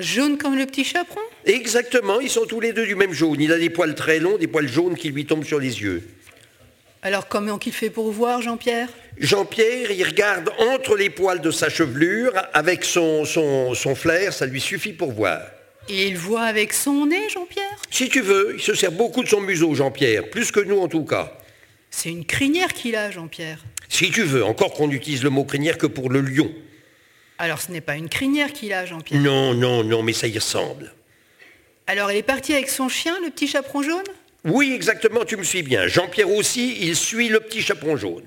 Jaune 0.03 0.39
comme 0.39 0.57
le 0.57 0.67
petit 0.67 0.85
chaperon? 0.85 1.21
Exactement, 1.45 2.21
ils 2.21 2.31
sont 2.31 2.47
tous 2.47 2.61
les 2.61 2.73
deux 2.73 2.87
du 2.87 2.95
même 2.95 3.13
jaune. 3.13 3.41
Il 3.41 3.53
a 3.53 3.59
des 3.59 3.71
poils 3.71 3.95
très 3.95 4.19
longs, 4.19 4.39
des 4.39 4.47
poils 4.47 4.69
jaunes 4.69 4.97
qui 4.97 5.11
lui 5.11 5.25
tombent 5.27 5.45
sur 5.45 5.59
les 5.59 5.81
yeux. 5.81 6.03
Alors 7.03 7.29
comment 7.29 7.59
qu'il 7.59 7.73
fait 7.73 7.91
pour 7.91 8.11
voir, 8.11 8.43
Jean-Pierre? 8.43 8.89
Jean-Pierre, 9.19 9.91
il 9.91 10.05
regarde 10.05 10.51
entre 10.59 10.97
les 10.97 11.11
poils 11.11 11.41
de 11.41 11.51
sa 11.51 11.69
chevelure 11.69 12.33
avec 12.53 12.85
son, 12.85 13.25
son, 13.25 13.75
son 13.75 13.95
flair, 13.95 14.33
ça 14.33 14.47
lui 14.47 14.61
suffit 14.61 14.93
pour 14.93 15.13
voir. 15.13 15.41
Et 15.89 16.09
il 16.09 16.17
voit 16.17 16.43
avec 16.43 16.73
son 16.73 17.07
nez, 17.07 17.29
Jean-Pierre? 17.31 17.79
Si 17.91 18.09
tu 18.09 18.21
veux, 18.21 18.55
il 18.57 18.61
se 18.61 18.75
sert 18.75 18.93
beaucoup 18.93 19.23
de 19.23 19.29
son 19.29 19.41
museau, 19.41 19.75
Jean-Pierre, 19.75 20.29
plus 20.29 20.51
que 20.51 20.61
nous 20.61 20.79
en 20.79 20.89
tout 20.89 21.05
cas. 21.05 21.33
C'est 21.91 22.11
une 22.11 22.27
crinière 22.27 22.75
qu'il 22.75 22.97
a, 22.97 23.11
Jean-Pierre. 23.11 23.65
Si 23.89 24.11
tu 24.11 24.23
veux, 24.23 24.45
encore 24.45 24.75
qu'on 24.75 24.91
utilise 24.91 25.23
le 25.23 25.31
mot 25.31 25.45
crinière 25.45 25.79
que 25.79 25.87
pour 25.87 26.11
le 26.11 26.21
lion. 26.21 26.53
Alors 27.39 27.61
ce 27.61 27.71
n'est 27.71 27.81
pas 27.81 27.95
une 27.95 28.09
crinière 28.09 28.53
qu'il 28.53 28.73
a, 28.73 28.85
Jean-Pierre. 28.85 29.21
Non, 29.21 29.55
non, 29.55 29.85
non, 29.85 30.03
mais 30.03 30.13
ça 30.13 30.27
y 30.27 30.39
ressemble. 30.39 30.93
Alors 31.87 32.11
elle 32.11 32.17
est 32.17 32.23
partie 32.23 32.53
avec 32.53 32.69
son 32.69 32.89
chien, 32.89 33.17
le 33.25 33.31
petit 33.31 33.47
chaperon 33.47 33.83
jaune? 33.83 34.05
Oui, 34.45 34.73
exactement, 34.75 35.25
tu 35.25 35.37
me 35.37 35.43
suis 35.43 35.63
bien. 35.63 35.87
Jean-Pierre 35.87 36.31
aussi, 36.31 36.79
il 36.81 36.97
suit 36.97 37.29
le 37.29 37.41
petit 37.41 37.61
chaperon 37.63 37.97
jaune. 37.97 38.25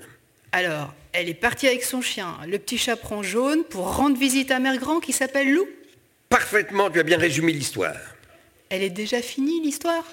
Alors, 0.51 0.93
elle 1.13 1.29
est 1.29 1.33
partie 1.33 1.67
avec 1.67 1.83
son 1.83 2.01
chien, 2.01 2.37
le 2.47 2.59
petit 2.59 2.77
chaperon 2.77 3.23
jaune, 3.23 3.63
pour 3.63 3.95
rendre 3.95 4.17
visite 4.17 4.51
à 4.51 4.59
Mère 4.59 4.77
Grand 4.77 4.99
qui 4.99 5.13
s'appelle 5.13 5.51
Lou? 5.51 5.67
Parfaitement, 6.27 6.89
tu 6.89 6.99
as 6.99 7.03
bien 7.03 7.17
résumé 7.17 7.53
l'histoire. 7.53 7.95
Elle 8.69 8.83
est 8.83 8.89
déjà 8.89 9.21
finie, 9.21 9.61
l'histoire? 9.61 10.03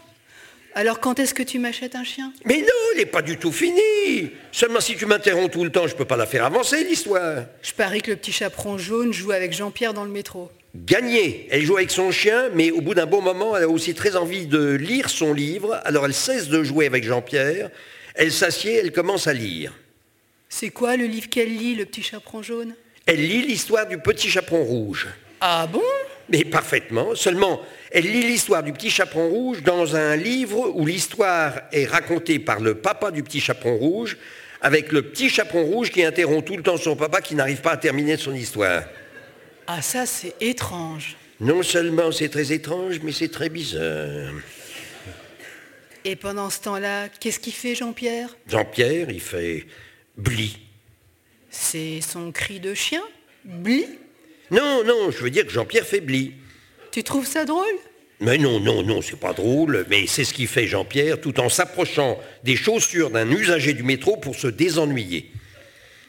Alors 0.75 1.01
quand 1.01 1.19
est-ce 1.19 1.35
que 1.35 1.43
tu 1.43 1.59
m'achètes 1.59 1.95
un 1.97 2.05
chien? 2.05 2.33
Mais 2.45 2.59
non, 2.59 2.67
elle 2.93 2.99
n'est 2.99 3.07
pas 3.07 3.23
du 3.23 3.37
tout 3.37 3.53
finie. 3.53 4.31
Seulement 4.53 4.81
si 4.81 4.97
tu 4.97 5.07
m'interromps 5.07 5.51
tout 5.51 5.65
le 5.65 5.71
temps, 5.71 5.87
je 5.87 5.95
ne 5.95 5.99
peux 5.99 6.05
pas 6.05 6.17
la 6.17 6.27
faire 6.27 6.45
avancer, 6.45 6.85
l'histoire. 6.85 7.45
Je 7.63 7.73
parie 7.73 8.03
que 8.03 8.11
le 8.11 8.17
petit 8.17 8.33
chaperon 8.33 8.79
jaune 8.79 9.13
joue 9.13 9.33
avec 9.33 9.53
Jean-Pierre 9.53 9.95
dans 9.95 10.05
le 10.05 10.11
métro. 10.11 10.51
Gagné. 10.77 11.49
Elle 11.51 11.63
joue 11.63 11.79
avec 11.79 11.91
son 11.91 12.13
chien, 12.13 12.51
mais 12.55 12.71
au 12.71 12.81
bout 12.81 12.95
d'un 12.95 13.07
bon 13.07 13.23
moment, 13.23 13.57
elle 13.57 13.65
a 13.65 13.69
aussi 13.69 13.95
très 13.95 14.15
envie 14.17 14.47
de 14.47 14.73
lire 14.73 15.11
son 15.11 15.33
livre. 15.33 15.81
Alors 15.85 16.05
elle 16.07 16.15
cesse 16.15 16.49
de 16.49 16.63
jouer 16.63 16.87
avec 16.87 17.03
Jean-Pierre. 17.03 17.71
Elle 18.15 18.31
s'assied, 18.31 18.75
elle 18.75 18.93
commence 18.93 19.27
à 19.27 19.33
lire. 19.33 19.73
C'est 20.49 20.71
quoi 20.71 20.97
le 20.97 21.07
livre 21.07 21.29
qu'elle 21.29 21.57
lit, 21.57 21.75
le 21.75 21.87
petit 21.87 22.03
chaperon 22.03 22.43
jaune? 22.43 22.75
Elle 23.07 23.27
lit 23.27 23.43
l'histoire 23.43 23.87
du 23.87 23.99
petit 23.99 24.29
chaperon 24.29 24.63
rouge. 24.63 25.09
Ah 25.41 25.67
bon? 25.67 25.83
Mais 26.31 26.45
parfaitement. 26.45 27.15
Seulement, 27.15 27.63
elle 27.91 28.05
lit 28.05 28.27
l'histoire 28.27 28.63
du 28.63 28.73
petit 28.73 28.91
chaperon 28.91 29.29
rouge 29.29 29.63
dans 29.63 29.97
un 29.97 30.15
livre 30.17 30.73
où 30.75 30.85
l'histoire 30.85 31.63
est 31.73 31.87
racontée 31.87 32.39
par 32.39 32.61
le 32.61 32.75
papa 32.75 33.11
du 33.11 33.23
petit 33.23 33.41
chaperon 33.41 33.77
rouge, 33.77 34.19
avec 34.61 34.93
le 34.93 35.03
petit 35.03 35.31
chaperon 35.31 35.65
rouge 35.65 35.91
qui 35.91 36.05
interrompt 36.05 36.47
tout 36.47 36.57
le 36.57 36.63
temps 36.63 36.77
son 36.77 36.97
papa 36.97 37.21
qui 37.21 37.35
n'arrive 37.35 37.61
pas 37.61 37.73
à 37.73 37.77
terminer 37.77 38.17
son 38.17 38.35
histoire. 38.35 38.83
Ah 39.67 39.83
ça 39.83 40.07
c'est 40.07 40.35
étrange. 40.41 41.17
Non 41.41 41.63
seulement 41.63 42.11
c'est 42.11 42.29
très 42.29 42.53
étrange, 42.53 43.01
mais 43.03 43.13
c'est 43.13 43.29
très 43.31 43.49
bizarre. 43.49 44.33
Et 46.05 46.17
pendant 46.17 46.51
ce 46.51 46.61
temps-là, 46.61 47.09
qu'est-ce 47.09 47.39
qu'il 47.39 47.53
fait 47.53 47.75
Jean-Pierre? 47.75 48.37
Jean-Pierre, 48.47 49.11
il 49.11 49.21
fait 49.21 49.67
bli. 50.17 50.59
C'est 51.51 52.01
son 52.01 52.33
cri 52.33 52.61
de 52.61 52.75
chien? 52.75 53.03
Bli? 53.45 53.87
Non, 54.51 54.83
non, 54.85 55.11
je 55.11 55.19
veux 55.19 55.31
dire 55.31 55.45
que 55.47 55.53
Jean-Pierre 55.53 55.87
fait 55.87 56.01
bli. 56.01 56.33
Tu 56.91 57.03
trouves 57.03 57.27
ça 57.27 57.45
drôle? 57.45 57.67
Mais 58.21 58.39
non, 58.39 58.59
non, 58.59 58.83
non, 58.83 59.01
c'est 59.01 59.19
pas 59.19 59.33
drôle, 59.33 59.87
mais 59.89 60.07
c'est 60.09 60.25
ce 60.25 60.35
qui 60.35 60.47
fait 60.47 60.67
Jean-Pierre 60.67 61.21
tout 61.21 61.39
en 61.39 61.49
s'approchant 61.49 62.19
des 62.43 62.57
chaussures 62.57 63.11
d'un 63.11 63.31
usager 63.31 63.75
du 63.75 63.83
métro 63.85 64.17
pour 64.17 64.35
se 64.35 64.49
désennuyer. 64.49 65.31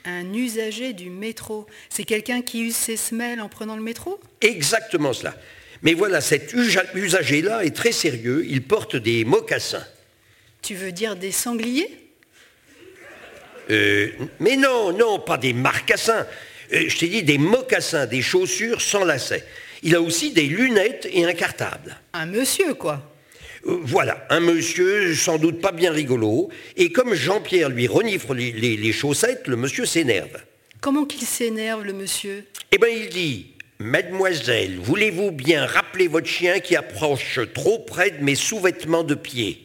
Un 0.06 0.34
usager 0.34 0.94
du 0.94 1.10
métro, 1.12 1.68
c'est 1.90 2.06
quelqu'un 2.06 2.42
qui 2.42 2.62
use 2.64 2.76
ses 2.76 2.98
semelles 2.98 3.42
en 3.42 3.50
prenant 3.50 3.76
le 3.76 3.84
métro? 3.84 4.20
Exactement 4.42 5.14
cela. 5.14 5.36
Mais 5.84 5.94
voilà, 5.94 6.20
cet 6.22 6.54
usa- 6.54 6.86
usager-là 6.96 7.64
est 7.64 7.76
très 7.76 7.92
sérieux, 7.92 8.44
il 8.50 8.64
porte 8.64 8.96
des 8.96 9.24
mocassins. 9.24 9.86
Tu 10.62 10.74
veux 10.76 10.92
dire 10.92 11.16
des 11.16 11.32
sangliers? 11.32 11.90
Euh, 13.70 14.08
mais 14.40 14.56
non, 14.56 14.92
non, 14.98 15.20
pas 15.20 15.38
des 15.38 15.54
marcassins. 15.54 16.26
Euh, 16.74 16.86
je 16.88 16.98
t'ai 16.98 17.08
dit 17.08 17.24
des 17.24 17.38
mocassins, 17.38 18.06
des 18.06 18.22
chaussures 18.22 18.82
sans 18.82 19.04
lacets. 19.04 19.44
Il 19.84 19.96
a 19.96 20.02
aussi 20.02 20.32
des 20.32 20.44
lunettes 20.44 21.08
et 21.12 21.26
un 21.26 21.34
cartable. 21.34 21.98
Un 22.14 22.26
monsieur, 22.26 22.74
quoi. 22.74 23.02
Euh, 23.66 23.78
Voilà, 23.82 24.26
un 24.30 24.40
monsieur 24.40 25.14
sans 25.16 25.38
doute 25.38 25.62
pas 25.62 25.72
bien 25.72 25.92
rigolo. 25.92 26.50
Et 26.78 26.92
comme 26.92 27.14
Jean-Pierre 27.14 27.70
lui 27.70 27.88
renifle 27.88 28.34
les, 28.36 28.52
les- 28.52 28.78
les 28.78 28.92
chaussettes, 28.92 29.48
le 29.48 29.56
monsieur 29.56 29.86
s'énerve. 29.86 30.38
Comment 30.82 31.06
qu'il 31.06 31.26
s'énerve, 31.28 31.84
le 31.84 31.94
monsieur? 31.94 32.46
Eh 32.72 32.78
bien, 32.78 32.90
il 32.90 33.10
dit 33.10 33.48
Mademoiselle, 33.80 34.78
voulez-vous 34.82 35.32
bien 35.32 35.66
rappeler 35.66 36.08
votre 36.08 36.28
chien 36.28 36.60
qui 36.60 36.76
approche 36.76 37.40
trop 37.54 37.80
près 37.80 38.12
de 38.12 38.24
mes 38.24 38.36
sous-vêtements 38.36 39.04
de 39.04 39.16
pied? 39.16 39.60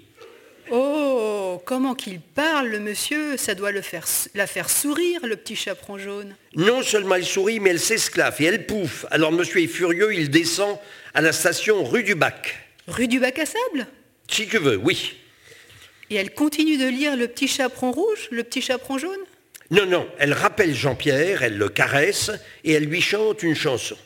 Oh, 0.71 1.14
comment 1.59 1.95
qu'il 1.95 2.21
parle, 2.21 2.69
le 2.69 2.81
monsieur 2.81 3.37
Ça 3.37 3.55
doit 3.55 3.73
le 3.73 3.83
faire, 3.83 4.07
la 4.35 4.47
faire 4.47 4.71
sourire, 4.71 5.21
le 5.27 5.37
petit 5.37 5.57
chaperon 5.57 5.99
jaune. 5.99 6.35
Non 6.57 6.83
seulement 6.83 7.17
elle 7.17 7.25
sourit, 7.25 7.61
mais 7.61 7.71
elle 7.71 7.81
s'esclaffe 7.81 8.41
et 8.41 8.45
elle 8.45 8.67
pouffe. 8.67 9.07
Alors 9.11 9.33
monsieur 9.33 9.63
est 9.63 9.67
furieux, 9.67 10.15
il 10.15 10.31
descend 10.31 10.79
à 11.15 11.21
la 11.21 11.33
station 11.33 11.85
rue 11.85 12.03
du 12.03 12.15
Bac. 12.15 12.57
Rue 12.87 13.09
du 13.09 13.19
bac 13.19 13.39
à 13.39 13.47
sable? 13.47 13.87
Si 14.29 14.47
tu 14.47 14.59
veux, 14.59 14.77
oui. 14.77 15.15
Et 16.11 16.17
elle 16.17 16.35
continue 16.35 16.77
de 16.77 16.87
lire 16.87 17.17
le 17.17 17.29
petit 17.29 17.49
chaperon 17.49 17.93
rouge, 17.93 18.29
le 18.31 18.43
petit 18.43 18.61
chaperon 18.61 18.99
jaune? 18.99 19.21
Non, 19.71 19.87
non, 19.87 20.07
elle 20.19 20.35
rappelle 20.35 20.75
Jean-Pierre, 20.75 21.43
elle 21.43 21.57
le 21.57 21.69
caresse 21.69 22.31
et 22.63 22.73
elle 22.73 22.85
lui 22.85 23.01
chante 23.01 23.43
une 23.43 23.55
chanson. 23.55 23.97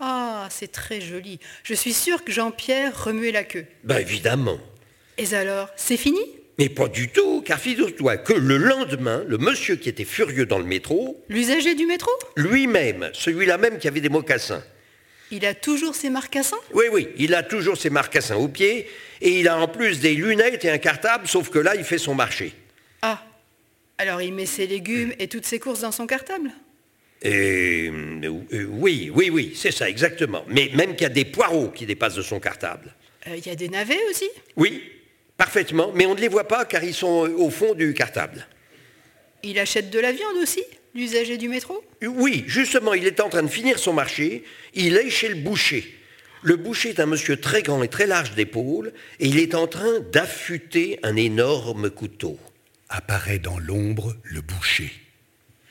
Ah, 0.00 0.46
c'est 0.50 0.70
très 0.70 1.00
joli. 1.00 1.40
Je 1.64 1.74
suis 1.74 1.92
sûre 1.92 2.22
que 2.22 2.30
Jean-Pierre 2.30 3.04
remuait 3.04 3.32
la 3.32 3.44
queue. 3.44 3.64
Ben 3.84 3.98
évidemment. 3.98 4.58
Et 5.16 5.34
alors, 5.34 5.68
c'est 5.74 5.96
fini? 5.96 6.20
Mais 6.58 6.68
pas 6.68 6.88
du 6.88 7.08
tout, 7.08 7.40
car 7.42 7.60
figure-toi 7.60 8.16
que 8.16 8.32
le 8.32 8.56
lendemain, 8.56 9.22
le 9.28 9.38
monsieur 9.38 9.76
qui 9.76 9.88
était 9.88 10.04
furieux 10.04 10.44
dans 10.44 10.58
le 10.58 10.64
métro, 10.64 11.24
L'usager 11.28 11.74
du 11.76 11.86
métro? 11.86 12.10
lui-même, 12.36 13.10
celui-là 13.12 13.58
même 13.58 13.78
qui 13.78 13.86
avait 13.86 14.00
des 14.00 14.08
mocassins, 14.08 14.64
Il 15.30 15.46
a 15.46 15.54
toujours 15.54 15.94
ses 15.94 16.10
marcassins? 16.10 16.56
Oui, 16.74 16.86
oui, 16.90 17.08
il 17.16 17.34
a 17.34 17.42
toujours 17.44 17.76
ses 17.76 17.90
marcassins 17.90 18.34
aux 18.36 18.48
pieds 18.48 18.88
et 19.20 19.38
il 19.40 19.46
a 19.46 19.56
en 19.56 19.68
plus 19.68 20.00
des 20.00 20.14
lunettes 20.14 20.64
et 20.64 20.70
un 20.70 20.78
cartable, 20.78 21.28
sauf 21.28 21.48
que 21.48 21.58
là, 21.60 21.76
il 21.76 21.84
fait 21.84 21.98
son 21.98 22.14
marché. 22.14 22.52
Ah, 23.02 23.22
alors 23.98 24.20
il 24.20 24.32
met 24.34 24.46
ses 24.46 24.66
légumes 24.66 25.12
et 25.20 25.28
toutes 25.28 25.46
ses 25.46 25.60
courses 25.60 25.80
dans 25.82 25.92
son 25.92 26.06
cartable? 26.08 26.50
Et, 27.22 27.88
euh, 27.90 28.64
oui, 28.70 29.10
oui, 29.14 29.28
oui, 29.30 29.52
c'est 29.54 29.70
ça, 29.72 29.88
exactement. 29.88 30.44
Mais 30.48 30.70
même 30.74 30.92
qu'il 30.94 31.02
y 31.02 31.06
a 31.06 31.08
des 31.08 31.24
poireaux 31.24 31.68
qui 31.68 31.84
dépassent 31.86 32.14
de 32.16 32.22
son 32.22 32.40
cartable. 32.40 32.94
Euh, 33.28 33.36
Il 33.36 33.46
y 33.46 33.50
a 33.50 33.54
des 33.56 33.68
navets 33.68 33.98
aussi? 34.10 34.28
Oui, 34.56 34.82
parfaitement, 35.38 35.90
mais 35.94 36.04
on 36.04 36.14
ne 36.14 36.20
les 36.20 36.28
voit 36.28 36.46
pas 36.46 36.66
car 36.66 36.84
ils 36.84 36.92
sont 36.92 37.24
euh, 37.24 37.34
au 37.38 37.48
fond 37.48 37.72
du 37.72 37.94
cartable. 37.94 38.46
Il 39.42 39.58
achète 39.58 39.88
de 39.88 39.98
la 39.98 40.12
viande 40.12 40.36
aussi, 40.42 40.62
l'usager 40.94 41.38
du 41.38 41.48
métro? 41.48 41.82
Oui, 42.02 42.44
justement, 42.46 42.92
il 42.92 43.06
est 43.06 43.20
en 43.20 43.30
train 43.30 43.44
de 43.44 43.48
finir 43.48 43.78
son 43.78 43.94
marché, 43.94 44.44
il 44.74 44.96
est 44.98 45.08
chez 45.08 45.28
le 45.28 45.36
boucher. 45.36 45.94
Le 46.42 46.56
boucher 46.56 46.90
est 46.90 47.00
un 47.00 47.06
monsieur 47.06 47.36
très 47.36 47.62
grand 47.62 47.82
et 47.82 47.88
très 47.88 48.06
large 48.06 48.34
d'épaules, 48.34 48.92
et 49.20 49.28
il 49.28 49.38
est 49.38 49.54
en 49.54 49.66
train 49.66 50.00
d'affûter 50.12 50.98
un 51.02 51.16
énorme 51.16 51.88
couteau. 51.90 52.38
Apparaît 52.88 53.38
dans 53.38 53.58
l'ombre 53.58 54.16
le 54.24 54.40
boucher. 54.40 54.92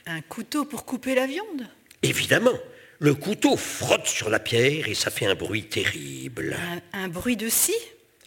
Un 0.06 0.22
couteau 0.22 0.64
pour 0.64 0.86
couper 0.86 1.14
la 1.14 1.26
viande? 1.26 1.66
Évidemment, 2.02 2.58
le 3.00 3.14
couteau 3.14 3.56
frotte 3.56 4.06
sur 4.06 4.30
la 4.30 4.38
pierre 4.38 4.88
et 4.88 4.94
ça 4.94 5.10
fait 5.10 5.26
un 5.26 5.34
bruit 5.34 5.64
terrible. 5.64 6.56
un, 6.94 7.04
un 7.04 7.08
bruit 7.08 7.36
de 7.36 7.48
scie? 7.48 7.74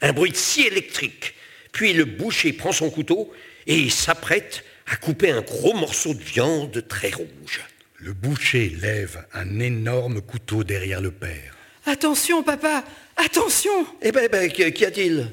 Un 0.02 0.14
bruit 0.14 0.36
scie 0.36 0.68
électrique. 0.68 1.36
Puis 1.72 1.94
le 1.94 2.06
boucher 2.06 2.54
prend 2.54 2.72
son 2.72 2.90
couteau 2.90 3.32
et 3.68 3.90
s'apprête 3.90 4.64
à 4.88 4.96
couper 4.96 5.32
un 5.32 5.42
gros 5.42 5.74
morceau 5.74 6.14
de 6.14 6.22
viande 6.22 6.86
très 6.88 7.12
rouge. 7.12 7.62
Le 7.98 8.14
boucher 8.14 8.70
lève 8.82 9.26
un 9.34 9.60
énorme 9.60 10.22
couteau 10.22 10.64
derrière 10.64 11.02
le 11.02 11.12
père. 11.12 11.56
Attention, 11.86 12.44
papa 12.44 12.84
Attention 13.18 13.86
Eh 14.02 14.12
ben, 14.12 14.28
ben, 14.32 14.52
qu'y 14.52 14.86
a-t-il? 14.86 15.32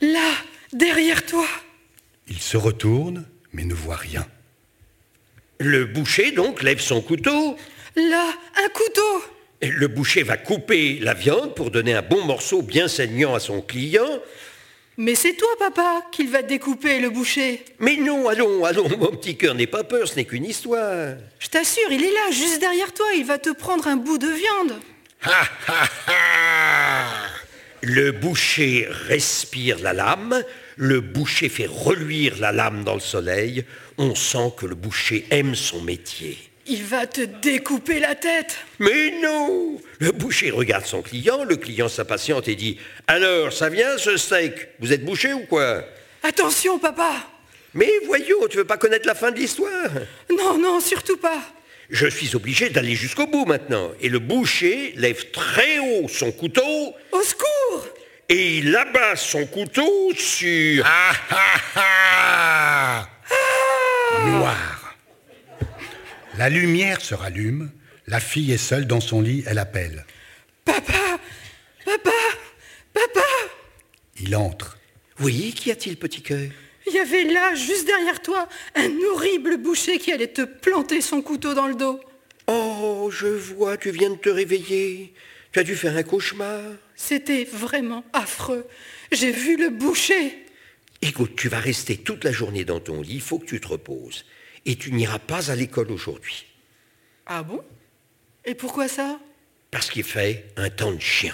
Là, 0.00 0.30
derrière 0.72 1.24
toi 1.24 1.46
Il 2.28 2.38
se 2.38 2.56
retourne, 2.56 3.26
mais 3.52 3.64
ne 3.64 3.74
voit 3.74 3.96
rien. 3.96 4.26
Le 5.58 5.86
boucher, 5.86 6.30
donc, 6.32 6.62
lève 6.62 6.80
son 6.80 7.00
couteau. 7.00 7.56
Là, 7.96 8.32
un 8.56 8.68
couteau 8.68 9.24
Le 9.60 9.88
boucher 9.88 10.22
va 10.22 10.36
couper 10.36 10.98
la 11.00 11.14
viande 11.14 11.54
pour 11.54 11.70
donner 11.70 11.94
un 11.94 12.02
bon 12.02 12.24
morceau 12.24 12.62
bien 12.62 12.86
saignant 12.86 13.34
à 13.34 13.40
son 13.40 13.60
client. 13.60 14.20
Mais 14.96 15.14
c'est 15.14 15.34
toi, 15.34 15.48
papa, 15.58 16.02
qu'il 16.10 16.28
va 16.28 16.42
découper, 16.42 16.98
le 16.98 17.10
boucher. 17.10 17.64
Mais 17.78 17.96
non, 17.96 18.28
allons, 18.28 18.64
allons, 18.64 18.88
mon 18.98 19.12
petit 19.12 19.36
cœur, 19.36 19.54
n'aie 19.54 19.68
pas 19.68 19.84
peur, 19.84 20.08
ce 20.08 20.16
n'est 20.16 20.24
qu'une 20.24 20.44
histoire. 20.44 21.14
Je 21.38 21.48
t'assure, 21.48 21.90
il 21.90 22.02
est 22.02 22.12
là, 22.12 22.30
juste 22.32 22.60
derrière 22.60 22.92
toi, 22.92 23.06
il 23.16 23.24
va 23.24 23.38
te 23.38 23.50
prendre 23.50 23.86
un 23.86 23.96
bout 23.96 24.18
de 24.18 24.26
viande. 24.26 24.80
Ha, 25.22 25.48
ha, 25.68 25.84
ha 26.08 27.04
Le 27.80 28.10
boucher 28.10 28.88
respire 28.88 29.78
la 29.78 29.92
lame, 29.92 30.42
le 30.76 31.00
boucher 31.00 31.48
fait 31.48 31.68
reluire 31.68 32.36
la 32.40 32.50
lame 32.50 32.82
dans 32.82 32.94
le 32.94 33.00
soleil. 33.00 33.64
On 33.98 34.16
sent 34.16 34.52
que 34.56 34.66
le 34.66 34.74
boucher 34.74 35.26
aime 35.30 35.54
son 35.54 35.80
métier. 35.80 36.47
Il 36.70 36.84
va 36.84 37.06
te 37.06 37.22
découper 37.22 37.98
la 37.98 38.14
tête. 38.14 38.56
Mais 38.78 39.12
non 39.22 39.80
Le 40.00 40.12
boucher 40.12 40.50
regarde 40.50 40.84
son 40.84 41.00
client, 41.02 41.44
le 41.44 41.56
client 41.56 41.88
s'impatiente 41.88 42.46
et 42.48 42.54
dit 42.56 42.78
Alors, 43.06 43.52
ça 43.52 43.68
vient 43.70 43.96
ce 43.96 44.16
steak? 44.18 44.52
Vous 44.78 44.92
êtes 44.92 45.04
bouché 45.04 45.32
ou 45.32 45.46
quoi? 45.46 45.82
Attention, 46.22 46.78
papa 46.78 47.12
Mais 47.72 47.90
voyons, 48.06 48.46
tu 48.50 48.58
veux 48.58 48.64
pas 48.66 48.76
connaître 48.76 49.06
la 49.06 49.14
fin 49.14 49.30
de 49.30 49.38
l'histoire? 49.38 49.90
Non, 50.30 50.58
non, 50.58 50.80
surtout 50.80 51.16
pas. 51.16 51.40
je 51.88 52.06
suis 52.06 52.36
obligé 52.36 52.68
d'aller 52.68 52.94
jusqu'au 52.94 53.26
bout 53.26 53.46
maintenant. 53.46 53.90
Et 54.02 54.10
le 54.10 54.18
boucher 54.18 54.92
lève 54.96 55.30
très 55.30 55.78
haut 55.78 56.06
son 56.08 56.32
couteau. 56.32 56.94
Au 57.12 57.22
secours 57.22 57.86
Et 58.28 58.58
il 58.58 58.76
abat 58.76 59.16
son 59.16 59.46
couteau 59.46 60.12
sur... 60.14 60.84
Ah 60.86 61.12
ah 61.30 61.60
ah 61.76 63.08
Noir. 64.26 64.77
La 66.38 66.48
lumière 66.48 67.00
se 67.00 67.16
rallume. 67.16 67.68
La 68.06 68.20
fille 68.20 68.52
est 68.52 68.58
seule 68.58 68.86
dans 68.86 69.00
son 69.00 69.20
lit. 69.20 69.42
Elle 69.48 69.58
appelle. 69.58 70.06
Papa 70.64 71.18
Papa 71.84 72.10
Papa 72.94 73.26
Il 74.20 74.36
entre. 74.36 74.78
Oui, 75.18 75.52
qu'y 75.52 75.72
a-t-il, 75.72 75.96
petit 75.96 76.22
cœur 76.22 76.48
Il 76.86 76.92
y 76.92 77.00
avait 77.00 77.24
là, 77.24 77.56
juste 77.56 77.86
derrière 77.86 78.22
toi, 78.22 78.48
un 78.76 78.88
horrible 79.12 79.56
boucher 79.56 79.98
qui 79.98 80.12
allait 80.12 80.28
te 80.28 80.42
planter 80.42 81.00
son 81.00 81.22
couteau 81.22 81.54
dans 81.54 81.66
le 81.66 81.74
dos. 81.74 81.98
Oh, 82.46 83.10
je 83.10 83.26
vois, 83.26 83.76
tu 83.76 83.90
viens 83.90 84.10
de 84.10 84.14
te 84.14 84.28
réveiller. 84.28 85.12
Tu 85.50 85.58
as 85.58 85.64
dû 85.64 85.74
faire 85.74 85.96
un 85.96 86.04
cauchemar. 86.04 86.62
C'était 86.94 87.48
vraiment 87.52 88.04
affreux. 88.12 88.64
J'ai 89.10 89.32
vu 89.32 89.56
le 89.56 89.70
boucher. 89.70 90.46
Écoute, 91.02 91.34
tu 91.34 91.48
vas 91.48 91.58
rester 91.58 91.96
toute 91.96 92.22
la 92.22 92.30
journée 92.30 92.64
dans 92.64 92.78
ton 92.78 93.02
lit, 93.02 93.14
il 93.14 93.20
faut 93.20 93.40
que 93.40 93.46
tu 93.46 93.60
te 93.60 93.66
reposes. 93.66 94.24
Et 94.68 94.76
tu 94.76 94.92
n'iras 94.92 95.18
pas 95.18 95.50
à 95.50 95.56
l'école 95.56 95.90
aujourd'hui. 95.90 96.44
Ah 97.24 97.42
bon? 97.42 97.62
Et 98.44 98.54
pourquoi 98.54 98.86
ça? 98.86 99.18
Parce 99.70 99.88
qu'il 99.88 100.04
fait 100.04 100.44
un 100.58 100.68
temps 100.68 100.92
de 100.92 101.00
chien. 101.00 101.32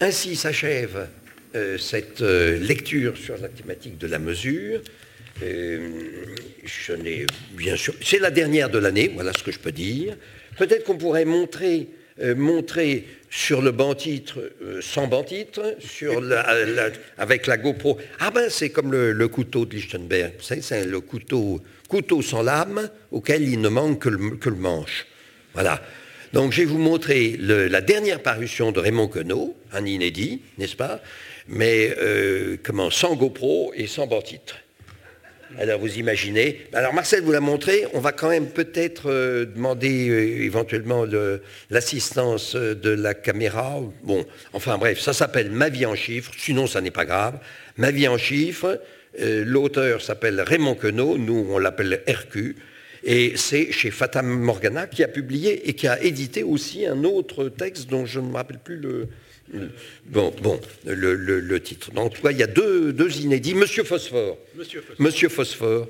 Ainsi 0.00 0.34
s'achève 0.34 1.08
euh, 1.54 1.78
cette 1.78 2.22
euh, 2.22 2.58
lecture 2.58 3.16
sur 3.16 3.38
la 3.38 3.48
thématique 3.48 3.96
de 3.98 4.08
la 4.08 4.18
mesure. 4.18 4.80
Euh, 5.44 6.24
je 6.64 6.94
n'ai 6.94 7.26
bien 7.52 7.76
sûr. 7.76 7.94
C'est 8.02 8.18
la 8.18 8.32
dernière 8.32 8.70
de 8.70 8.78
l'année, 8.78 9.08
voilà 9.14 9.32
ce 9.32 9.44
que 9.44 9.52
je 9.52 9.60
peux 9.60 9.70
dire. 9.70 10.16
Peut-être 10.56 10.82
qu'on 10.82 10.98
pourrait 10.98 11.24
montrer, 11.24 11.86
euh, 12.20 12.34
montrer 12.34 13.04
sur 13.30 13.62
le 13.62 13.70
banc 13.70 13.94
titre, 13.94 14.50
euh, 14.62 14.80
sans 14.80 15.06
banc 15.06 15.22
titre, 15.22 15.76
avec 17.16 17.46
la 17.46 17.56
GoPro. 17.56 17.98
Ah 18.20 18.30
ben 18.30 18.48
c'est 18.48 18.70
comme 18.70 18.92
le, 18.92 19.28
couteau 19.28 19.66
de 19.66 19.74
Lichtenberg. 19.74 20.32
C'est 20.40 20.84
le 20.84 21.00
couteau, 21.00 21.60
couteau 21.88 22.22
sans 22.22 22.42
lame 22.42 22.88
auquel 23.10 23.42
il 23.42 23.60
ne 23.60 23.68
manque 23.68 24.00
que 24.00 24.08
le, 24.48 24.56
manche. 24.56 25.06
Voilà. 25.54 25.82
Donc 26.32 26.52
je 26.52 26.62
vais 26.62 26.66
vous 26.66 26.78
montrer 26.78 27.36
la 27.38 27.80
dernière 27.80 28.22
parution 28.22 28.72
de 28.72 28.80
Raymond 28.80 29.08
Queneau, 29.08 29.56
un 29.72 29.84
inédit, 29.84 30.42
n'est-ce 30.58 30.76
pas? 30.76 31.00
Mais 31.48 31.94
euh, 31.98 32.56
comment? 32.62 32.90
Sans 32.90 33.16
GoPro 33.16 33.72
et 33.74 33.86
sans 33.86 34.06
banc 34.06 34.20
titre. 34.20 34.56
Alors 35.56 35.80
vous 35.80 35.96
imaginez. 35.98 36.66
Alors 36.74 36.92
Marcel 36.92 37.22
vous 37.22 37.32
l'a 37.32 37.40
montré, 37.40 37.86
on 37.94 38.00
va 38.00 38.12
quand 38.12 38.28
même 38.28 38.48
peut-être 38.48 39.10
euh, 39.10 39.46
demander 39.46 40.08
euh, 40.10 40.42
éventuellement 40.42 41.04
le- 41.04 41.40
l'assistance 41.70 42.54
euh, 42.54 42.74
de 42.74 42.90
la 42.90 43.14
caméra. 43.14 43.80
Bon, 44.02 44.26
enfin 44.52 44.76
bref, 44.76 45.00
ça 45.00 45.12
s'appelle 45.14 45.50
Ma 45.50 45.70
vie 45.70 45.86
en 45.86 45.94
chiffres, 45.94 46.32
sinon 46.36 46.66
ça 46.66 46.80
n'est 46.82 46.90
pas 46.90 47.06
grave. 47.06 47.38
Ma 47.78 47.90
vie 47.90 48.08
en 48.08 48.18
chiffres, 48.18 48.80
l'auteur 49.18 50.02
s'appelle 50.02 50.40
Raymond 50.40 50.74
Queneau, 50.74 51.16
nous 51.16 51.46
on 51.50 51.58
l'appelle 51.58 52.02
RQ. 52.06 52.56
Et 53.04 53.32
c'est 53.36 53.70
chez 53.72 53.90
Fata 53.90 54.22
Morgana 54.22 54.86
qui 54.86 55.02
a 55.04 55.08
publié 55.08 55.68
et 55.68 55.72
qui 55.74 55.86
a 55.88 56.02
édité 56.02 56.42
aussi 56.42 56.84
un 56.84 57.04
autre 57.04 57.48
texte 57.48 57.88
dont 57.88 58.04
je 58.04 58.20
ne 58.20 58.26
me 58.28 58.34
rappelle 58.34 58.58
plus 58.58 58.76
le- 58.76 59.08
bon, 60.06 60.34
bon, 60.42 60.60
le, 60.86 61.14
le- 61.14 61.40
le 61.40 61.60
titre. 61.60 61.90
En 61.96 62.08
tout 62.08 62.22
cas, 62.22 62.30
il 62.30 62.38
y 62.38 62.42
a 62.42 62.46
deux, 62.46 62.92
deux 62.92 63.18
inédits. 63.20 63.54
Monsieur 63.54 63.84
Phosphore. 63.84 64.38
Monsieur 64.56 64.80
Phosphore. 64.80 64.96
Monsieur 65.06 65.28
Phosphore 65.28 65.88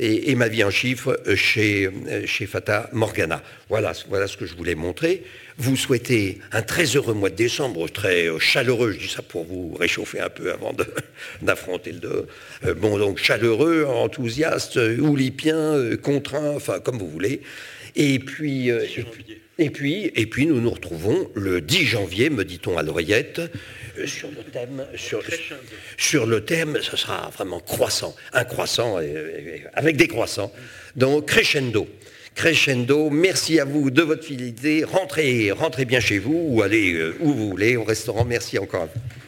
et, 0.00 0.30
et 0.30 0.34
ma 0.36 0.46
vie 0.48 0.62
en 0.62 0.70
chiffres 0.70 1.20
euh, 1.26 1.34
chez, 1.34 1.86
euh, 1.86 2.24
chez 2.26 2.46
Fata 2.46 2.88
Morgana. 2.92 3.42
Voilà, 3.68 3.92
voilà 4.08 4.26
ce 4.28 4.36
que 4.36 4.46
je 4.46 4.54
voulais 4.54 4.76
montrer. 4.76 5.24
Vous 5.56 5.76
souhaitez 5.76 6.38
un 6.52 6.62
très 6.62 6.84
heureux 6.84 7.14
mois 7.14 7.30
de 7.30 7.34
décembre, 7.34 7.88
très 7.88 8.28
euh, 8.28 8.38
chaleureux, 8.38 8.92
je 8.92 8.98
dis 8.98 9.08
ça 9.08 9.22
pour 9.22 9.44
vous 9.44 9.74
réchauffer 9.74 10.20
un 10.20 10.28
peu 10.28 10.52
avant 10.52 10.72
d'affronter 11.42 11.90
le 11.92 11.98
dehors. 11.98 12.26
Euh, 12.64 12.74
bon, 12.74 12.96
donc 12.98 13.18
chaleureux, 13.18 13.84
enthousiaste, 13.84 14.76
oulipien, 15.00 15.96
contraint, 16.02 16.52
enfin 16.54 16.78
comme 16.78 16.98
vous 16.98 17.08
voulez. 17.10 17.40
Et 17.96 18.20
puis, 18.20 18.70
euh, 18.70 18.84
et 19.58 19.70
puis, 19.70 20.12
et 20.14 20.26
puis 20.26 20.46
nous 20.46 20.60
nous 20.60 20.70
retrouvons 20.70 21.30
le 21.34 21.60
10 21.60 21.84
janvier, 21.84 22.30
me 22.30 22.44
dit-on 22.44 22.78
à 22.78 22.82
l'oreillette, 22.82 23.40
euh, 23.98 24.06
sur 24.06 24.28
le 24.30 24.44
thème, 24.44 24.86
sur, 24.94 25.22
sur 25.96 26.26
le 26.26 26.44
thème, 26.44 26.78
ce 26.80 26.96
sera 26.96 27.30
vraiment 27.30 27.60
croissant, 27.60 28.14
un 28.32 28.44
croissant 28.44 28.98
avec 29.74 29.96
des 29.96 30.08
croissants. 30.08 30.52
Donc 30.96 31.26
crescendo. 31.26 31.88
Crescendo, 32.34 33.10
merci 33.10 33.58
à 33.58 33.64
vous 33.64 33.90
de 33.90 34.02
votre 34.02 34.24
fidélité. 34.24 34.84
Rentrez, 34.84 35.50
rentrez 35.50 35.84
bien 35.84 35.98
chez 35.98 36.20
vous 36.20 36.46
ou 36.50 36.62
allez 36.62 36.92
euh, 36.92 37.16
où 37.18 37.32
vous 37.32 37.50
voulez 37.50 37.76
au 37.76 37.82
restaurant. 37.82 38.24
Merci 38.24 38.58
encore 38.60 38.82
à 38.82 38.86
vous. 38.86 38.92
Vous 38.94 39.27